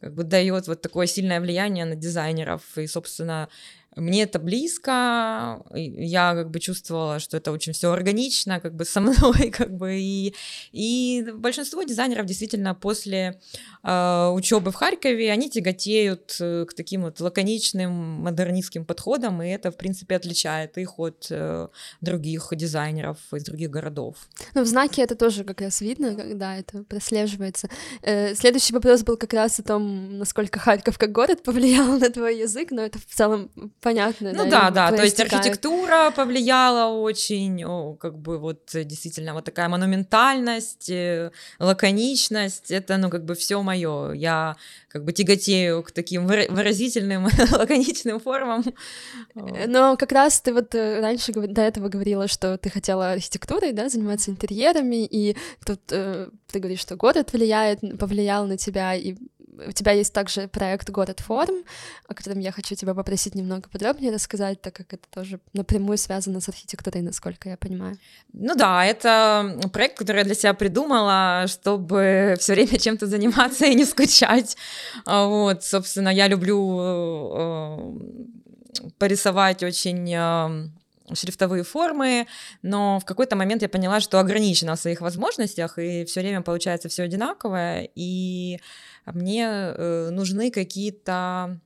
как 0.01 0.15
бы 0.15 0.23
дает 0.23 0.67
вот 0.67 0.81
такое 0.81 1.05
сильное 1.05 1.39
влияние 1.39 1.85
на 1.85 1.95
дизайнеров, 1.95 2.63
и, 2.77 2.87
собственно, 2.87 3.47
мне 3.95 4.23
это 4.23 4.39
близко, 4.39 5.61
я 5.73 6.33
как 6.33 6.49
бы 6.49 6.59
чувствовала, 6.59 7.19
что 7.19 7.37
это 7.37 7.51
очень 7.51 7.73
все 7.73 7.91
органично, 7.91 8.59
как 8.59 8.75
бы 8.75 8.85
со 8.85 9.01
мной, 9.01 9.51
как 9.57 9.75
бы 9.75 9.99
и, 9.99 10.35
и 10.71 11.25
большинство 11.33 11.83
дизайнеров 11.83 12.25
действительно 12.25 12.75
после 12.75 13.39
э, 13.83 14.27
учебы 14.33 14.71
в 14.71 14.75
Харькове, 14.75 15.31
они 15.31 15.49
тяготеют 15.49 16.37
э, 16.39 16.65
к 16.65 16.73
таким 16.73 17.03
вот 17.03 17.19
лаконичным 17.19 17.91
модернистским 17.91 18.85
подходам, 18.85 19.41
и 19.41 19.49
это, 19.49 19.71
в 19.71 19.77
принципе, 19.77 20.15
отличает 20.15 20.77
их 20.77 20.99
от 20.99 21.27
э, 21.29 21.67
других 22.01 22.49
дизайнеров 22.51 23.17
из 23.33 23.43
других 23.43 23.69
городов. 23.69 24.15
Ну, 24.53 24.63
в 24.63 24.67
знаке 24.67 25.01
это 25.01 25.15
тоже 25.15 25.43
как 25.43 25.61
раз 25.61 25.81
видно, 25.81 26.15
когда 26.15 26.57
это 26.57 26.83
прослеживается. 26.83 27.69
Э, 28.01 28.33
следующий 28.35 28.73
вопрос 28.73 29.03
был 29.03 29.17
как 29.17 29.33
раз 29.33 29.59
о 29.59 29.63
том, 29.63 30.17
насколько 30.17 30.59
Харьков 30.59 30.97
как 30.97 31.11
город 31.11 31.43
повлиял 31.43 31.85
на 31.99 32.09
твой 32.09 32.39
язык, 32.39 32.71
но 32.71 32.81
это 32.81 32.99
в 32.99 33.05
целом 33.05 33.51
понятно. 33.83 34.31
Ну 34.33 34.49
да, 34.49 34.71
да, 34.71 34.89
да 34.91 34.97
то 34.97 35.03
есть 35.03 35.19
архитектура 35.19 36.11
повлияла 36.11 36.91
очень, 36.91 37.63
о, 37.65 37.95
как 37.95 38.17
бы 38.17 38.39
вот 38.39 38.69
действительно 38.73 39.33
вот 39.33 39.45
такая 39.45 39.67
монументальность, 39.69 40.89
э, 40.89 41.31
лаконичность, 41.59 42.71
это 42.71 42.97
ну 42.97 43.09
как 43.09 43.25
бы 43.25 43.35
все 43.35 43.61
мое. 43.61 44.13
Я 44.13 44.55
как 44.87 45.03
бы 45.03 45.11
тяготею 45.11 45.83
к 45.83 45.91
таким 45.91 46.27
выразительным, 46.27 47.27
лаконичным 47.51 48.19
формам. 48.19 48.63
Э, 49.35 49.67
но 49.67 49.97
как 49.97 50.11
раз 50.11 50.39
ты 50.41 50.53
вот 50.53 50.73
э, 50.75 51.01
раньше 51.01 51.33
до 51.33 51.61
этого 51.61 51.89
говорила, 51.89 52.27
что 52.27 52.57
ты 52.57 52.69
хотела 52.69 53.11
архитектурой, 53.11 53.73
да, 53.73 53.89
заниматься 53.89 54.31
интерьерами, 54.31 55.05
и 55.05 55.35
тут 55.65 55.79
э, 55.91 56.29
ты 56.51 56.59
говоришь, 56.59 56.79
что 56.79 56.95
город 56.95 57.33
влияет, 57.33 57.79
повлиял 57.99 58.45
на 58.47 58.57
тебя, 58.57 58.95
и 58.95 59.15
у 59.67 59.71
тебя 59.71 59.91
есть 59.91 60.13
также 60.13 60.47
проект 60.47 60.89
«Город 60.89 61.19
форм», 61.19 61.63
о 62.07 62.13
котором 62.13 62.39
я 62.39 62.51
хочу 62.51 62.75
тебя 62.75 62.93
попросить 62.93 63.35
немного 63.35 63.69
подробнее 63.69 64.11
рассказать, 64.11 64.61
так 64.61 64.73
как 64.73 64.93
это 64.93 65.03
тоже 65.09 65.39
напрямую 65.53 65.97
связано 65.97 66.41
с 66.41 66.49
архитектурой, 66.49 67.01
насколько 67.01 67.49
я 67.49 67.57
понимаю. 67.57 67.97
Ну 68.33 68.55
да, 68.55 68.85
это 68.85 69.69
проект, 69.71 69.97
который 69.97 70.19
я 70.19 70.23
для 70.23 70.35
себя 70.35 70.53
придумала, 70.53 71.45
чтобы 71.47 72.35
все 72.39 72.53
время 72.53 72.77
чем-то 72.79 73.07
заниматься 73.07 73.65
и 73.67 73.75
не 73.75 73.85
скучать. 73.85 74.57
А 75.05 75.25
вот, 75.25 75.63
собственно, 75.63 76.09
я 76.09 76.27
люблю 76.27 76.79
э, 76.81 77.77
порисовать 78.97 79.63
очень 79.63 80.13
э, 80.13 80.69
шрифтовые 81.13 81.63
формы, 81.63 82.27
но 82.61 82.99
в 82.99 83.05
какой-то 83.05 83.35
момент 83.35 83.61
я 83.61 83.69
поняла, 83.69 83.99
что 83.99 84.19
ограничена 84.19 84.75
в 84.75 84.79
своих 84.79 85.01
возможностях, 85.01 85.77
и 85.77 86.05
все 86.05 86.21
время 86.21 86.41
получается 86.41 86.89
все 86.89 87.03
одинаковое, 87.03 87.89
и 87.95 88.59
мне 89.11 89.45
э, 89.45 90.09
нужны 90.11 90.51
какие-то 90.51 91.59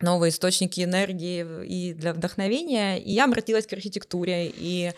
новые 0.00 0.30
источники 0.30 0.82
энергии 0.82 1.64
и 1.64 1.94
для 1.94 2.12
вдохновения, 2.12 2.98
и 2.98 3.12
я 3.12 3.24
обратилась 3.24 3.66
к 3.66 3.72
архитектуре, 3.72 4.52
и 4.54 4.92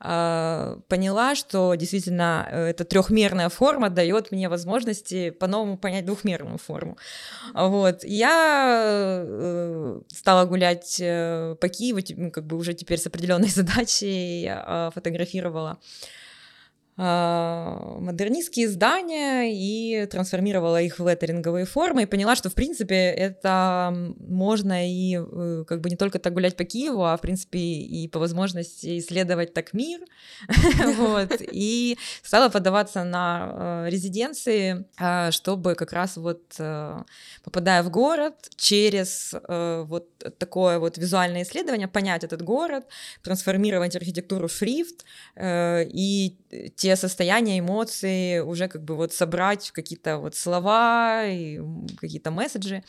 э, 0.00 0.76
поняла, 0.88 1.34
что 1.34 1.74
действительно 1.74 2.46
э, 2.50 2.66
эта 2.68 2.84
трехмерная 2.84 3.48
форма 3.48 3.90
дает 3.90 4.30
мне 4.32 4.48
возможности 4.48 5.30
по-новому 5.30 5.78
понять 5.78 6.04
двухмерную 6.04 6.58
форму. 6.58 6.96
Вот. 7.54 8.04
Я 8.04 9.22
э, 9.24 10.00
стала 10.08 10.44
гулять 10.46 10.98
э, 11.00 11.56
по 11.60 11.68
Киеву, 11.68 12.30
как 12.30 12.44
бы 12.44 12.56
уже 12.56 12.74
теперь 12.74 12.98
с 12.98 13.06
определенной 13.06 13.48
задачей, 13.54 14.46
э, 14.48 14.90
фотографировала 14.94 15.70
а, 15.70 15.78
модернистские 17.00 18.68
здания 18.68 19.52
и 19.52 20.04
трансформировала 20.06 20.82
их 20.82 20.98
в 20.98 21.08
леттеринговые 21.08 21.64
формы 21.64 22.02
и 22.02 22.06
поняла, 22.06 22.36
что 22.36 22.50
в 22.50 22.54
принципе 22.54 22.94
это 22.94 23.94
можно 24.18 24.86
и 24.86 25.16
э, 25.16 25.64
как 25.66 25.80
бы 25.80 25.88
не 25.88 25.96
только 25.96 26.18
так 26.18 26.34
гулять 26.34 26.56
по 26.56 26.64
Киеву, 26.64 27.04
а 27.04 27.16
в 27.16 27.20
принципе 27.22 27.58
и 27.58 28.06
по 28.08 28.18
возможности 28.18 28.98
исследовать 28.98 29.54
так 29.54 29.72
мир, 29.72 30.00
вот, 30.96 31.40
и 31.40 31.96
стала 32.22 32.50
подаваться 32.50 33.04
на 33.04 33.84
э, 33.86 33.90
резиденции, 33.90 34.84
а, 34.98 35.30
чтобы 35.30 35.76
как 35.76 35.92
раз 35.94 36.18
вот 36.18 36.42
э, 36.58 36.98
попадая 37.44 37.82
в 37.82 37.90
город 37.90 38.34
через 38.56 39.34
вот 39.40 40.08
такое 40.38 40.78
вот 40.78 40.98
визуальное 40.98 41.42
исследование 41.42 41.88
понять 41.88 42.24
этот 42.24 42.42
город, 42.42 42.84
трансформировать 43.22 43.96
архитектуру 43.96 44.48
шрифт 44.48 45.04
и 45.40 46.36
те 46.76 46.89
те 46.90 46.96
состояния, 46.96 47.60
эмоции 47.60 48.40
уже 48.40 48.66
как 48.66 48.82
бы 48.82 48.96
вот 48.96 49.12
собрать 49.12 49.70
какие-то 49.70 50.18
вот 50.18 50.34
слова 50.34 51.24
и 51.24 51.60
какие-то 52.00 52.32
месседжи, 52.32 52.82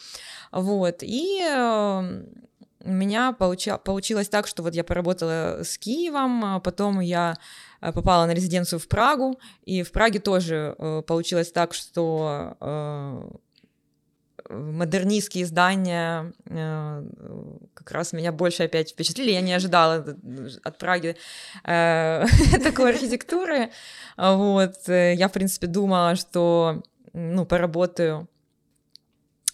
вот, 0.52 1.04
и 1.04 1.40
эм, 1.40 2.26
у 2.84 2.92
меня 2.92 3.36
получа- 3.40 3.78
получилось 3.78 4.28
так, 4.28 4.48
что 4.48 4.64
вот 4.64 4.74
я 4.74 4.84
поработала 4.84 5.60
с 5.64 5.78
Киевом, 5.78 6.44
а 6.44 6.60
потом 6.60 7.00
я 7.00 7.36
э, 7.82 7.92
попала 7.94 8.26
на 8.26 8.34
резиденцию 8.34 8.80
в 8.80 8.88
Прагу, 8.88 9.40
и 9.66 9.84
в 9.84 9.92
Праге 9.92 10.20
тоже 10.20 10.76
э, 10.78 11.04
получилось 11.06 11.52
так, 11.52 11.76
что 11.76 12.58
э, 12.60 13.32
модернистские 14.52 15.46
здания 15.46 16.34
э, 16.46 17.06
как 17.74 17.92
раз 17.92 18.14
меня 18.14 18.32
больше 18.32 18.64
опять 18.64 18.92
впечатлили. 18.92 19.32
Я 19.32 19.42
не 19.42 19.54
ожидала 19.54 20.06
от 20.64 20.78
Праги 20.78 21.16
э, 21.64 22.26
такой 22.64 22.92
архитектуры. 22.92 23.72
Вот. 24.18 24.76
Я, 24.88 25.28
в 25.28 25.32
принципе, 25.32 25.68
думала, 25.68 26.16
что 26.16 26.84
ну, 27.14 27.46
поработаю 27.46 28.28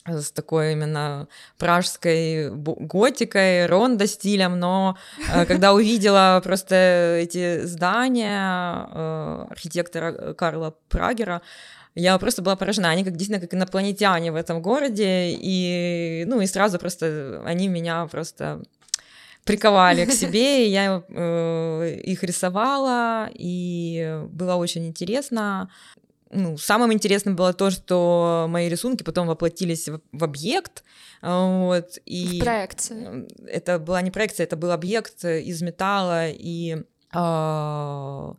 с 0.08 0.32
такой 0.32 0.74
именно 0.74 1.28
пражской 1.58 2.50
готикой, 2.52 3.66
ронда 3.66 4.08
стилем, 4.08 4.60
но 4.60 4.98
э, 5.34 5.46
когда 5.48 5.74
увидела 5.74 6.40
просто 6.44 7.18
эти 7.22 7.66
здания 7.66 8.88
э, 8.92 9.46
архитектора 9.50 10.34
Карла 10.34 10.76
Прагера, 10.90 11.42
я 11.98 12.18
просто 12.20 12.42
была 12.42 12.56
поражена. 12.56 12.90
Они 12.90 13.04
как 13.04 13.14
действительно 13.14 13.42
как 13.42 13.54
инопланетяне 13.54 14.32
в 14.32 14.36
этом 14.36 14.62
городе, 14.62 15.32
и, 15.32 16.26
ну, 16.28 16.40
и 16.42 16.46
сразу 16.46 16.78
просто 16.78 17.42
они 17.46 17.68
меня 17.68 18.06
просто 18.06 18.62
приковали 19.44 20.06
к 20.06 20.12
себе, 20.12 20.68
и 20.68 20.70
я 20.70 21.04
э, 21.08 22.00
их 22.04 22.24
рисовала, 22.24 23.30
и 23.34 24.22
было 24.30 24.56
очень 24.56 24.86
интересно. 24.86 25.72
Ну, 26.30 26.58
самым 26.58 26.92
интересным 26.92 27.36
было 27.36 27.54
то, 27.54 27.72
что 27.72 28.46
мои 28.50 28.70
рисунки 28.70 29.04
потом 29.04 29.28
воплотились 29.28 29.88
в, 29.88 30.02
в 30.12 30.24
объект, 30.24 30.84
вот, 31.22 31.98
и... 32.06 32.40
В 32.40 32.44
проекции. 32.44 33.26
Это 33.48 33.80
была 33.80 34.02
не 34.02 34.12
проекция, 34.12 34.44
это 34.44 34.56
был 34.56 34.72
объект 34.72 35.26
из 35.26 35.62
металла, 35.62 36.30
и... 36.30 36.84
Э, 37.14 37.18
Э, 37.18 38.34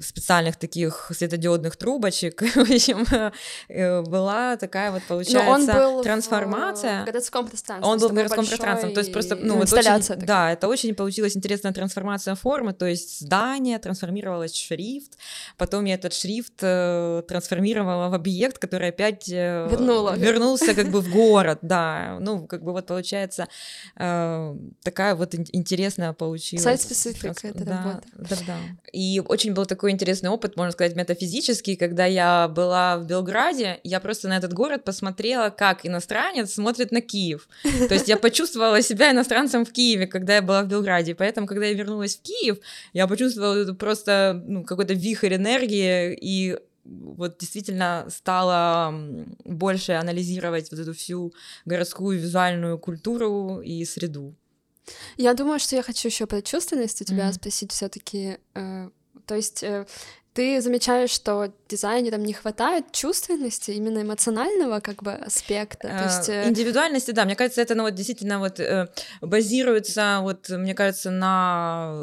специальных 0.00 0.56
таких 0.56 1.10
светодиодных 1.14 1.76
трубочек. 1.76 2.42
В 2.54 2.58
общем, 2.58 3.04
э, 3.68 4.02
была 4.02 4.56
такая 4.56 4.92
вот, 4.92 5.02
получается, 5.08 5.50
он 5.50 5.66
был 5.66 6.02
трансформация. 6.02 7.02
В 7.02 7.06
городском 7.06 7.48
пространстве. 7.48 7.90
Он 7.90 7.98
был 7.98 8.08
в 8.08 8.12
городском 8.12 8.46
пространстве. 8.46 8.90
То 8.90 9.00
есть 9.00 9.12
просто, 9.12 9.36
ну, 9.36 9.56
вот 9.56 9.72
очень, 9.72 10.26
да, 10.26 10.52
это 10.52 10.68
очень 10.68 10.94
получилась 10.94 11.36
интересная 11.36 11.72
трансформация 11.72 12.34
формы, 12.34 12.72
то 12.72 12.86
есть 12.86 13.20
здание 13.20 13.78
трансформировалось 13.78 14.52
в 14.52 14.66
шрифт, 14.66 15.18
потом 15.56 15.84
я 15.84 15.94
этот 15.94 16.14
шрифт 16.14 16.54
э, 16.60 17.22
трансформировала 17.26 18.08
в 18.08 18.14
объект, 18.14 18.58
который 18.58 18.90
опять 18.90 19.28
Вернула. 19.28 20.14
вернулся 20.16 20.74
как 20.74 20.88
бы 20.88 21.00
в 21.00 21.10
город, 21.10 21.58
да. 21.62 22.18
Ну, 22.20 22.46
как 22.46 22.62
бы 22.62 22.72
вот 22.72 22.86
получается 22.86 23.48
такая 23.94 25.14
вот 25.14 25.34
интересная 25.34 26.12
получилась. 26.12 26.64
Сайт-специфика 26.64 27.34
это 27.42 27.64
да, 27.64 27.82
работа. 27.82 28.08
Да, 28.14 28.36
да. 28.46 28.56
И 28.92 29.20
очень 29.26 29.54
был 29.54 29.66
такой 29.72 29.90
интересный 29.90 30.28
опыт, 30.28 30.54
можно 30.56 30.70
сказать, 30.72 30.94
метафизический, 30.94 31.76
когда 31.76 32.04
я 32.04 32.46
была 32.46 32.98
в 32.98 33.06
Белграде, 33.06 33.80
я 33.84 34.00
просто 34.00 34.28
на 34.28 34.36
этот 34.36 34.52
город 34.52 34.84
посмотрела, 34.84 35.48
как 35.48 35.86
иностранец 35.86 36.52
смотрит 36.52 36.92
на 36.92 37.00
Киев. 37.00 37.48
То 37.88 37.94
есть 37.94 38.06
я 38.06 38.18
почувствовала 38.18 38.82
себя 38.82 39.12
иностранцем 39.12 39.64
в 39.64 39.72
Киеве, 39.72 40.06
когда 40.06 40.34
я 40.34 40.42
была 40.42 40.62
в 40.62 40.68
Белграде. 40.68 41.14
Поэтому, 41.14 41.46
когда 41.46 41.64
я 41.64 41.72
вернулась 41.72 42.16
в 42.16 42.20
Киев, 42.20 42.58
я 42.92 43.06
почувствовала 43.06 43.72
просто 43.72 44.42
ну, 44.46 44.62
какой-то 44.62 44.92
вихрь 44.92 45.36
энергии 45.36 46.18
и 46.20 46.58
вот 46.84 47.38
действительно 47.38 48.06
стала 48.10 48.92
больше 49.44 49.92
анализировать 49.92 50.70
вот 50.70 50.80
эту 50.80 50.92
всю 50.92 51.32
городскую 51.64 52.18
визуальную 52.18 52.78
культуру 52.78 53.62
и 53.62 53.82
среду. 53.86 54.34
Я 55.16 55.32
думаю, 55.32 55.58
что 55.58 55.76
я 55.76 55.82
хочу 55.82 56.08
еще 56.08 56.26
про 56.26 56.42
чувственность 56.42 57.00
у 57.00 57.04
тебя 57.04 57.28
mm-hmm. 57.28 57.34
спросить 57.34 57.72
все-таки. 57.72 58.38
Э, 58.54 58.90
то 59.26 59.34
есть 59.34 59.62
э, 59.62 59.86
ты 60.34 60.60
замечаешь, 60.60 61.10
что 61.10 61.52
дизайнерам 61.68 62.24
не 62.24 62.32
хватает 62.32 62.92
чувственности, 62.92 63.70
именно 63.72 64.02
эмоционального 64.02 64.80
как 64.80 65.02
бы 65.02 65.12
аспекта. 65.12 65.88
То 65.88 66.04
есть, 66.04 66.28
э... 66.28 66.48
Индивидуальности, 66.48 67.10
да, 67.12 67.24
мне 67.24 67.36
кажется, 67.36 67.60
это 67.60 67.74
ну, 67.74 67.84
вот, 67.84 67.94
действительно 67.94 68.38
вот, 68.38 68.60
э, 68.60 68.88
базируется, 69.20 70.18
вот, 70.22 70.48
мне 70.48 70.74
кажется, 70.74 71.10
на 71.10 71.94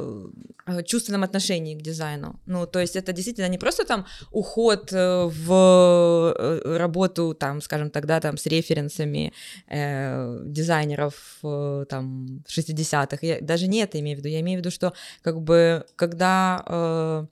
э, 0.65 0.83
чувственном 0.83 1.23
отношении 1.23 1.75
к 1.75 1.81
дизайну. 1.81 2.39
Ну, 2.45 2.65
то 2.65 2.79
есть 2.79 2.95
это 2.95 3.13
действительно 3.13 3.47
не 3.47 3.57
просто 3.57 3.85
там 3.85 4.05
уход 4.31 4.91
в 4.91 6.35
работу, 6.77 7.33
там, 7.33 7.61
скажем, 7.61 7.89
тогда 7.89 8.19
там 8.19 8.37
с 8.37 8.45
референсами 8.45 9.33
э, 9.67 10.39
дизайнеров 10.45 11.13
э, 11.43 11.85
там 11.89 12.43
60-х. 12.47 13.17
Я 13.21 13.39
даже 13.41 13.67
не 13.67 13.79
это 13.79 13.99
имею 13.99 14.17
в 14.17 14.19
виду. 14.19 14.29
Я 14.29 14.39
имею 14.39 14.59
в 14.59 14.61
виду, 14.61 14.71
что 14.71 14.93
как 15.21 15.41
бы 15.41 15.85
когда 15.95 16.49
Э, 16.65 17.25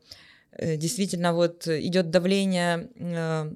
действительно 0.57 1.33
вот 1.33 1.67
идет 1.67 2.09
давление 2.09 2.89
э, 2.95 3.51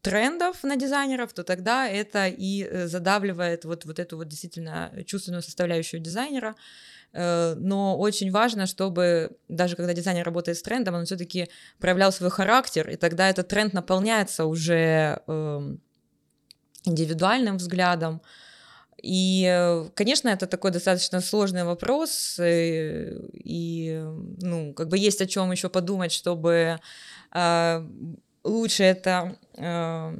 трендов 0.00 0.62
на 0.64 0.76
дизайнеров, 0.76 1.32
то 1.32 1.44
тогда 1.44 1.88
это 1.88 2.26
и 2.26 2.64
э, 2.64 2.86
задавливает 2.86 3.64
вот, 3.64 3.84
вот 3.84 3.98
эту 3.98 4.16
вот 4.16 4.28
действительно 4.28 4.92
чувственную 5.06 5.42
составляющую 5.42 6.00
дизайнера. 6.00 6.54
Но 7.14 7.98
очень 7.98 8.30
важно, 8.30 8.66
чтобы 8.66 9.32
даже 9.46 9.76
когда 9.76 9.92
дизайнер 9.92 10.24
работает 10.24 10.56
с 10.56 10.62
трендом, 10.62 10.94
он 10.94 11.04
все-таки 11.04 11.50
проявлял 11.78 12.10
свой 12.10 12.30
характер, 12.30 12.88
и 12.88 12.96
тогда 12.96 13.28
этот 13.28 13.48
тренд 13.48 13.74
наполняется 13.74 14.46
уже 14.46 15.20
эм, 15.26 15.82
индивидуальным 16.84 17.58
взглядом, 17.58 18.22
и, 19.02 19.44
э, 19.48 19.88
конечно, 19.94 20.28
это 20.28 20.46
такой 20.46 20.70
достаточно 20.70 21.20
сложный 21.20 21.64
вопрос, 21.64 22.38
э, 22.38 23.18
и, 23.32 24.00
ну, 24.40 24.72
как 24.74 24.88
бы 24.88 24.96
есть 24.96 25.20
о 25.20 25.26
чем 25.26 25.50
еще 25.50 25.68
подумать, 25.68 26.12
чтобы 26.12 26.78
э, 27.34 27.88
лучше 28.44 28.84
это 28.84 29.36
э, 29.56 30.16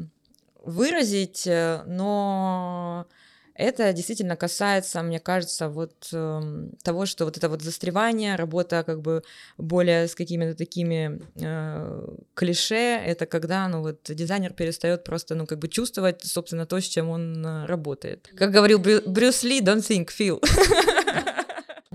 выразить, 0.64 1.46
э, 1.46 1.84
но 1.86 3.06
это 3.54 3.92
действительно 3.92 4.36
касается, 4.36 5.02
мне 5.02 5.20
кажется, 5.20 5.68
вот 5.68 6.08
э, 6.12 6.40
того, 6.82 7.06
что 7.06 7.24
вот 7.24 7.36
это 7.36 7.48
вот 7.48 7.62
застревание, 7.62 8.36
работа 8.36 8.82
как 8.84 9.02
бы 9.02 9.22
более 9.58 10.08
с 10.08 10.14
какими-то 10.14 10.54
такими 10.56 11.20
э, 11.36 12.08
клише, 12.34 12.74
это 12.74 13.26
когда, 13.26 13.68
ну 13.68 13.82
вот, 13.82 14.00
дизайнер 14.08 14.52
перестает 14.52 15.04
просто, 15.04 15.34
ну 15.34 15.46
как 15.46 15.58
бы 15.58 15.68
чувствовать, 15.68 16.24
собственно, 16.24 16.66
то, 16.66 16.80
с 16.80 16.84
чем 16.84 17.10
он 17.10 17.44
э, 17.44 17.66
работает. 17.66 18.30
Как 18.36 18.50
говорил 18.50 18.78
Брю, 18.78 19.00
Брюс 19.06 19.42
Ли, 19.42 19.60
don't 19.60 19.80
think, 19.80 20.08
feel. 20.08 20.40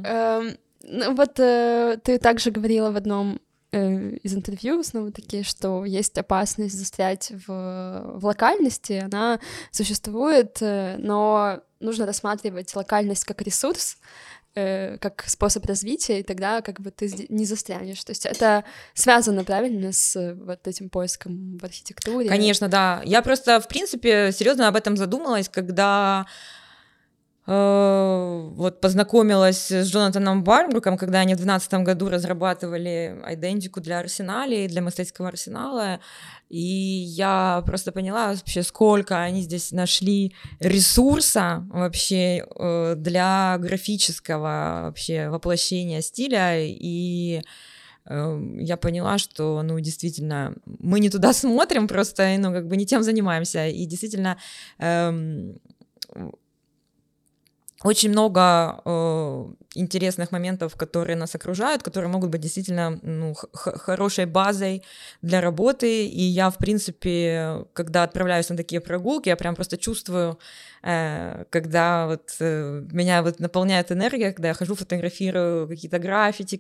Эм, 0.04 0.58
ну 0.84 1.16
вот 1.16 1.40
э, 1.40 1.98
ты 2.04 2.20
также 2.20 2.52
говорила 2.52 2.92
в 2.92 2.96
одном 2.96 3.42
из 3.72 4.34
интервью 4.34 4.82
снова 4.84 5.12
таки, 5.12 5.44
что 5.44 5.84
есть 5.84 6.18
опасность 6.18 6.78
застрять 6.78 7.32
в, 7.32 8.14
в 8.16 8.26
локальности, 8.26 8.94
она 8.94 9.40
существует, 9.72 10.58
э, 10.62 10.96
но 10.98 11.60
нужно 11.82 12.06
рассматривать 12.06 12.74
локальность 12.76 13.26
как 13.26 13.42
ресурс, 13.42 13.98
э, 14.56 14.98
как 15.00 15.26
способ 15.28 15.66
развития, 15.66 16.22
и 16.22 16.24
тогда 16.24 16.62
как 16.62 16.80
бы 16.80 16.92
ты 16.92 17.28
не 17.28 17.46
застрянешь. 17.46 18.02
То 18.06 18.12
есть 18.12 18.26
это 18.26 18.64
связано 18.94 19.44
правильно 19.44 19.92
с 19.92 20.36
вот 20.36 20.66
этим 20.66 20.90
поиском 20.90 21.58
в 21.58 21.64
архитектуре. 21.66 22.30
Конечно, 22.30 22.70
да. 22.70 23.02
Я 23.04 23.22
просто, 23.22 23.60
в 23.60 23.68
принципе, 23.68 24.32
серьезно 24.32 24.70
об 24.70 24.78
этом 24.78 24.96
задумалась, 24.96 25.50
когда 25.50 26.26
Э, 26.26 26.67
вот 27.48 28.82
познакомилась 28.82 29.72
с 29.72 29.90
Джонатаном 29.90 30.44
Барбруком, 30.44 30.98
когда 30.98 31.20
они 31.20 31.34
в 31.34 31.38
2012 31.38 31.74
году 31.86 32.10
разрабатывали 32.10 33.18
идентику 33.30 33.80
для 33.80 34.00
Арсенала 34.00 34.52
и 34.52 34.68
для 34.68 34.82
мастерского 34.82 35.30
Арсенала, 35.30 36.02
и 36.50 36.60
я 36.60 37.64
просто 37.66 37.94
поняла 37.94 38.34
вообще, 38.34 38.64
сколько 38.64 39.22
они 39.22 39.44
здесь 39.44 39.72
нашли 39.72 40.34
ресурса 40.60 41.66
вообще 41.70 42.46
э, 42.54 42.96
для 42.98 43.58
графического 43.60 44.82
вообще 44.88 45.30
воплощения 45.30 46.02
стиля, 46.02 46.58
и 46.60 47.42
э, 48.06 48.42
я 48.60 48.76
поняла, 48.76 49.18
что, 49.18 49.62
ну, 49.64 49.80
действительно, 49.80 50.54
мы 50.66 51.00
не 51.00 51.10
туда 51.10 51.32
смотрим, 51.34 51.88
просто, 51.88 52.36
ну, 52.40 52.52
как 52.52 52.68
бы 52.68 52.76
не 52.76 52.86
тем 52.86 53.04
занимаемся, 53.04 53.68
и 53.68 53.86
действительно 53.86 54.38
эм, 54.80 55.58
очень 57.88 58.10
много 58.10 58.82
э, 58.86 59.46
интересных 59.76 60.32
моментов, 60.32 60.76
которые 60.76 61.16
нас 61.16 61.36
окружают, 61.36 61.84
которые 61.84 62.10
могут 62.10 62.30
быть 62.30 62.42
действительно 62.42 63.00
ну, 63.02 63.34
хорошей 63.54 64.26
базой 64.26 64.84
для 65.22 65.42
работы. 65.42 66.06
И 66.06 66.22
я, 66.22 66.50
в 66.50 66.58
принципе, 66.58 67.66
когда 67.74 68.04
отправляюсь 68.04 68.50
на 68.50 68.58
такие 68.58 68.82
прогулки, 68.82 69.30
я 69.30 69.36
прям 69.36 69.56
просто 69.56 69.78
чувствую, 69.78 70.40
э, 70.84 71.46
когда 71.50 72.08
вот 72.08 72.36
э, 72.40 72.84
меня 72.92 73.22
вот 73.22 73.40
наполняет 73.40 73.92
энергия, 73.92 74.32
когда 74.32 74.50
я 74.50 74.54
хожу, 74.54 74.76
фотографирую 74.76 75.68
какие-то 75.68 76.00
граффити, 76.00 76.58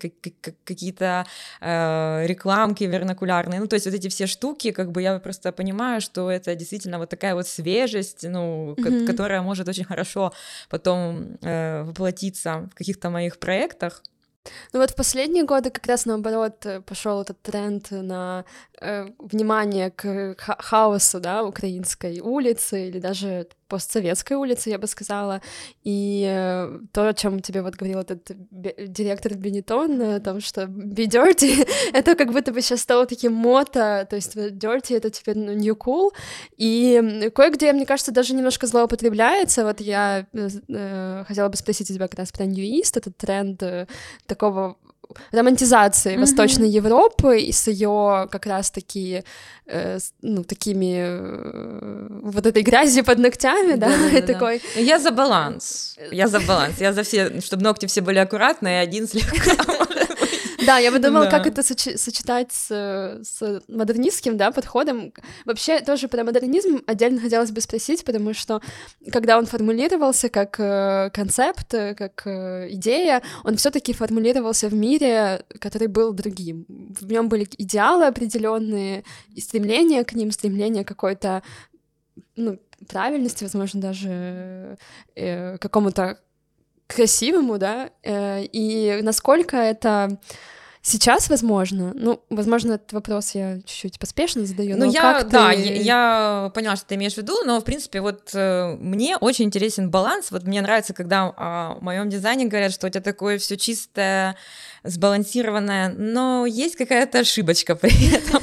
какие-то 0.64 1.26
э, 1.62 2.26
рекламки 2.28 2.84
вернокулярные. 2.84 3.60
Ну, 3.60 3.68
то 3.68 3.76
есть 3.76 3.86
вот 3.86 3.96
эти 3.96 4.08
все 4.08 4.28
штуки, 4.28 4.72
как 4.72 4.92
бы 4.92 5.02
я 5.02 5.20
просто 5.20 5.52
понимаю, 5.52 6.02
что 6.02 6.30
это 6.30 6.56
действительно 6.56 7.00
вот 7.00 7.10
такая 7.10 7.36
вот 7.36 7.48
свежесть, 7.48 8.24
ну, 8.24 8.74
mm-hmm. 8.74 9.08
которая 9.08 9.42
может 9.42 9.68
очень 9.68 9.86
хорошо 9.86 10.34
потом 10.70 11.38
воплотиться 11.42 12.70
в 12.70 12.76
каких-то 12.98 13.10
моих 13.10 13.38
проектах. 13.38 14.04
Ну 14.74 14.80
вот 14.80 14.92
в 14.92 14.96
последние 14.96 15.44
годы 15.44 15.70
как 15.70 15.88
раз 15.88 16.06
наоборот 16.06 16.66
э, 16.66 16.80
пошел 16.82 17.22
этот 17.22 17.42
тренд 17.42 17.92
на 17.92 18.46
э, 18.80 19.08
внимание 19.20 19.92
к 19.92 20.36
ха- 20.38 20.58
хаосу, 20.60 21.20
да, 21.20 21.44
украинской 21.44 22.22
улицы 22.22 22.88
или 22.88 23.00
даже 23.00 23.48
постсоветской 23.68 24.38
улицы, 24.38 24.70
я 24.70 24.78
бы 24.78 24.88
сказала. 24.88 25.42
И 25.84 26.26
э, 26.28 26.80
то, 26.92 27.08
о 27.08 27.14
чем 27.14 27.40
тебе 27.42 27.62
вот 27.62 27.76
говорил 27.76 28.00
этот 28.00 28.32
директор 28.52 29.36
Бенетон, 29.36 30.02
о 30.02 30.20
том, 30.20 30.42
что 30.42 30.64
be 30.64 31.08
dirty, 31.08 31.68
это 31.94 32.16
как 32.16 32.32
будто 32.32 32.52
бы 32.52 32.62
сейчас 32.62 32.82
стало 32.82 33.06
таким 33.06 33.34
мото, 33.34 34.08
то 34.10 34.16
есть 34.16 34.36
dirty— 34.36 34.96
это 34.98 35.10
теперь 35.10 35.38
ну, 35.38 35.54
new 35.54 35.76
cool, 35.76 36.12
и 36.58 37.30
кое-где, 37.36 37.74
мне 37.74 37.86
кажется, 37.86 38.12
даже 38.12 38.34
немножко 38.34 38.68
злоупотребляется. 38.68 39.64
Вот 39.64 39.82
я 39.82 40.26
э, 40.34 40.50
э 40.70 41.24
хотела 41.28 41.50
бы 41.50 41.58
спросить 41.58 41.90
у 41.92 41.94
тебя 41.94 42.08
как 42.08 42.20
раз 42.20 42.32
про 42.32 42.46
East, 42.46 42.98
этот 42.98 43.18
тренд 43.18 43.62
э, 43.64 43.88
такого 44.26 44.78
романтизации 45.32 46.16
mm-hmm. 46.16 46.20
Восточной 46.20 46.70
Европы 46.70 47.40
и 47.40 47.52
с 47.52 47.68
ее 47.68 48.28
как 48.32 48.46
раз-таки 48.46 49.24
э, 49.66 50.00
ну, 50.22 50.44
такими 50.44 50.96
э, 50.98 52.08
вот 52.24 52.46
этой 52.46 52.64
грязью 52.64 53.04
под 53.04 53.20
ногтями, 53.20 53.76
да, 53.76 53.90
да, 53.90 54.22
да, 54.22 54.28
такой. 54.34 54.62
Да. 54.76 54.82
Я 54.82 55.00
за 55.00 55.12
баланс, 55.12 55.98
я 56.12 56.28
за 56.28 56.40
баланс, 56.40 56.80
я 56.80 56.94
за 56.94 57.04
все, 57.04 57.42
чтобы 57.42 57.64
ногти 57.64 57.86
все 57.86 58.02
были 58.02 58.20
аккуратные, 58.20 58.82
один 58.82 59.08
слегка 59.08 59.77
да, 60.68 60.78
я 60.80 60.92
бы 60.92 61.00
думала, 61.00 61.26
да. 61.26 61.32
как 61.32 61.48
это 61.48 61.62
соч- 61.62 61.98
сочетать 61.98 62.52
с, 62.52 62.68
с 63.24 63.62
модернистским, 63.70 64.36
да, 64.36 64.52
подходом. 64.52 65.14
Вообще, 65.46 65.80
тоже 65.80 66.08
про 66.10 66.24
модернизм 66.26 66.82
отдельно 66.86 67.22
хотелось 67.22 67.52
бы 67.52 67.62
спросить, 67.62 68.04
потому 68.04 68.34
что, 68.34 68.62
когда 69.12 69.38
он 69.38 69.46
формулировался 69.46 70.28
как 70.28 70.60
э, 70.60 71.10
концепт, 71.14 71.74
э, 71.74 71.96
как 71.96 72.28
э, 72.28 72.68
идея, 72.72 73.22
он 73.46 73.56
все 73.56 73.72
таки 73.72 73.94
формулировался 73.94 74.68
в 74.68 74.74
мире, 74.74 75.46
который 75.62 75.88
был 75.88 76.12
другим. 76.12 76.66
В 76.68 77.10
нем 77.10 77.30
были 77.30 77.48
идеалы 77.58 78.06
определенные, 78.06 79.06
и 79.34 79.40
стремление 79.40 80.04
к 80.04 80.14
ним, 80.14 80.32
стремление 80.32 80.84
какой-то, 80.84 81.44
ну, 82.36 82.60
правильности, 82.90 83.46
возможно, 83.46 83.80
даже 83.80 84.78
э, 85.16 85.58
какому-то 85.60 86.18
красивому, 86.88 87.58
да, 87.58 87.90
э, 88.04 88.44
и 88.44 89.00
насколько 89.02 89.56
это 89.56 90.20
Сейчас, 90.90 91.30
возможно, 91.30 91.92
ну, 91.96 92.24
возможно, 92.30 92.76
этот 92.76 92.94
вопрос 92.94 93.32
я 93.36 93.58
чуть-чуть 93.66 94.00
поспешно 94.00 94.46
задаю. 94.46 94.78
Ну, 94.78 94.90
я, 94.90 95.02
как 95.02 95.28
да, 95.28 95.52
ты... 95.52 95.60
я, 95.60 95.74
я 96.46 96.52
поняла, 96.56 96.78
что 96.78 96.86
ты 96.86 96.96
имеешь 96.96 97.16
в 97.16 97.18
виду, 97.18 97.44
но, 97.44 97.60
в 97.60 97.66
принципе, 97.66 98.00
вот 98.00 98.30
э, 98.34 98.78
мне 98.80 99.18
очень 99.18 99.44
интересен 99.44 99.90
баланс. 99.90 100.32
Вот 100.32 100.44
мне 100.44 100.62
нравится, 100.62 100.94
когда 100.94 101.34
о 101.36 101.78
моем 101.82 102.10
дизайне 102.10 102.46
говорят, 102.46 102.72
что 102.72 102.88
у 102.88 102.90
тебя 102.90 103.02
такое 103.02 103.38
все 103.38 103.58
чистое, 103.58 104.38
сбалансированное, 104.86 105.90
но 105.90 106.46
есть 106.46 106.78
какая-то 106.78 107.20
ошибочка 107.20 107.76
при 107.76 108.16
этом. 108.16 108.42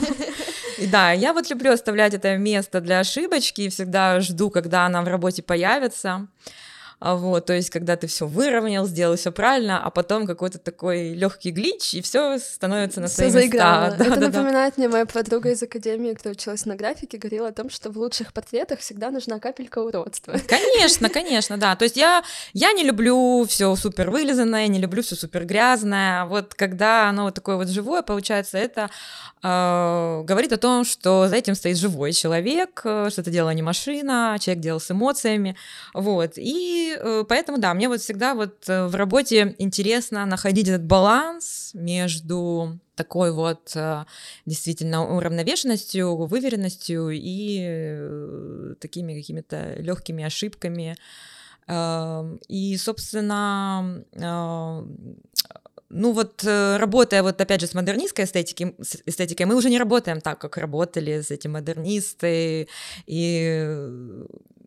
Да, 0.90 1.12
я 1.12 1.32
вот 1.32 1.48
люблю 1.48 1.72
оставлять 1.72 2.12
это 2.12 2.36
место 2.36 2.82
для 2.82 2.98
ошибочки 2.98 3.62
и 3.62 3.68
всегда 3.70 4.20
жду, 4.20 4.50
когда 4.50 4.84
она 4.84 5.00
в 5.00 5.08
работе 5.08 5.42
появится. 5.42 6.28
А 7.00 7.16
вот, 7.16 7.46
то 7.46 7.52
есть, 7.52 7.70
когда 7.70 7.96
ты 7.96 8.06
все 8.06 8.26
выровнял, 8.26 8.86
сделал 8.86 9.16
все 9.16 9.32
правильно, 9.32 9.82
а 9.82 9.90
потом 9.90 10.26
какой-то 10.26 10.58
такой 10.58 11.14
легкий 11.14 11.50
глич, 11.50 11.94
и 11.94 12.00
все 12.00 12.38
становится 12.38 13.00
на 13.00 13.08
свои 13.08 13.30
места. 13.30 13.94
Да, 13.98 14.04
Это 14.06 14.20
да, 14.20 14.28
напоминает 14.28 14.74
да. 14.76 14.80
мне 14.80 14.88
моя 14.88 15.06
подруга 15.06 15.50
из 15.50 15.62
академии, 15.62 16.14
кто 16.14 16.30
училась 16.30 16.64
на 16.66 16.76
графике, 16.76 17.18
говорила 17.18 17.48
о 17.48 17.52
том, 17.52 17.70
что 17.70 17.90
в 17.90 17.98
лучших 17.98 18.32
портретах 18.32 18.80
всегда 18.80 19.10
нужна 19.10 19.38
капелька 19.38 19.80
уродства. 19.80 20.34
Конечно, 20.46 21.08
конечно, 21.08 21.58
да. 21.58 21.76
То 21.76 21.84
есть 21.84 21.96
я, 21.96 22.22
я 22.52 22.72
не 22.72 22.84
люблю 22.84 23.44
все 23.48 23.74
супер 23.76 24.10
вылизанное, 24.10 24.66
не 24.68 24.78
люблю 24.78 25.02
все 25.02 25.16
супер 25.16 25.44
грязное. 25.44 26.24
Вот 26.24 26.54
когда 26.54 27.08
оно 27.08 27.24
вот 27.24 27.34
такое 27.34 27.56
вот 27.56 27.68
живое, 27.68 28.02
получается, 28.02 28.58
это 28.58 28.88
э, 29.42 30.22
говорит 30.24 30.52
о 30.52 30.56
том, 30.56 30.84
что 30.84 31.28
за 31.28 31.36
этим 31.36 31.54
стоит 31.54 31.76
живой 31.76 32.12
человек, 32.12 32.80
э, 32.84 33.08
что 33.10 33.20
это 33.20 33.30
дело 33.30 33.50
не 33.50 33.62
машина, 33.62 34.36
человек 34.40 34.62
делал 34.62 34.80
с 34.80 34.90
эмоциями. 34.90 35.56
Вот. 35.92 36.32
И 36.36 36.83
Э, 36.92 37.24
поэтому, 37.28 37.58
да, 37.58 37.74
мне 37.74 37.88
вот 37.88 38.00
всегда 38.00 38.34
вот 38.34 38.68
э, 38.68 38.86
в 38.86 38.94
работе 38.94 39.54
интересно 39.58 40.26
находить 40.26 40.68
этот 40.68 40.84
баланс 40.84 41.70
между 41.74 42.78
такой 42.94 43.32
вот 43.32 43.72
э, 43.74 44.04
действительно 44.46 45.16
уравновешенностью, 45.16 46.16
выверенностью 46.26 47.10
и 47.12 48.74
такими 48.80 49.14
какими-то 49.14 49.74
легкими 49.78 50.24
ошибками. 50.24 50.96
Эм, 51.66 52.38
и, 52.46 52.76
собственно, 52.76 54.04
ну 55.90 56.12
вот 56.12 56.44
работая 56.44 57.22
вот 57.22 57.40
опять 57.40 57.60
же 57.60 57.66
с 57.66 57.74
модернистской 57.74 58.26
эстетикой, 58.26 58.74
с 58.82 58.96
эстетикой, 59.06 59.46
мы 59.46 59.56
уже 59.56 59.70
не 59.70 59.78
работаем 59.78 60.20
так, 60.20 60.38
как 60.40 60.58
работали 60.58 61.20
с 61.20 61.30
эти 61.30 61.48
модернисты, 61.48 62.68
и 63.06 63.78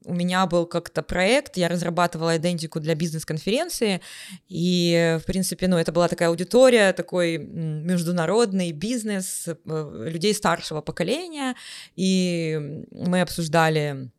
у 0.08 0.14
меня 0.14 0.46
был 0.46 0.66
как-то 0.66 1.04
проект, 1.04 1.58
я 1.58 1.68
разрабатывала 1.68 2.38
идентику 2.38 2.80
для 2.80 2.96
бизнес-конференции, 2.96 4.02
и, 4.48 5.18
в 5.22 5.26
принципе, 5.26 5.68
ну, 5.68 5.78
это 5.78 5.92
была 5.92 6.08
такая 6.08 6.30
аудитория, 6.30 6.94
такой 6.94 7.38
международный 7.38 8.72
бизнес 8.72 9.48
э, 9.48 10.10
людей 10.10 10.34
старшего 10.34 10.82
поколения, 10.82 11.56
и 11.96 12.86
мы 12.92 13.22
обсуждали 13.22 14.10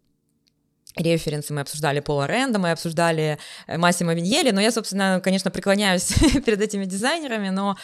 референсы, 0.97 1.53
мы 1.53 1.61
обсуждали 1.61 2.01
Пола 2.01 2.27
Ренда, 2.27 2.59
мы 2.59 2.71
обсуждали 2.71 3.39
э, 3.67 3.79
Массимо 3.79 4.15
Виньели, 4.15 4.51
но 4.51 4.61
я, 4.61 4.71
собственно, 4.71 5.21
конечно, 5.23 5.51
преклоняюсь 5.51 6.09
перед 6.45 6.61
этими 6.61 6.85
дизайнерами, 6.85 7.49
но 7.49 7.77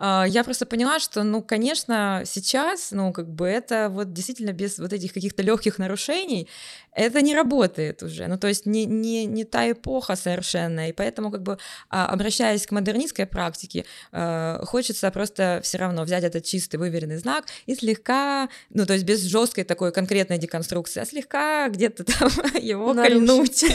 я 0.00 0.42
просто 0.44 0.64
поняла, 0.66 0.98
что, 0.98 1.22
ну, 1.22 1.42
конечно, 1.42 2.22
сейчас, 2.24 2.90
ну, 2.90 3.12
как 3.12 3.28
бы 3.28 3.46
это 3.46 3.88
вот 3.90 4.12
действительно 4.12 4.52
без 4.52 4.78
вот 4.78 4.92
этих 4.92 5.12
каких-то 5.12 5.42
легких 5.42 5.78
нарушений, 5.78 6.48
это 6.92 7.22
не 7.22 7.34
работает 7.34 8.02
уже, 8.02 8.26
ну, 8.26 8.38
то 8.38 8.48
есть 8.48 8.66
не, 8.66 8.84
не, 8.84 9.26
не 9.26 9.44
та 9.44 9.70
эпоха 9.70 10.16
совершенно, 10.16 10.88
и 10.88 10.92
поэтому, 10.92 11.30
как 11.30 11.42
бы, 11.42 11.58
а, 11.88 12.06
обращаясь 12.06 12.66
к 12.66 12.72
модернистской 12.72 13.26
практике, 13.26 13.84
э, 14.12 14.60
хочется 14.64 15.10
просто 15.10 15.60
все 15.62 15.78
равно 15.78 16.02
взять 16.02 16.24
этот 16.24 16.44
чистый 16.44 16.76
выверенный 16.76 17.16
знак 17.16 17.46
и 17.66 17.74
слегка, 17.74 18.48
ну, 18.70 18.86
то 18.86 18.94
есть 18.94 19.04
без 19.04 19.22
жесткой 19.22 19.64
такой 19.64 19.92
конкретной 19.92 20.38
деконструкции, 20.38 21.00
а 21.00 21.04
слегка 21.04 21.68
где-то 21.68 22.04
там 22.04 22.30
его 22.60 22.94
кольнуть. 22.94 23.64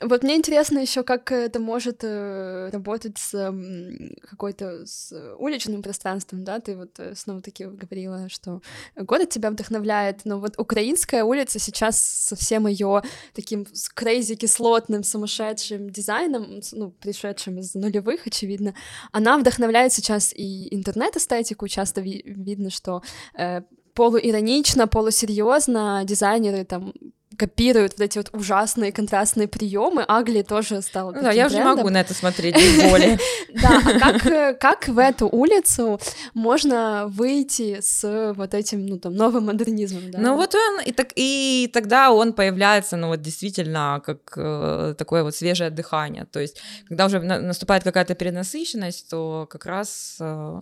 Вот 0.00 0.22
мне 0.22 0.36
интересно 0.36 0.78
еще, 0.78 1.02
как 1.02 1.30
это 1.32 1.60
может 1.60 1.98
э, 2.02 2.70
работать 2.72 3.18
с 3.18 3.34
какой-то 4.22 4.86
с 4.86 5.12
уличным 5.38 5.82
пространством, 5.82 6.44
да, 6.44 6.60
ты 6.60 6.76
вот 6.76 6.98
э, 6.98 7.14
снова-таки 7.14 7.64
говорила, 7.64 8.28
что 8.28 8.62
город 8.96 9.30
тебя 9.30 9.50
вдохновляет, 9.50 10.24
но 10.24 10.38
вот 10.38 10.58
украинская 10.58 11.24
улица 11.24 11.58
сейчас 11.58 11.98
со 12.00 12.36
всем 12.36 12.66
ее 12.66 13.02
таким 13.34 13.66
crazy 13.94 14.36
кислотным, 14.36 15.02
сумасшедшим 15.02 15.90
дизайном, 15.90 16.60
ну, 16.72 16.90
пришедшим 16.90 17.58
из 17.58 17.74
нулевых, 17.74 18.26
очевидно, 18.26 18.74
она 19.12 19.38
вдохновляет 19.38 19.92
сейчас 19.92 20.32
и 20.34 20.74
интернет-эстетику, 20.74 21.68
часто 21.68 22.00
видно, 22.00 22.70
что 22.70 23.02
э, 23.34 23.62
полуиронично, 23.94 24.86
полусерьезно 24.86 26.02
дизайнеры 26.04 26.64
там 26.64 26.94
копируют 27.38 27.92
вот 27.96 28.04
эти 28.04 28.18
вот 28.18 28.30
ужасные 28.32 28.92
контрастные 28.92 29.46
приемы. 29.48 30.04
Агли 30.06 30.42
тоже 30.42 30.82
стал 30.82 31.12
ну, 31.12 31.22
Да, 31.22 31.30
я 31.30 31.46
уже 31.46 31.62
могу 31.62 31.88
на 31.88 32.00
это 32.00 32.12
смотреть 32.12 32.56
без 32.56 32.82
боли. 32.82 33.18
Да, 33.62 33.80
а 33.84 33.98
как, 33.98 34.26
э, 34.26 34.54
как 34.54 34.88
в 34.88 34.98
эту 34.98 35.26
улицу 35.28 35.98
можно 36.34 37.06
выйти 37.08 37.78
с 37.80 38.34
вот 38.36 38.54
этим, 38.54 38.86
ну, 38.86 38.98
там, 38.98 39.14
новым 39.14 39.46
модернизмом? 39.46 40.10
Ну, 40.12 40.36
вот 40.36 40.54
он, 40.54 40.80
и, 40.84 40.92
так, 40.92 41.08
и 41.16 41.70
тогда 41.72 42.12
он 42.12 42.32
появляется, 42.32 42.96
ну, 42.96 43.08
вот 43.08 43.22
действительно, 43.22 44.02
как 44.04 44.18
э, 44.36 44.94
такое 44.98 45.22
вот 45.22 45.34
свежее 45.34 45.70
дыхание. 45.70 46.26
То 46.26 46.40
есть, 46.40 46.60
когда 46.88 47.06
уже 47.06 47.20
наступает 47.20 47.84
какая-то 47.84 48.14
перенасыщенность, 48.14 49.08
то 49.08 49.46
как 49.50 49.64
раз 49.66 50.16
э, 50.20 50.58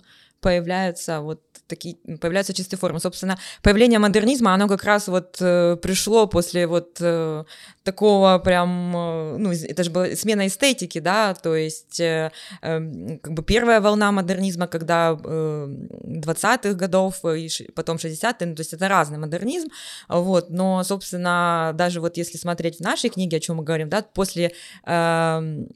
появляются 0.47 1.21
вот 1.23 1.41
такие, 1.67 1.97
появляются 2.21 2.55
чистые 2.55 2.79
формы. 2.79 3.01
Собственно, 3.01 3.37
появление 3.63 3.99
модернизма, 3.99 4.55
оно 4.55 4.69
как 4.69 4.85
раз 4.85 5.09
вот 5.09 5.39
э, 5.41 5.77
пришло 5.83 6.29
после 6.29 6.69
вот 6.69 6.99
э, 7.01 7.45
такого 7.83 8.39
прям, 8.39 8.97
э, 8.97 9.37
ну, 9.39 9.51
это 9.51 9.83
же 9.83 9.91
была 9.91 10.15
смена 10.15 10.47
эстетики, 10.47 11.01
да, 11.01 11.35
то 11.35 11.57
есть 11.57 11.99
э, 11.99 12.31
э, 12.63 13.19
как 13.21 13.33
бы 13.33 13.43
первая 13.43 13.81
волна 13.81 14.13
модернизма, 14.13 14.69
когда 14.69 15.19
э, 15.21 15.69
20-х 16.05 16.75
годов 16.75 17.25
и 17.25 17.49
потом 17.75 17.97
60-е, 17.97 18.47
ну, 18.47 18.55
то 18.55 18.61
есть 18.61 18.73
это 18.73 18.89
разный 18.89 19.19
модернизм, 19.19 19.69
вот, 20.09 20.51
но, 20.51 20.85
собственно, 20.85 21.73
даже 21.75 22.01
вот 22.01 22.17
если 22.17 22.39
смотреть 22.39 22.77
в 22.77 22.83
нашей 22.83 23.11
книге, 23.11 23.39
о 23.39 23.41
чем 23.41 23.57
мы 23.57 23.65
говорим, 23.65 23.89
да, 23.89 24.03
после 24.03 24.53
э, 24.87 25.67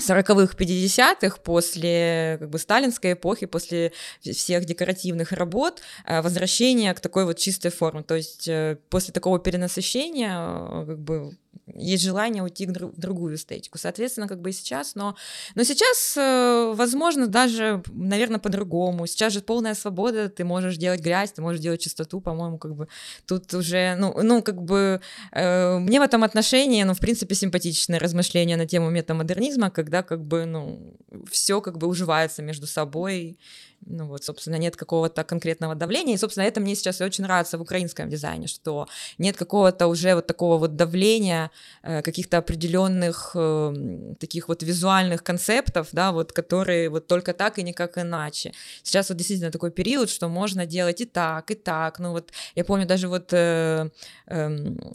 40-х, 0.00 0.54
50-х, 0.56 1.38
после 1.42 2.36
как 2.38 2.50
бы 2.50 2.58
сталинской 2.58 3.14
эпохи, 3.14 3.46
после 3.46 3.92
всех 4.20 4.64
декоративных 4.64 5.32
работ, 5.32 5.80
э, 6.04 6.20
возвращение 6.20 6.92
к 6.94 7.00
такой 7.00 7.24
вот 7.24 7.38
чистой 7.38 7.70
форме. 7.70 8.02
То 8.02 8.14
есть 8.14 8.46
э, 8.48 8.78
после 8.90 9.12
такого 9.12 9.38
перенасыщения 9.38 10.36
э, 10.36 10.84
как 10.86 10.98
бы 10.98 11.36
есть 11.66 12.02
желание 12.02 12.42
уйти 12.42 12.66
в 12.66 12.72
другую 12.72 13.36
эстетику. 13.36 13.78
Соответственно, 13.78 14.28
как 14.28 14.40
бы 14.40 14.50
и 14.50 14.52
сейчас, 14.52 14.94
но, 14.94 15.16
но 15.54 15.64
сейчас, 15.64 16.16
э, 16.16 16.72
возможно, 16.74 17.26
даже, 17.26 17.82
наверное, 17.92 18.38
по-другому. 18.38 19.06
Сейчас 19.06 19.32
же 19.32 19.40
полная 19.40 19.74
свобода, 19.74 20.28
ты 20.28 20.44
можешь 20.44 20.76
делать 20.76 21.00
грязь, 21.00 21.32
ты 21.32 21.42
можешь 21.42 21.60
делать 21.60 21.80
чистоту, 21.80 22.20
по-моему, 22.20 22.58
как 22.58 22.74
бы 22.74 22.88
тут 23.26 23.52
уже, 23.54 23.94
ну, 23.96 24.14
ну 24.22 24.42
как 24.42 24.62
бы 24.62 25.00
э, 25.32 25.78
мне 25.78 26.00
в 26.00 26.02
этом 26.02 26.24
отношении, 26.24 26.82
ну, 26.82 26.94
в 26.94 26.98
принципе, 27.00 27.34
симпатичное 27.34 27.98
размышление 27.98 28.56
на 28.56 28.66
тему 28.66 28.90
метамодернизма, 28.90 29.70
когда 29.70 30.02
как 30.02 30.24
бы, 30.24 30.44
ну, 30.44 30.96
все 31.30 31.60
как 31.60 31.78
бы 31.78 31.86
уживается 31.86 32.42
между 32.42 32.66
собой, 32.66 33.38
ну 33.84 34.06
вот, 34.06 34.24
собственно, 34.24 34.56
нет 34.56 34.76
какого-то 34.76 35.24
конкретного 35.24 35.74
давления. 35.74 36.14
И, 36.14 36.18
собственно, 36.18 36.44
это 36.44 36.60
мне 36.60 36.74
сейчас 36.74 37.00
очень 37.00 37.24
нравится 37.24 37.58
в 37.58 37.62
украинском 37.62 38.08
дизайне, 38.08 38.46
что 38.46 38.88
нет 39.18 39.36
какого-то 39.36 39.86
уже 39.86 40.14
вот 40.14 40.26
такого 40.26 40.58
вот 40.58 40.76
давления 40.76 41.50
э, 41.82 42.02
каких-то 42.02 42.38
определенных 42.38 43.32
э, 43.34 44.14
таких 44.18 44.48
вот 44.48 44.62
визуальных 44.62 45.22
концептов, 45.22 45.88
да, 45.92 46.12
вот, 46.12 46.32
которые 46.32 46.88
вот 46.88 47.06
только 47.06 47.32
так 47.32 47.58
и 47.58 47.62
никак 47.62 47.98
иначе. 47.98 48.52
Сейчас 48.82 49.08
вот 49.08 49.18
действительно 49.18 49.50
такой 49.50 49.70
период, 49.70 50.10
что 50.10 50.28
можно 50.28 50.66
делать 50.66 51.00
и 51.00 51.04
так, 51.04 51.50
и 51.50 51.54
так. 51.54 51.98
Ну 51.98 52.12
вот, 52.12 52.32
я 52.54 52.64
помню 52.64 52.86
даже 52.86 53.08
вот 53.08 53.32
э, 53.32 53.90
э, 54.26 54.48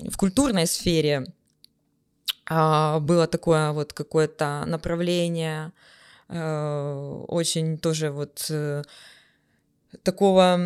в 0.09 0.17
культурной 0.17 0.67
сфере 0.67 1.25
э, 2.49 2.99
было 2.99 3.27
такое 3.27 3.71
вот 3.71 3.93
какое-то 3.93 4.63
направление, 4.67 5.71
очень 7.27 7.77
тоже 7.77 8.11
вот 8.11 8.45
э, 8.49 8.83
такого 10.03 10.57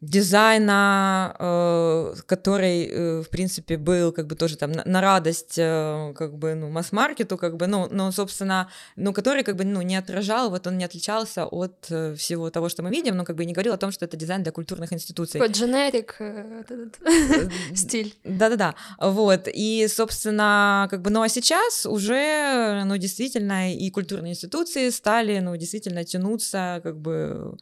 дизайна, 0.00 1.34
э, 1.38 2.14
который, 2.26 2.84
э, 2.84 3.22
в 3.22 3.28
принципе, 3.30 3.76
был 3.76 4.12
как 4.12 4.26
бы 4.26 4.36
тоже 4.36 4.56
там 4.56 4.72
на 4.72 5.00
радость 5.00 5.58
э, 5.58 6.12
как 6.14 6.36
бы, 6.38 6.54
ну, 6.54 6.70
масс-маркету, 6.70 7.36
как 7.38 7.56
бы, 7.56 7.66
ну, 7.66 7.88
но, 7.90 8.12
собственно, 8.12 8.68
ну, 8.96 9.12
который 9.12 9.42
как 9.42 9.56
бы, 9.56 9.64
ну, 9.64 9.82
не 9.82 9.96
отражал, 9.96 10.50
вот 10.50 10.66
он 10.66 10.78
не 10.78 10.84
отличался 10.84 11.46
от 11.46 11.86
всего 12.16 12.50
того, 12.50 12.68
что 12.68 12.82
мы 12.82 12.90
видим, 12.90 13.16
но 13.16 13.24
как 13.24 13.36
бы 13.36 13.44
не 13.44 13.52
говорил 13.52 13.72
о 13.72 13.78
том, 13.78 13.90
что 13.90 14.04
это 14.04 14.16
дизайн 14.16 14.42
для 14.42 14.52
культурных 14.52 14.92
институций. 14.92 15.40
Такой 15.40 15.54
дженерик 15.54 16.18
стиль. 17.74 18.14
Да-да-да, 18.24 18.74
вот, 19.00 19.48
и, 19.52 19.88
собственно, 19.88 20.88
как 20.90 21.02
бы, 21.02 21.10
ну, 21.10 21.22
а 21.22 21.28
сейчас 21.28 21.86
уже, 21.86 22.82
ну, 22.84 22.96
действительно, 22.96 23.72
и 23.72 23.90
культурные 23.90 24.32
институции 24.32 24.90
стали, 24.90 25.38
ну, 25.38 25.56
действительно 25.56 26.04
тянуться, 26.04 26.80
как 26.82 26.98
бы, 26.98 27.56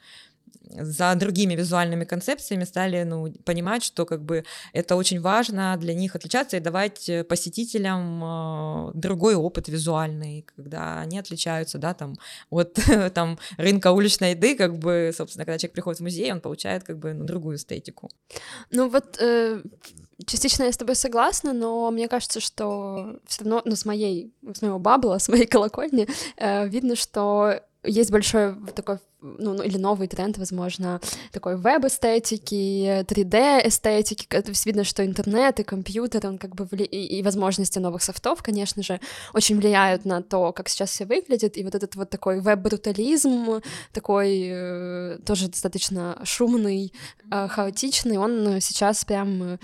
за 0.71 1.15
другими 1.15 1.55
визуальными 1.55 2.05
концепциями 2.05 2.65
стали 2.65 3.05
ну, 3.05 3.33
понимать, 3.45 3.83
что 3.85 4.07
как 4.07 4.23
бы 4.23 4.45
это 4.73 4.97
очень 4.97 5.21
важно 5.21 5.77
для 5.79 5.95
них 5.95 6.17
отличаться 6.17 6.57
и 6.57 6.61
давать 6.61 7.09
э, 7.09 7.25
посетителям 7.25 8.23
э, 8.25 8.91
другой 8.95 9.35
опыт 9.35 9.69
визуальный, 9.69 10.47
когда 10.57 11.01
они 11.01 11.19
отличаются, 11.19 11.79
да, 11.79 11.95
там, 11.95 12.17
от 12.51 12.79
там, 13.15 13.39
рынка 13.57 13.93
уличной 13.93 14.33
еды, 14.33 14.57
как 14.57 14.79
бы, 14.79 15.13
собственно, 15.17 15.45
когда 15.45 15.59
человек 15.59 15.75
приходит 15.75 16.01
в 16.01 16.03
музей, 16.03 16.33
он 16.33 16.41
получает 16.41 16.85
как 16.85 16.99
бы 16.99 17.13
ну, 17.15 17.25
другую 17.25 17.57
эстетику. 17.57 18.11
Ну 18.71 18.89
вот 18.89 19.19
э, 19.21 19.63
частично 20.27 20.65
я 20.65 20.73
с 20.73 20.77
тобой 20.77 20.97
согласна, 20.97 21.53
но 21.53 21.91
мне 21.91 22.09
кажется, 22.09 22.41
что 22.41 23.19
все 23.27 23.45
равно, 23.45 23.63
ну, 23.65 23.77
с 23.77 23.85
моей, 23.85 24.33
с 24.55 24.63
моего 24.63 24.79
бабла, 24.79 25.19
с 25.19 25.29
моей 25.29 25.47
колокольни, 25.55 26.09
э, 26.37 26.69
видно, 26.69 26.97
что 26.97 27.61
есть 27.83 28.11
большой 28.11 28.55
такой 28.75 28.99
ну, 29.25 29.55
ну, 29.55 29.63
или 29.63 29.79
новый 29.79 30.07
тренд, 30.07 30.39
возможно, 30.39 31.01
такой 31.33 31.57
веб-эстетики, 31.57 33.05
3D-эстетики. 33.05 34.27
То 34.29 34.51
есть 34.51 34.67
видно, 34.67 34.85
что 34.85 35.05
интернет 35.05 35.61
и 35.61 35.65
компьютер, 35.65 36.27
он 36.27 36.39
как 36.39 36.55
бы 36.55 36.65
вли... 36.65 36.85
и, 36.85 37.19
и 37.19 37.23
возможности 37.23 37.79
новых 37.79 38.03
софтов, 38.03 38.43
конечно 38.43 38.83
же, 38.83 39.01
очень 39.33 39.59
влияют 39.59 40.05
на 40.05 40.23
то, 40.23 40.53
как 40.53 40.69
сейчас 40.69 40.91
все 40.91 41.07
выглядит. 41.07 41.57
И 41.57 41.65
вот 41.65 41.75
этот 41.75 41.97
вот 41.97 42.11
такой 42.11 42.41
веб-брутализм, 42.41 43.63
такой 43.93 44.49
э, 44.51 45.19
тоже 45.25 45.49
достаточно 45.49 46.21
шумный, 46.25 46.93
э, 47.31 47.49
хаотичный, 47.49 48.19
он 48.19 48.61
сейчас 48.61 49.05
прям 49.05 49.43
э, 49.43 49.59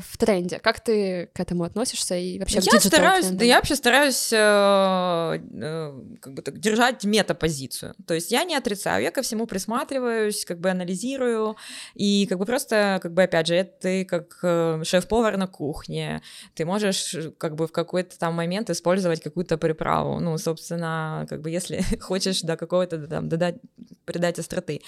в 0.00 0.16
тренде. 0.16 0.58
Как 0.58 0.80
ты 0.80 1.30
к 1.32 1.40
этому 1.40 1.64
относишься 1.64 2.16
и 2.16 2.38
вообще 2.38 2.60
я 2.60 2.80
стараюсь, 2.80 3.26
да 3.26 3.44
я 3.44 3.56
вообще 3.56 3.76
стараюсь 3.76 4.32
э, 4.32 4.36
э, 4.36 6.00
как 6.20 6.34
бы 6.34 6.42
так, 6.42 6.58
держать 6.58 7.04
метапозицию. 7.04 7.94
То 8.06 8.14
есть 8.14 8.32
я 8.32 8.44
не 8.44 8.56
отрицаю 8.56 8.95
я 8.98 9.10
ко 9.10 9.22
всему 9.22 9.46
присматриваюсь, 9.46 10.44
как 10.44 10.60
бы 10.60 10.70
анализирую, 10.70 11.56
и 11.94 12.26
как 12.26 12.38
бы 12.38 12.46
просто, 12.46 12.98
как 13.02 13.12
бы, 13.12 13.22
опять 13.22 13.46
же, 13.46 13.68
ты 13.80 14.04
как 14.04 14.38
э, 14.42 14.82
шеф-повар 14.84 15.36
на 15.36 15.46
кухне, 15.46 16.22
ты 16.54 16.64
можешь 16.64 17.16
как 17.38 17.54
бы 17.54 17.66
в 17.66 17.72
какой-то 17.72 18.18
там 18.18 18.34
момент 18.34 18.70
использовать 18.70 19.22
какую-то 19.22 19.58
приправу, 19.58 20.20
ну, 20.20 20.38
собственно, 20.38 21.26
как 21.28 21.40
бы 21.42 21.50
если 21.50 21.82
хочешь 22.00 22.42
до 22.42 22.56
какого-то 22.56 23.06
там 23.06 23.28
додать, 23.28 23.56
придать 24.04 24.38
остроты, 24.38 24.82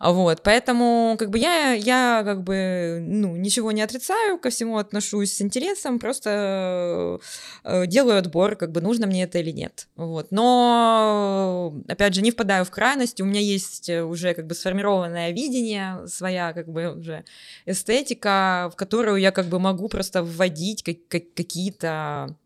вот, 0.00 0.42
поэтому 0.42 1.16
как 1.18 1.30
бы 1.30 1.38
я, 1.38 1.72
я 1.72 2.22
как 2.24 2.42
бы, 2.42 2.98
ну, 3.00 3.36
ничего 3.36 3.72
не 3.72 3.82
отрицаю, 3.82 4.38
ко 4.38 4.50
всему 4.50 4.78
отношусь 4.78 5.34
с 5.34 5.42
интересом, 5.42 5.98
просто 5.98 7.20
э, 7.64 7.86
делаю 7.86 8.18
отбор, 8.18 8.56
как 8.56 8.72
бы 8.72 8.80
нужно 8.80 9.06
мне 9.06 9.24
это 9.24 9.38
или 9.38 9.50
нет, 9.50 9.88
вот, 9.96 10.28
но, 10.30 11.74
опять 11.88 12.14
же, 12.14 12.22
не 12.22 12.30
впадаю 12.30 12.64
в 12.64 12.70
крайность, 12.70 13.20
у 13.20 13.24
меня 13.24 13.40
есть 13.54 13.88
э, 13.88 14.02
уже 14.02 14.34
как 14.34 14.46
бы 14.46 14.54
сформированное 14.54 15.30
видение, 15.32 16.06
своя 16.08 16.52
как 16.52 16.68
бы 16.68 16.92
уже 16.96 17.24
эстетика, 17.66 18.70
в 18.72 18.76
которую 18.76 19.16
я 19.18 19.32
как 19.32 19.46
бы 19.46 19.58
могу 19.58 19.88
просто 19.88 20.22
вводить 20.22 20.82
как, 20.82 20.96
как, 21.08 21.34
какие-то 21.34 22.36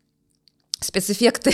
спецэффекты. 0.79 1.51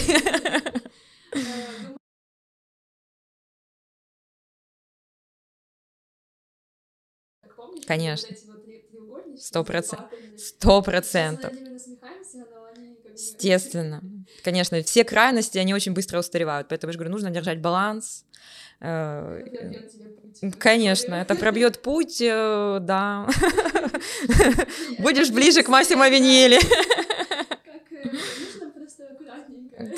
Конечно. 7.86 8.36
Сто 9.36 9.64
процентов. 9.64 10.06
Сто 10.36 10.82
процентов. 10.84 11.54
Естественно. 13.20 14.02
Конечно, 14.44 14.82
все 14.84 15.04
крайности, 15.04 15.58
они 15.58 15.74
очень 15.74 15.94
быстро 15.94 16.20
устаревают. 16.20 16.70
Поэтому 16.70 16.90
я 16.90 16.94
же 16.94 17.00
говорю, 17.00 17.12
нужно 17.12 17.30
держать 17.30 17.60
баланс, 17.60 18.26
Э, 18.82 19.42
конечно, 20.58 21.16
это 21.16 21.36
пробьет 21.36 21.82
путь, 21.82 22.22
э, 22.22 22.78
да. 22.82 23.28
Будешь 25.00 25.32
ближе 25.32 25.64
к 25.64 25.68
Массимо 25.68 26.08
Виньелли. 26.10 26.60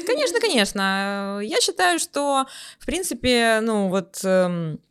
Конечно, 0.05 0.39
конечно. 0.39 1.39
Я 1.43 1.61
считаю, 1.61 1.99
что, 1.99 2.45
в 2.80 2.86
принципе, 2.86 3.59
ну 3.61 3.89
вот 3.89 4.19
эм, 4.24 4.74
Э, 4.74 4.90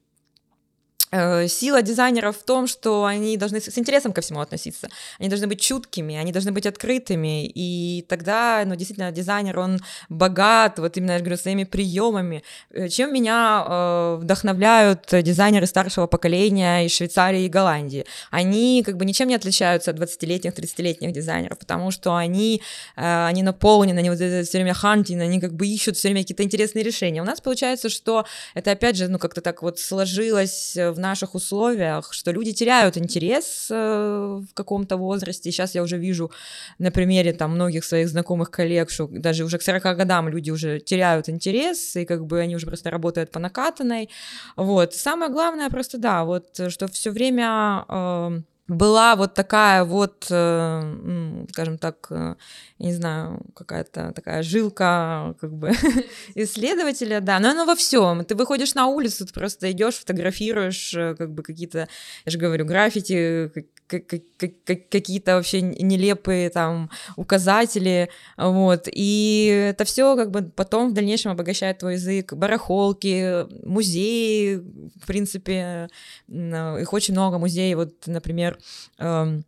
сила 1.13 1.83
дизайнеров 1.83 2.39
в 2.39 2.45
том, 2.45 2.67
что 2.67 3.05
они 3.05 3.37
должны 3.37 3.61
с 3.61 3.79
интересом 3.79 4.13
ко 4.13 4.21
всему 4.21 4.41
относиться, 4.41 4.89
они 5.19 5.29
должны 5.29 5.47
быть 5.47 5.61
чуткими, 5.61 6.17
они 6.17 6.33
должны 6.33 6.53
быть 6.53 6.67
открытыми, 6.67 7.47
и 7.47 8.05
тогда, 8.09 8.63
ну, 8.65 8.77
действительно, 8.77 9.11
дизайнер, 9.11 9.59
он 9.59 9.81
богат, 10.09 10.79
вот 10.79 10.97
именно, 10.97 11.13
я 11.13 11.19
говорю, 11.19 11.37
своими 11.37 11.65
приемами. 11.65 12.43
Э, 12.71 12.89
чем 12.89 13.13
меня 13.13 13.65
э, 13.67 14.19
вдохновляют 14.21 15.09
дизайнеры 15.11 15.67
старшего 15.67 16.07
поколения 16.07 16.87
из 16.87 16.93
Швейцарии 16.93 17.45
и 17.45 17.49
Голландии? 17.49 18.07
Они 18.31 18.83
как 18.85 18.97
бы 18.97 19.05
ничем 19.05 19.29
не 19.29 19.35
отличаются 19.35 19.91
от 19.91 19.99
20-летних, 19.99 20.53
30-летних 20.53 21.13
дизайнеров, 21.13 21.59
потому 21.59 21.91
что 21.91 22.15
они, 22.15 22.63
э, 22.97 23.27
они 23.27 23.43
наполнены, 23.43 23.99
они 23.99 24.11
вот 24.11 24.19
все 24.19 24.59
время 24.59 24.75
хантинг, 24.75 25.23
они 25.23 25.41
как 25.41 25.55
бы 25.55 25.67
ищут 25.67 25.97
все 25.97 26.09
время 26.09 26.23
какие-то 26.23 26.43
интересные 26.43 26.85
решения. 26.85 27.23
У 27.23 27.25
нас 27.25 27.41
получается, 27.41 27.89
что 27.89 28.25
это, 28.55 28.73
опять 28.73 28.97
же, 28.97 29.09
ну, 29.09 29.19
как-то 29.19 29.41
так 29.41 29.63
вот 29.63 29.79
сложилось 29.79 30.77
в 30.77 30.99
наших 31.01 31.34
условиях, 31.34 32.12
что 32.12 32.32
люди 32.32 32.53
теряют 32.53 32.96
интерес 32.96 33.68
э, 33.70 34.40
в 34.48 34.55
каком-то 34.55 34.96
возрасте. 34.96 35.51
Сейчас 35.51 35.74
я 35.74 35.82
уже 35.82 35.98
вижу 35.98 36.30
на 36.78 36.90
примере 36.90 37.32
там 37.32 37.53
многих 37.53 37.84
своих 37.84 38.09
знакомых 38.09 38.51
коллег, 38.51 38.90
что 38.90 39.07
даже 39.07 39.44
уже 39.44 39.59
к 39.59 39.62
40 39.62 39.82
годам 39.96 40.28
люди 40.28 40.51
уже 40.51 40.80
теряют 40.80 41.28
интерес, 41.28 41.96
и 41.96 42.05
как 42.05 42.26
бы 42.26 42.40
они 42.40 42.57
уже 42.57 42.66
просто 42.66 42.90
работают 42.90 43.30
по 43.30 43.38
накатанной. 43.38 44.09
Вот. 44.57 44.94
Самое 44.94 45.30
главное 45.32 45.70
просто, 45.70 45.98
да, 45.98 46.24
вот, 46.24 46.61
что 46.68 46.86
все 46.86 47.11
время 47.11 47.84
э, 47.88 48.40
была 48.68 49.16
вот 49.16 49.34
такая 49.34 49.84
вот, 49.84 50.26
э, 50.30 51.44
скажем 51.51 51.78
так, 51.78 52.36
не 52.81 52.95
знаю, 52.95 53.43
какая-то 53.55 54.12
такая 54.14 54.43
жилка 54.43 55.35
как 55.41 55.53
бы 55.53 55.72
исследователя, 56.35 57.20
да, 57.20 57.39
но 57.39 57.51
оно 57.51 57.66
во 57.66 57.76
всем. 57.76 58.24
Ты 58.24 58.35
выходишь 58.35 58.74
на 58.74 58.87
улицу, 58.87 59.26
ты 59.26 59.35
просто 59.35 59.70
идешь, 59.70 59.97
фотографируешь 59.97 60.95
э, 60.95 61.14
как 61.14 61.35
бы 61.35 61.43
какие-то, 61.43 61.89
я 62.24 62.33
же 62.33 62.39
говорю, 62.39 62.64
граффити, 62.64 63.53
какие-то 63.87 65.35
вообще 65.35 65.61
нелепые 65.61 66.49
там 66.49 66.91
указатели, 67.16 68.09
вот, 68.39 68.89
и 68.91 69.70
это 69.70 69.85
все 69.85 70.16
как 70.16 70.31
бы 70.31 70.43
потом 70.43 70.91
в 70.91 70.95
дальнейшем 70.95 71.33
обогащает 71.33 71.78
твой 71.78 71.95
язык, 71.95 72.33
барахолки, 72.33 73.47
музеи, 73.66 74.57
в 75.03 75.07
принципе, 75.07 75.89
их 76.28 76.93
очень 76.93 77.12
много 77.12 77.39
музеев, 77.39 77.76
вот, 77.76 78.07
например, 78.07 78.59
эм, 78.99 79.45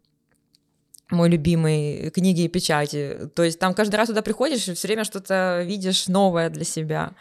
мой 1.12 1.28
любимый 1.28 2.10
книги 2.10 2.42
и 2.42 2.48
печати. 2.48 3.30
То 3.34 3.44
есть 3.44 3.58
там 3.58 3.74
каждый 3.74 3.96
раз 3.96 4.08
туда 4.08 4.22
приходишь 4.22 4.68
и 4.68 4.74
все 4.74 4.88
время 4.88 5.04
что-то 5.04 5.62
видишь 5.64 6.08
новое 6.08 6.50
для 6.50 6.64
себя. 6.64 7.12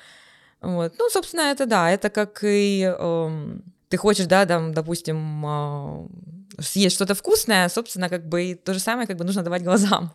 Вот. 0.62 0.94
Ну, 0.98 1.10
собственно, 1.10 1.42
это 1.42 1.66
да, 1.66 1.92
это 1.92 2.10
как 2.10 2.44
и 2.44 2.84
эм, 2.84 3.64
ты 3.89 3.98
хочешь, 3.98 4.28
да, 4.28 4.46
там, 4.46 4.74
допустим, 4.74 5.46
э, 5.46 6.08
съесть 6.60 6.96
что-то 6.96 7.16
вкусное, 7.16 7.68
собственно, 7.70 8.10
как 8.10 8.28
бы 8.28 8.44
и 8.44 8.56
то 8.56 8.74
же 8.74 8.80
самое 8.80 9.08
как 9.08 9.18
бы 9.18 9.26
нужно 9.26 9.44
давать 9.44 9.64
глазам. 9.64 10.14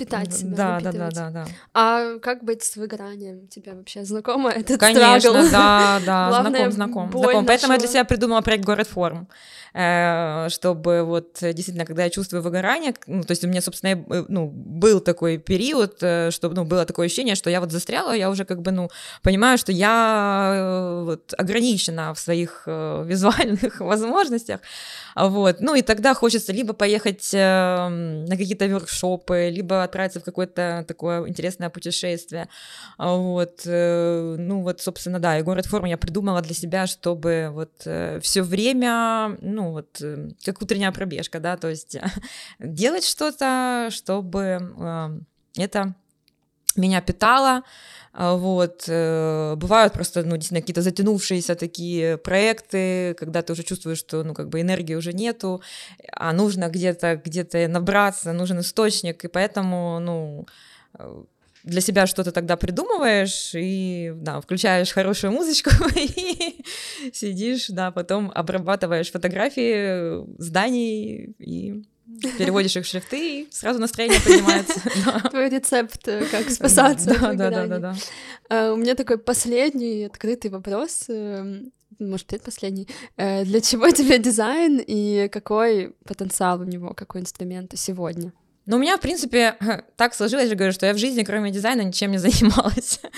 Питать 0.00 0.34
себя, 0.34 0.56
да, 0.56 0.80
да, 0.80 0.92
да, 0.92 1.10
да, 1.10 1.30
да. 1.30 1.46
А 1.74 2.18
как 2.20 2.42
быть 2.42 2.62
с 2.62 2.76
выгоранием? 2.76 3.46
Тебе 3.48 3.74
вообще 3.74 4.04
знакомо 4.04 4.50
этот 4.50 4.80
Конечно, 4.80 5.20
страгл? 5.20 5.50
да, 5.50 6.00
да, 6.06 6.30
знаком, 6.42 6.72
знаком. 6.72 7.10
знаком. 7.12 7.46
Поэтому 7.46 7.74
я 7.74 7.78
для 7.78 7.88
себя 7.88 8.04
придумала 8.04 8.40
проект 8.40 8.64
«Город 8.64 8.88
форм». 8.88 9.28
Э, 9.72 10.48
чтобы 10.48 11.04
вот 11.04 11.38
действительно, 11.40 11.86
когда 11.86 12.04
я 12.04 12.10
чувствую 12.10 12.42
выгорание, 12.42 12.92
ну, 13.06 13.22
то 13.22 13.30
есть 13.30 13.44
у 13.44 13.48
меня, 13.48 13.60
собственно, 13.60 13.92
э, 13.92 14.24
ну, 14.28 14.48
был 14.48 15.00
такой 15.00 15.38
период, 15.38 15.98
э, 16.00 16.30
что, 16.32 16.48
ну, 16.48 16.64
было 16.64 16.84
такое 16.84 17.06
ощущение, 17.06 17.36
что 17.36 17.50
я 17.50 17.60
вот 17.60 17.70
застряла, 17.70 18.12
я 18.12 18.30
уже 18.30 18.44
как 18.44 18.62
бы, 18.62 18.72
ну, 18.72 18.90
понимаю, 19.22 19.58
что 19.58 19.70
я 19.70 21.02
вот 21.04 21.34
ограничена 21.38 22.12
в 22.14 22.18
своих 22.18 22.62
визуальных 22.66 23.80
возможностях, 23.80 24.60
вот, 25.14 25.60
ну, 25.60 25.74
и 25.76 25.82
тогда 25.82 26.14
хочется 26.14 26.52
либо 26.52 26.72
поехать 26.72 27.30
на 27.32 28.26
какие-то 28.30 28.66
воркшопы, 28.66 29.50
либо 29.52 29.86
отправиться 29.90 30.20
в 30.20 30.24
какое-то 30.24 30.84
такое 30.86 31.28
интересное 31.28 31.70
путешествие, 31.70 32.48
вот, 32.98 33.62
ну, 33.64 34.62
вот, 34.62 34.80
собственно, 34.80 35.18
да, 35.18 35.38
и 35.38 35.42
город 35.42 35.66
формы 35.66 35.88
я 35.88 35.98
придумала 35.98 36.40
для 36.40 36.54
себя, 36.54 36.86
чтобы 36.86 37.50
вот 37.52 37.72
все 38.22 38.42
время, 38.42 39.36
ну, 39.40 39.72
вот, 39.72 40.00
эм, 40.00 40.36
как 40.44 40.62
утренняя 40.62 40.92
пробежка, 40.92 41.40
да, 41.40 41.56
то 41.56 41.68
есть 41.68 41.96
делать 42.58 43.04
что-то, 43.04 43.88
чтобы 43.90 44.74
э, 44.78 45.20
это 45.56 45.94
меня 46.76 47.00
питало, 47.00 47.62
а, 48.12 48.34
вот, 48.34 48.84
э, 48.88 49.54
бывают 49.56 49.92
просто, 49.92 50.22
ну, 50.24 50.36
действительно, 50.36 50.60
какие-то 50.60 50.82
затянувшиеся 50.82 51.54
такие 51.54 52.16
проекты, 52.18 53.14
когда 53.14 53.42
ты 53.42 53.52
уже 53.52 53.62
чувствуешь, 53.62 53.98
что, 53.98 54.24
ну, 54.24 54.34
как 54.34 54.48
бы 54.48 54.60
энергии 54.60 54.94
уже 54.94 55.12
нету, 55.12 55.62
а 56.12 56.32
нужно 56.32 56.68
где-то, 56.68 57.20
где-то 57.24 57.68
набраться, 57.68 58.32
нужен 58.32 58.60
источник, 58.60 59.24
и 59.24 59.28
поэтому, 59.28 60.00
ну, 60.00 60.46
э, 60.98 61.22
для 61.62 61.80
себя 61.80 62.06
что-то 62.06 62.32
тогда 62.32 62.56
придумываешь 62.56 63.52
и, 63.54 64.12
да, 64.16 64.40
включаешь 64.40 64.92
хорошую 64.92 65.32
музычку 65.32 65.70
и 65.96 66.64
сидишь, 67.12 67.68
да, 67.68 67.90
потом 67.90 68.32
обрабатываешь 68.34 69.12
фотографии 69.12 70.24
зданий 70.42 71.34
и 71.38 71.84
переводишь 72.38 72.76
их 72.76 72.84
в 72.84 72.88
шрифты, 72.88 73.42
и 73.42 73.48
сразу 73.50 73.78
настроение 73.78 74.20
поднимается. 74.20 74.80
Твой 75.30 75.48
рецепт, 75.48 76.06
э, 76.08 76.24
как 76.30 76.50
спасаться 76.50 77.18
Да, 77.20 77.32
да, 77.32 77.50
да, 77.50 77.66
да, 77.66 77.78
да. 77.78 77.94
А, 78.48 78.72
у 78.72 78.76
меня 78.76 78.94
такой 78.94 79.18
последний 79.18 80.04
открытый 80.04 80.50
вопрос, 80.50 81.04
эм, 81.08 81.72
может, 81.98 82.26
предпоследний. 82.26 82.88
Э, 83.16 83.44
для 83.44 83.60
чего 83.60 83.90
тебе 83.90 84.18
дизайн 84.18 84.82
и 84.84 85.28
какой 85.28 85.94
потенциал 86.06 86.60
у 86.60 86.64
него, 86.64 86.94
какой 86.94 87.20
инструмент 87.20 87.72
сегодня? 87.76 88.32
Но 88.66 88.76
у 88.76 88.78
меня, 88.78 88.96
в 88.96 89.00
принципе, 89.00 89.56
так 89.96 90.14
сложилось, 90.14 90.48
я 90.48 90.54
говорю, 90.54 90.72
что 90.72 90.86
я 90.86 90.94
в 90.94 90.98
жизни, 90.98 91.22
кроме 91.22 91.50
дизайна, 91.50 91.82
ничем 91.82 92.12
не 92.12 92.18
занималась. 92.18 93.00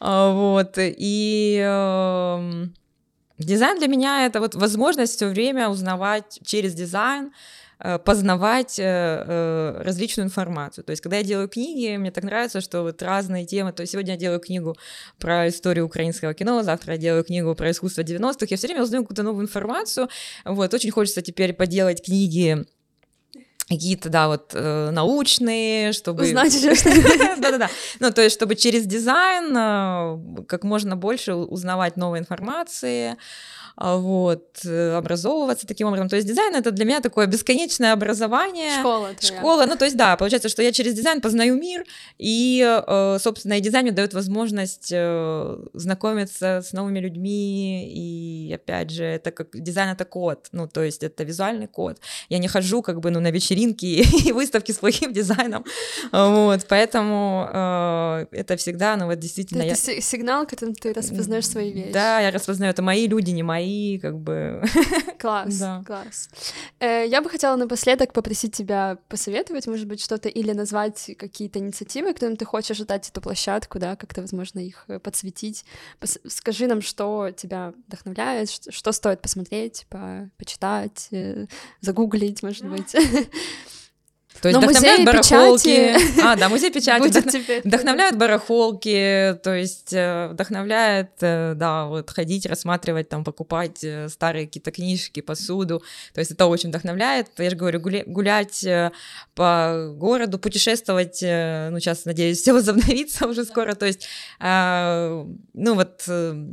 А, 0.00 0.32
вот. 0.32 0.74
И 0.76 1.58
эм, 1.62 2.74
дизайн 3.38 3.78
для 3.78 3.86
меня 3.86 4.26
это 4.26 4.40
вот 4.40 4.54
возможность 4.54 5.14
все 5.16 5.28
время 5.28 5.68
узнавать 5.68 6.40
через 6.44 6.74
дизайн, 6.74 7.26
э, 7.26 7.57
познавать 8.04 8.78
э, 8.78 8.82
э, 8.84 9.82
различную 9.82 10.26
информацию. 10.26 10.84
То 10.84 10.90
есть, 10.90 11.02
когда 11.02 11.18
я 11.18 11.22
делаю 11.22 11.48
книги, 11.48 11.96
мне 11.96 12.10
так 12.10 12.24
нравится, 12.24 12.60
что 12.60 12.82
вот 12.82 13.02
разные 13.02 13.46
темы. 13.46 13.72
То 13.72 13.82
есть, 13.82 13.92
сегодня 13.92 14.14
я 14.14 14.18
делаю 14.18 14.40
книгу 14.40 14.76
про 15.18 15.48
историю 15.48 15.86
украинского 15.86 16.34
кино, 16.34 16.62
завтра 16.62 16.94
я 16.94 16.98
делаю 16.98 17.24
книгу 17.24 17.54
про 17.54 17.70
искусство 17.70 18.02
90-х. 18.02 18.46
Я 18.50 18.56
все 18.56 18.66
время 18.66 18.82
узнаю 18.82 19.04
какую-то 19.04 19.22
новую 19.22 19.44
информацию. 19.44 20.08
Вот, 20.44 20.74
очень 20.74 20.90
хочется 20.90 21.22
теперь 21.22 21.52
поделать 21.52 22.04
книги 22.04 22.66
какие-то, 23.68 24.08
да, 24.08 24.28
вот 24.28 24.52
э, 24.54 24.90
научные, 24.90 25.92
чтобы... 25.92 26.24
Узнать 26.24 26.52
что 26.78 27.36
Да-да-да. 27.40 27.68
Ну, 28.00 28.10
то 28.12 28.22
есть, 28.22 28.34
чтобы 28.34 28.56
через 28.56 28.86
дизайн 28.86 29.56
э, 29.56 30.44
как 30.46 30.64
можно 30.64 30.96
больше 30.96 31.34
узнавать 31.34 31.96
новой 31.96 32.18
информации, 32.18 33.16
а, 33.80 33.96
вот, 33.96 34.58
э, 34.64 34.96
образовываться 34.96 35.64
таким 35.64 35.86
образом. 35.86 36.08
То 36.08 36.16
есть 36.16 36.26
дизайн 36.26 36.56
это 36.56 36.72
для 36.72 36.84
меня 36.84 37.00
такое 37.00 37.26
бесконечное 37.26 37.92
образование. 37.92 38.72
Школа. 38.80 39.14
Твоя. 39.14 39.38
Школа, 39.38 39.66
ну 39.66 39.76
то 39.76 39.84
есть 39.84 39.96
да, 39.96 40.16
получается, 40.16 40.48
что 40.48 40.62
я 40.62 40.72
через 40.72 40.94
дизайн 40.94 41.20
познаю 41.20 41.54
мир, 41.54 41.84
и, 42.18 42.60
э, 42.60 43.18
собственно, 43.20 43.52
и 43.52 43.60
дизайн 43.60 43.84
мне 43.84 43.92
дает 43.92 44.14
возможность 44.14 44.90
э, 44.90 45.58
знакомиться 45.74 46.60
с 46.60 46.72
новыми 46.72 46.98
людьми, 46.98 47.88
и 47.88 48.52
опять 48.52 48.90
же, 48.90 49.04
это 49.04 49.30
как 49.30 49.50
дизайн 49.52 49.90
это 49.90 50.04
код, 50.04 50.48
ну 50.50 50.66
то 50.66 50.82
есть 50.82 51.04
это 51.04 51.22
визуальный 51.22 51.68
код. 51.68 52.00
Я 52.28 52.38
не 52.38 52.48
хожу 52.48 52.82
как 52.82 52.98
бы 52.98 53.12
ну 53.12 53.20
на 53.20 53.30
вечеринки 53.58 53.86
и 54.26 54.32
выставки 54.38 54.72
с 54.72 54.78
плохим 54.78 55.12
дизайном, 55.12 55.64
вот, 56.12 56.66
поэтому 56.68 57.48
это 58.32 58.56
всегда, 58.56 58.96
ну 58.96 59.06
вот 59.06 59.18
действительно. 59.18 59.62
Это 59.62 59.92
я... 59.92 60.00
сигнал, 60.00 60.46
которым 60.46 60.74
ты 60.74 60.92
распознаешь 60.92 61.48
свои 61.48 61.72
вещи. 61.72 61.92
Да, 61.92 62.20
я 62.20 62.30
распознаю, 62.30 62.70
это 62.70 62.82
мои 62.82 63.06
люди, 63.06 63.30
не 63.30 63.42
мои 63.42 63.58
мои, 63.58 63.98
как 63.98 64.18
бы... 64.18 64.62
Класс, 65.18 65.58
да. 65.58 65.82
класс. 65.86 66.28
Э, 66.80 67.04
я 67.06 67.20
бы 67.20 67.30
хотела 67.30 67.56
напоследок 67.56 68.12
попросить 68.12 68.54
тебя 68.54 68.98
посоветовать, 69.08 69.66
может 69.66 69.86
быть, 69.86 70.00
что-то 70.00 70.28
или 70.28 70.52
назвать 70.52 71.10
какие-то 71.18 71.58
инициативы, 71.58 72.14
которым 72.14 72.36
ты 72.36 72.44
хочешь 72.44 72.78
дать 72.78 73.08
эту 73.08 73.20
площадку, 73.20 73.78
да, 73.78 73.96
как-то, 73.96 74.20
возможно, 74.20 74.60
их 74.60 74.84
э, 74.88 74.98
подсветить. 74.98 75.64
Пос 75.98 76.18
скажи 76.28 76.66
нам, 76.66 76.82
что 76.82 77.30
тебя 77.36 77.72
вдохновляет, 77.88 78.50
что, 78.50 78.72
что 78.72 78.92
стоит 78.92 79.20
посмотреть, 79.20 79.86
по 79.88 80.30
почитать, 80.36 81.08
э, 81.10 81.46
загуглить, 81.80 82.42
может 82.42 82.66
быть. 82.66 82.94
То 84.40 84.48
есть 84.48 84.60
Но 84.60 84.66
вдохновляют 84.66 85.04
барахолки. 85.04 85.94
Печати. 85.94 86.20
А, 86.22 86.36
да, 86.36 86.48
музей 86.48 86.70
печати. 86.70 87.08
Вдох... 87.08 87.24
Вдохновляют 87.64 88.16
барахолки, 88.16 89.38
то 89.42 89.54
есть 89.54 89.92
э, 89.92 90.28
вдохновляет, 90.28 91.10
э, 91.20 91.54
да, 91.56 91.86
вот 91.86 92.10
ходить, 92.10 92.46
рассматривать, 92.46 93.08
там, 93.08 93.24
покупать 93.24 93.82
э, 93.82 94.08
старые 94.08 94.46
какие-то 94.46 94.70
книжки, 94.70 95.20
посуду. 95.20 95.82
То 96.14 96.20
есть 96.20 96.30
это 96.30 96.46
очень 96.46 96.68
вдохновляет. 96.68 97.28
Я 97.38 97.50
же 97.50 97.56
говорю, 97.56 97.80
гулять 97.80 98.64
по 99.34 99.92
городу, 99.94 100.38
путешествовать, 100.38 101.20
ну, 101.22 101.80
сейчас, 101.80 102.04
надеюсь, 102.04 102.40
все 102.40 102.52
возобновится 102.52 103.26
уже 103.26 103.44
скоро. 103.44 103.74
То 103.74 103.86
есть, 103.86 104.08
ну, 104.40 105.74
вот 105.74 106.08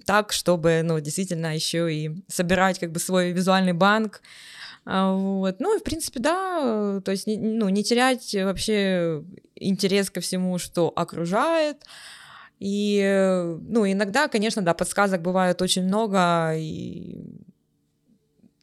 так, 0.06 0.32
чтобы, 0.32 0.82
ну, 0.84 1.00
действительно 1.00 1.56
еще 1.56 1.93
и 1.93 2.12
собирать 2.28 2.80
как 2.80 2.91
бы 2.91 3.00
свой 3.00 3.32
визуальный 3.32 3.74
банк, 3.74 4.22
а, 4.22 4.28
вот. 4.86 5.59
Ну 5.59 5.75
и, 5.75 5.79
в 5.79 5.83
принципе, 5.83 6.19
да, 6.19 7.01
то 7.03 7.11
есть, 7.11 7.25
ну, 7.27 7.69
не 7.69 7.83
терять 7.83 8.36
вообще 8.36 9.23
интерес 9.55 10.09
ко 10.09 10.21
всему, 10.21 10.57
что 10.59 10.91
окружает. 10.95 11.83
И, 12.59 13.01
ну, 13.67 13.91
иногда, 13.91 14.27
конечно, 14.27 14.61
да, 14.61 14.73
подсказок 14.73 15.21
бывает 15.21 15.61
очень 15.61 15.83
много, 15.83 16.53
и 16.55 17.19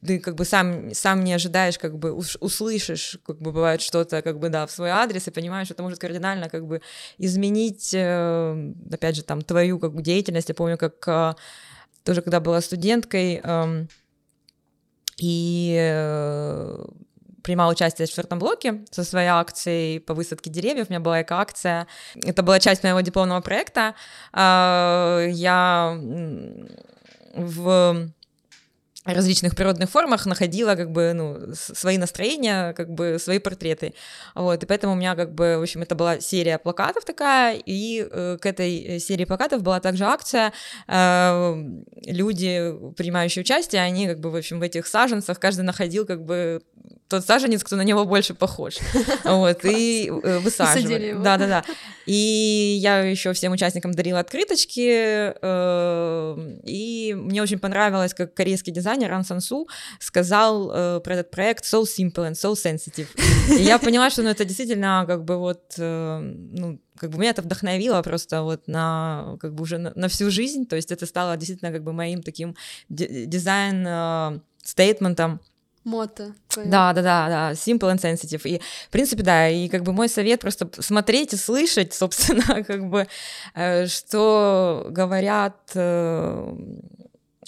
ты 0.05 0.19
как 0.19 0.35
бы 0.35 0.45
сам, 0.45 0.93
сам 0.93 1.23
не 1.23 1.33
ожидаешь, 1.33 1.77
как 1.77 1.97
бы 1.97 2.11
услышишь, 2.13 3.19
как 3.25 3.39
бы 3.39 3.51
бывает 3.51 3.81
что-то, 3.81 4.21
как 4.21 4.39
бы, 4.39 4.49
да, 4.49 4.65
в 4.65 4.71
свой 4.71 4.89
адрес, 4.89 5.27
и 5.27 5.31
понимаешь, 5.31 5.67
что 5.67 5.73
это 5.75 5.83
может 5.83 5.99
кардинально, 5.99 6.49
как 6.49 6.65
бы, 6.65 6.81
изменить, 7.17 7.93
э, 7.93 8.73
опять 8.91 9.15
же, 9.15 9.23
там, 9.23 9.41
твою, 9.41 9.79
как 9.79 9.93
бы, 9.93 10.01
деятельность. 10.01 10.49
Я 10.49 10.55
помню, 10.55 10.77
как 10.77 11.07
э, 11.07 11.33
тоже, 12.03 12.21
когда 12.21 12.39
была 12.39 12.61
студенткой, 12.61 13.39
эм, 13.43 13.87
и 15.17 15.77
э, 15.79 16.85
принимал 17.43 17.69
участие 17.69 18.07
в 18.07 18.09
четвертом 18.09 18.39
блоке 18.39 18.85
со 18.91 19.03
своей 19.03 19.27
акцией 19.27 19.99
по 19.99 20.13
высадке 20.13 20.49
деревьев. 20.49 20.87
У 20.89 20.91
меня 20.91 20.99
была 20.99 21.21
эко-акция. 21.21 21.87
Это 22.15 22.41
была 22.41 22.59
часть 22.59 22.83
моего 22.83 23.01
дипломного 23.01 23.41
проекта. 23.41 23.95
А, 24.31 25.25
я 25.27 25.97
в 27.35 28.09
различных 29.05 29.55
природных 29.55 29.89
формах 29.89 30.25
находила 30.25 30.75
как 30.75 30.91
бы 30.91 31.13
ну 31.13 31.53
свои 31.53 31.97
настроения 31.97 32.73
как 32.73 32.89
бы 32.89 33.17
свои 33.19 33.39
портреты 33.39 33.93
вот 34.35 34.63
и 34.63 34.65
поэтому 34.65 34.93
у 34.93 34.95
меня 34.95 35.15
как 35.15 35.33
бы 35.33 35.57
в 35.57 35.61
общем 35.61 35.81
это 35.81 35.95
была 35.95 36.19
серия 36.19 36.57
плакатов 36.57 37.03
такая 37.03 37.61
и 37.65 38.07
э, 38.09 38.37
к 38.39 38.45
этой 38.45 38.99
серии 38.99 39.25
плакатов 39.25 39.61
была 39.61 39.79
также 39.79 40.05
акция 40.05 40.53
э, 40.87 41.55
люди 42.05 42.73
принимающие 42.95 43.41
участие 43.41 43.81
они 43.81 44.07
как 44.07 44.19
бы 44.19 44.31
в 44.31 44.35
общем 44.35 44.59
в 44.59 44.63
этих 44.63 44.87
саженцах 44.87 45.39
каждый 45.39 45.61
находил 45.61 46.05
как 46.05 46.23
бы 46.23 46.61
тот 47.13 47.25
саженец, 47.25 47.63
кто 47.63 47.75
на 47.75 47.83
него 47.83 48.05
больше 48.05 48.33
похож. 48.33 48.77
Вот, 49.23 49.65
и 49.65 50.09
э, 50.09 50.39
высаживали. 50.39 51.13
Да, 51.13 51.37
да, 51.37 51.47
да. 51.47 51.63
И 52.05 52.77
я 52.81 52.99
еще 52.99 53.33
всем 53.33 53.53
участникам 53.53 53.91
дарила 53.93 54.19
открыточки, 54.19 55.33
э, 55.41 56.37
и 56.65 57.13
мне 57.15 57.41
очень 57.41 57.59
понравилось, 57.59 58.13
как 58.13 58.33
корейский 58.33 58.73
дизайнер 58.93 59.11
Ран 59.11 59.23
Сансу 59.23 59.67
сказал 59.99 60.71
э, 60.71 60.99
про 61.01 61.13
этот 61.15 61.31
проект 61.31 61.65
so 61.65 61.83
simple 61.83 62.29
and 62.29 62.33
so 62.33 62.53
sensitive. 62.53 63.07
И 63.49 63.63
я 63.63 63.79
поняла, 63.79 64.09
что 64.09 64.23
ну, 64.23 64.29
это 64.29 64.45
действительно 64.45 65.03
как 65.07 65.23
бы 65.23 65.37
вот, 65.37 65.75
ну, 65.77 66.79
как 66.97 67.09
бы 67.09 67.17
меня 67.17 67.31
это 67.31 67.41
вдохновило 67.41 68.01
просто 68.01 68.43
вот 68.43 68.67
на, 68.67 69.37
как 69.39 69.53
бы 69.53 69.63
уже 69.63 69.77
на, 69.77 69.91
на 69.95 70.07
всю 70.07 70.29
жизнь, 70.29 70.65
то 70.65 70.75
есть 70.75 70.91
это 70.91 71.05
стало 71.05 71.37
действительно 71.37 71.71
как 71.71 71.83
бы 71.83 71.93
моим 71.93 72.21
таким 72.21 72.55
дизайн-стейтментом, 72.89 75.39
Мото. 75.83 76.33
Да, 76.55 76.93
да, 76.93 77.01
да, 77.01 77.27
да, 77.27 77.51
simple 77.51 77.93
and 77.93 77.99
sensitive. 77.99 78.41
И, 78.45 78.59
в 78.59 78.89
принципе, 78.89 79.21
да, 79.21 79.49
и 79.49 79.67
как 79.67 79.83
бы 79.83 79.91
мой 79.91 80.07
совет 80.07 80.39
просто 80.39 80.69
смотреть 80.81 81.33
и 81.33 81.37
слышать, 81.37 81.93
собственно, 81.93 82.63
как 82.63 82.89
бы, 82.89 83.07
э, 83.53 83.87
что 83.87 84.87
говорят 84.89 85.57
э, 85.75 86.55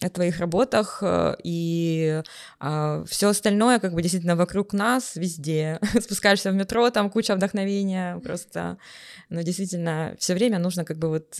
о 0.01 0.09
твоих 0.09 0.39
работах, 0.39 0.99
э, 1.01 1.35
и 1.43 2.21
а, 2.59 3.03
все 3.05 3.29
остальное, 3.29 3.79
как 3.79 3.93
бы, 3.93 4.01
действительно 4.01 4.35
вокруг 4.35 4.73
нас, 4.73 5.15
везде. 5.15 5.79
Спускаешься 6.01 6.51
в 6.51 6.55
метро, 6.55 6.89
там 6.89 7.09
куча 7.09 7.35
вдохновения, 7.35 8.19
просто, 8.19 8.77
ну, 9.29 9.41
действительно, 9.41 10.15
все 10.19 10.33
время 10.33 10.59
нужно, 10.59 10.85
как 10.85 10.97
бы, 10.97 11.09
вот 11.09 11.39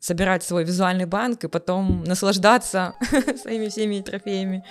собирать 0.00 0.42
свой 0.42 0.64
визуальный 0.64 1.06
банк 1.06 1.44
и 1.44 1.48
потом 1.48 2.04
наслаждаться 2.04 2.94
своими 3.42 3.68
всеми 3.68 4.00
трофеями. 4.00 4.64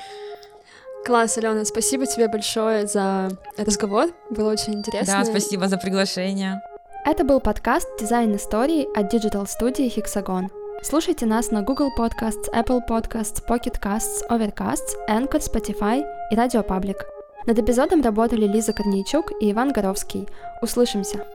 Класс, 1.05 1.37
Алена, 1.37 1.63
спасибо 1.65 2.05
тебе 2.05 2.27
большое 2.27 2.87
за 2.87 3.29
разговор, 3.57 4.13
было 4.29 4.51
очень 4.51 4.75
интересно. 4.75 5.19
Да, 5.19 5.25
спасибо 5.25 5.67
за 5.67 5.77
приглашение. 5.77 6.61
Это 7.05 7.23
был 7.23 7.39
подкаст 7.39 7.87
«Дизайн 7.99 8.35
истории» 8.35 8.87
от 8.97 9.13
Digital 9.13 9.47
студии 9.47 9.87
Hexagon. 9.87 10.49
Слушайте 10.83 11.25
нас 11.25 11.51
на 11.51 11.63
Google 11.63 11.89
Podcasts, 11.97 12.47
Apple 12.53 12.81
Podcasts, 12.87 13.41
Pocket 13.49 13.81
Casts, 13.81 14.21
Overcasts, 14.29 14.93
Anchor, 15.09 15.41
Spotify 15.41 16.03
и 16.31 16.35
Radio 16.35 16.65
Public. 16.65 16.97
Над 17.47 17.57
эпизодом 17.59 18.01
работали 18.01 18.45
Лиза 18.45 18.73
Корнейчук 18.73 19.31
и 19.41 19.51
Иван 19.51 19.71
Горовский. 19.71 20.27
Услышимся! 20.61 21.25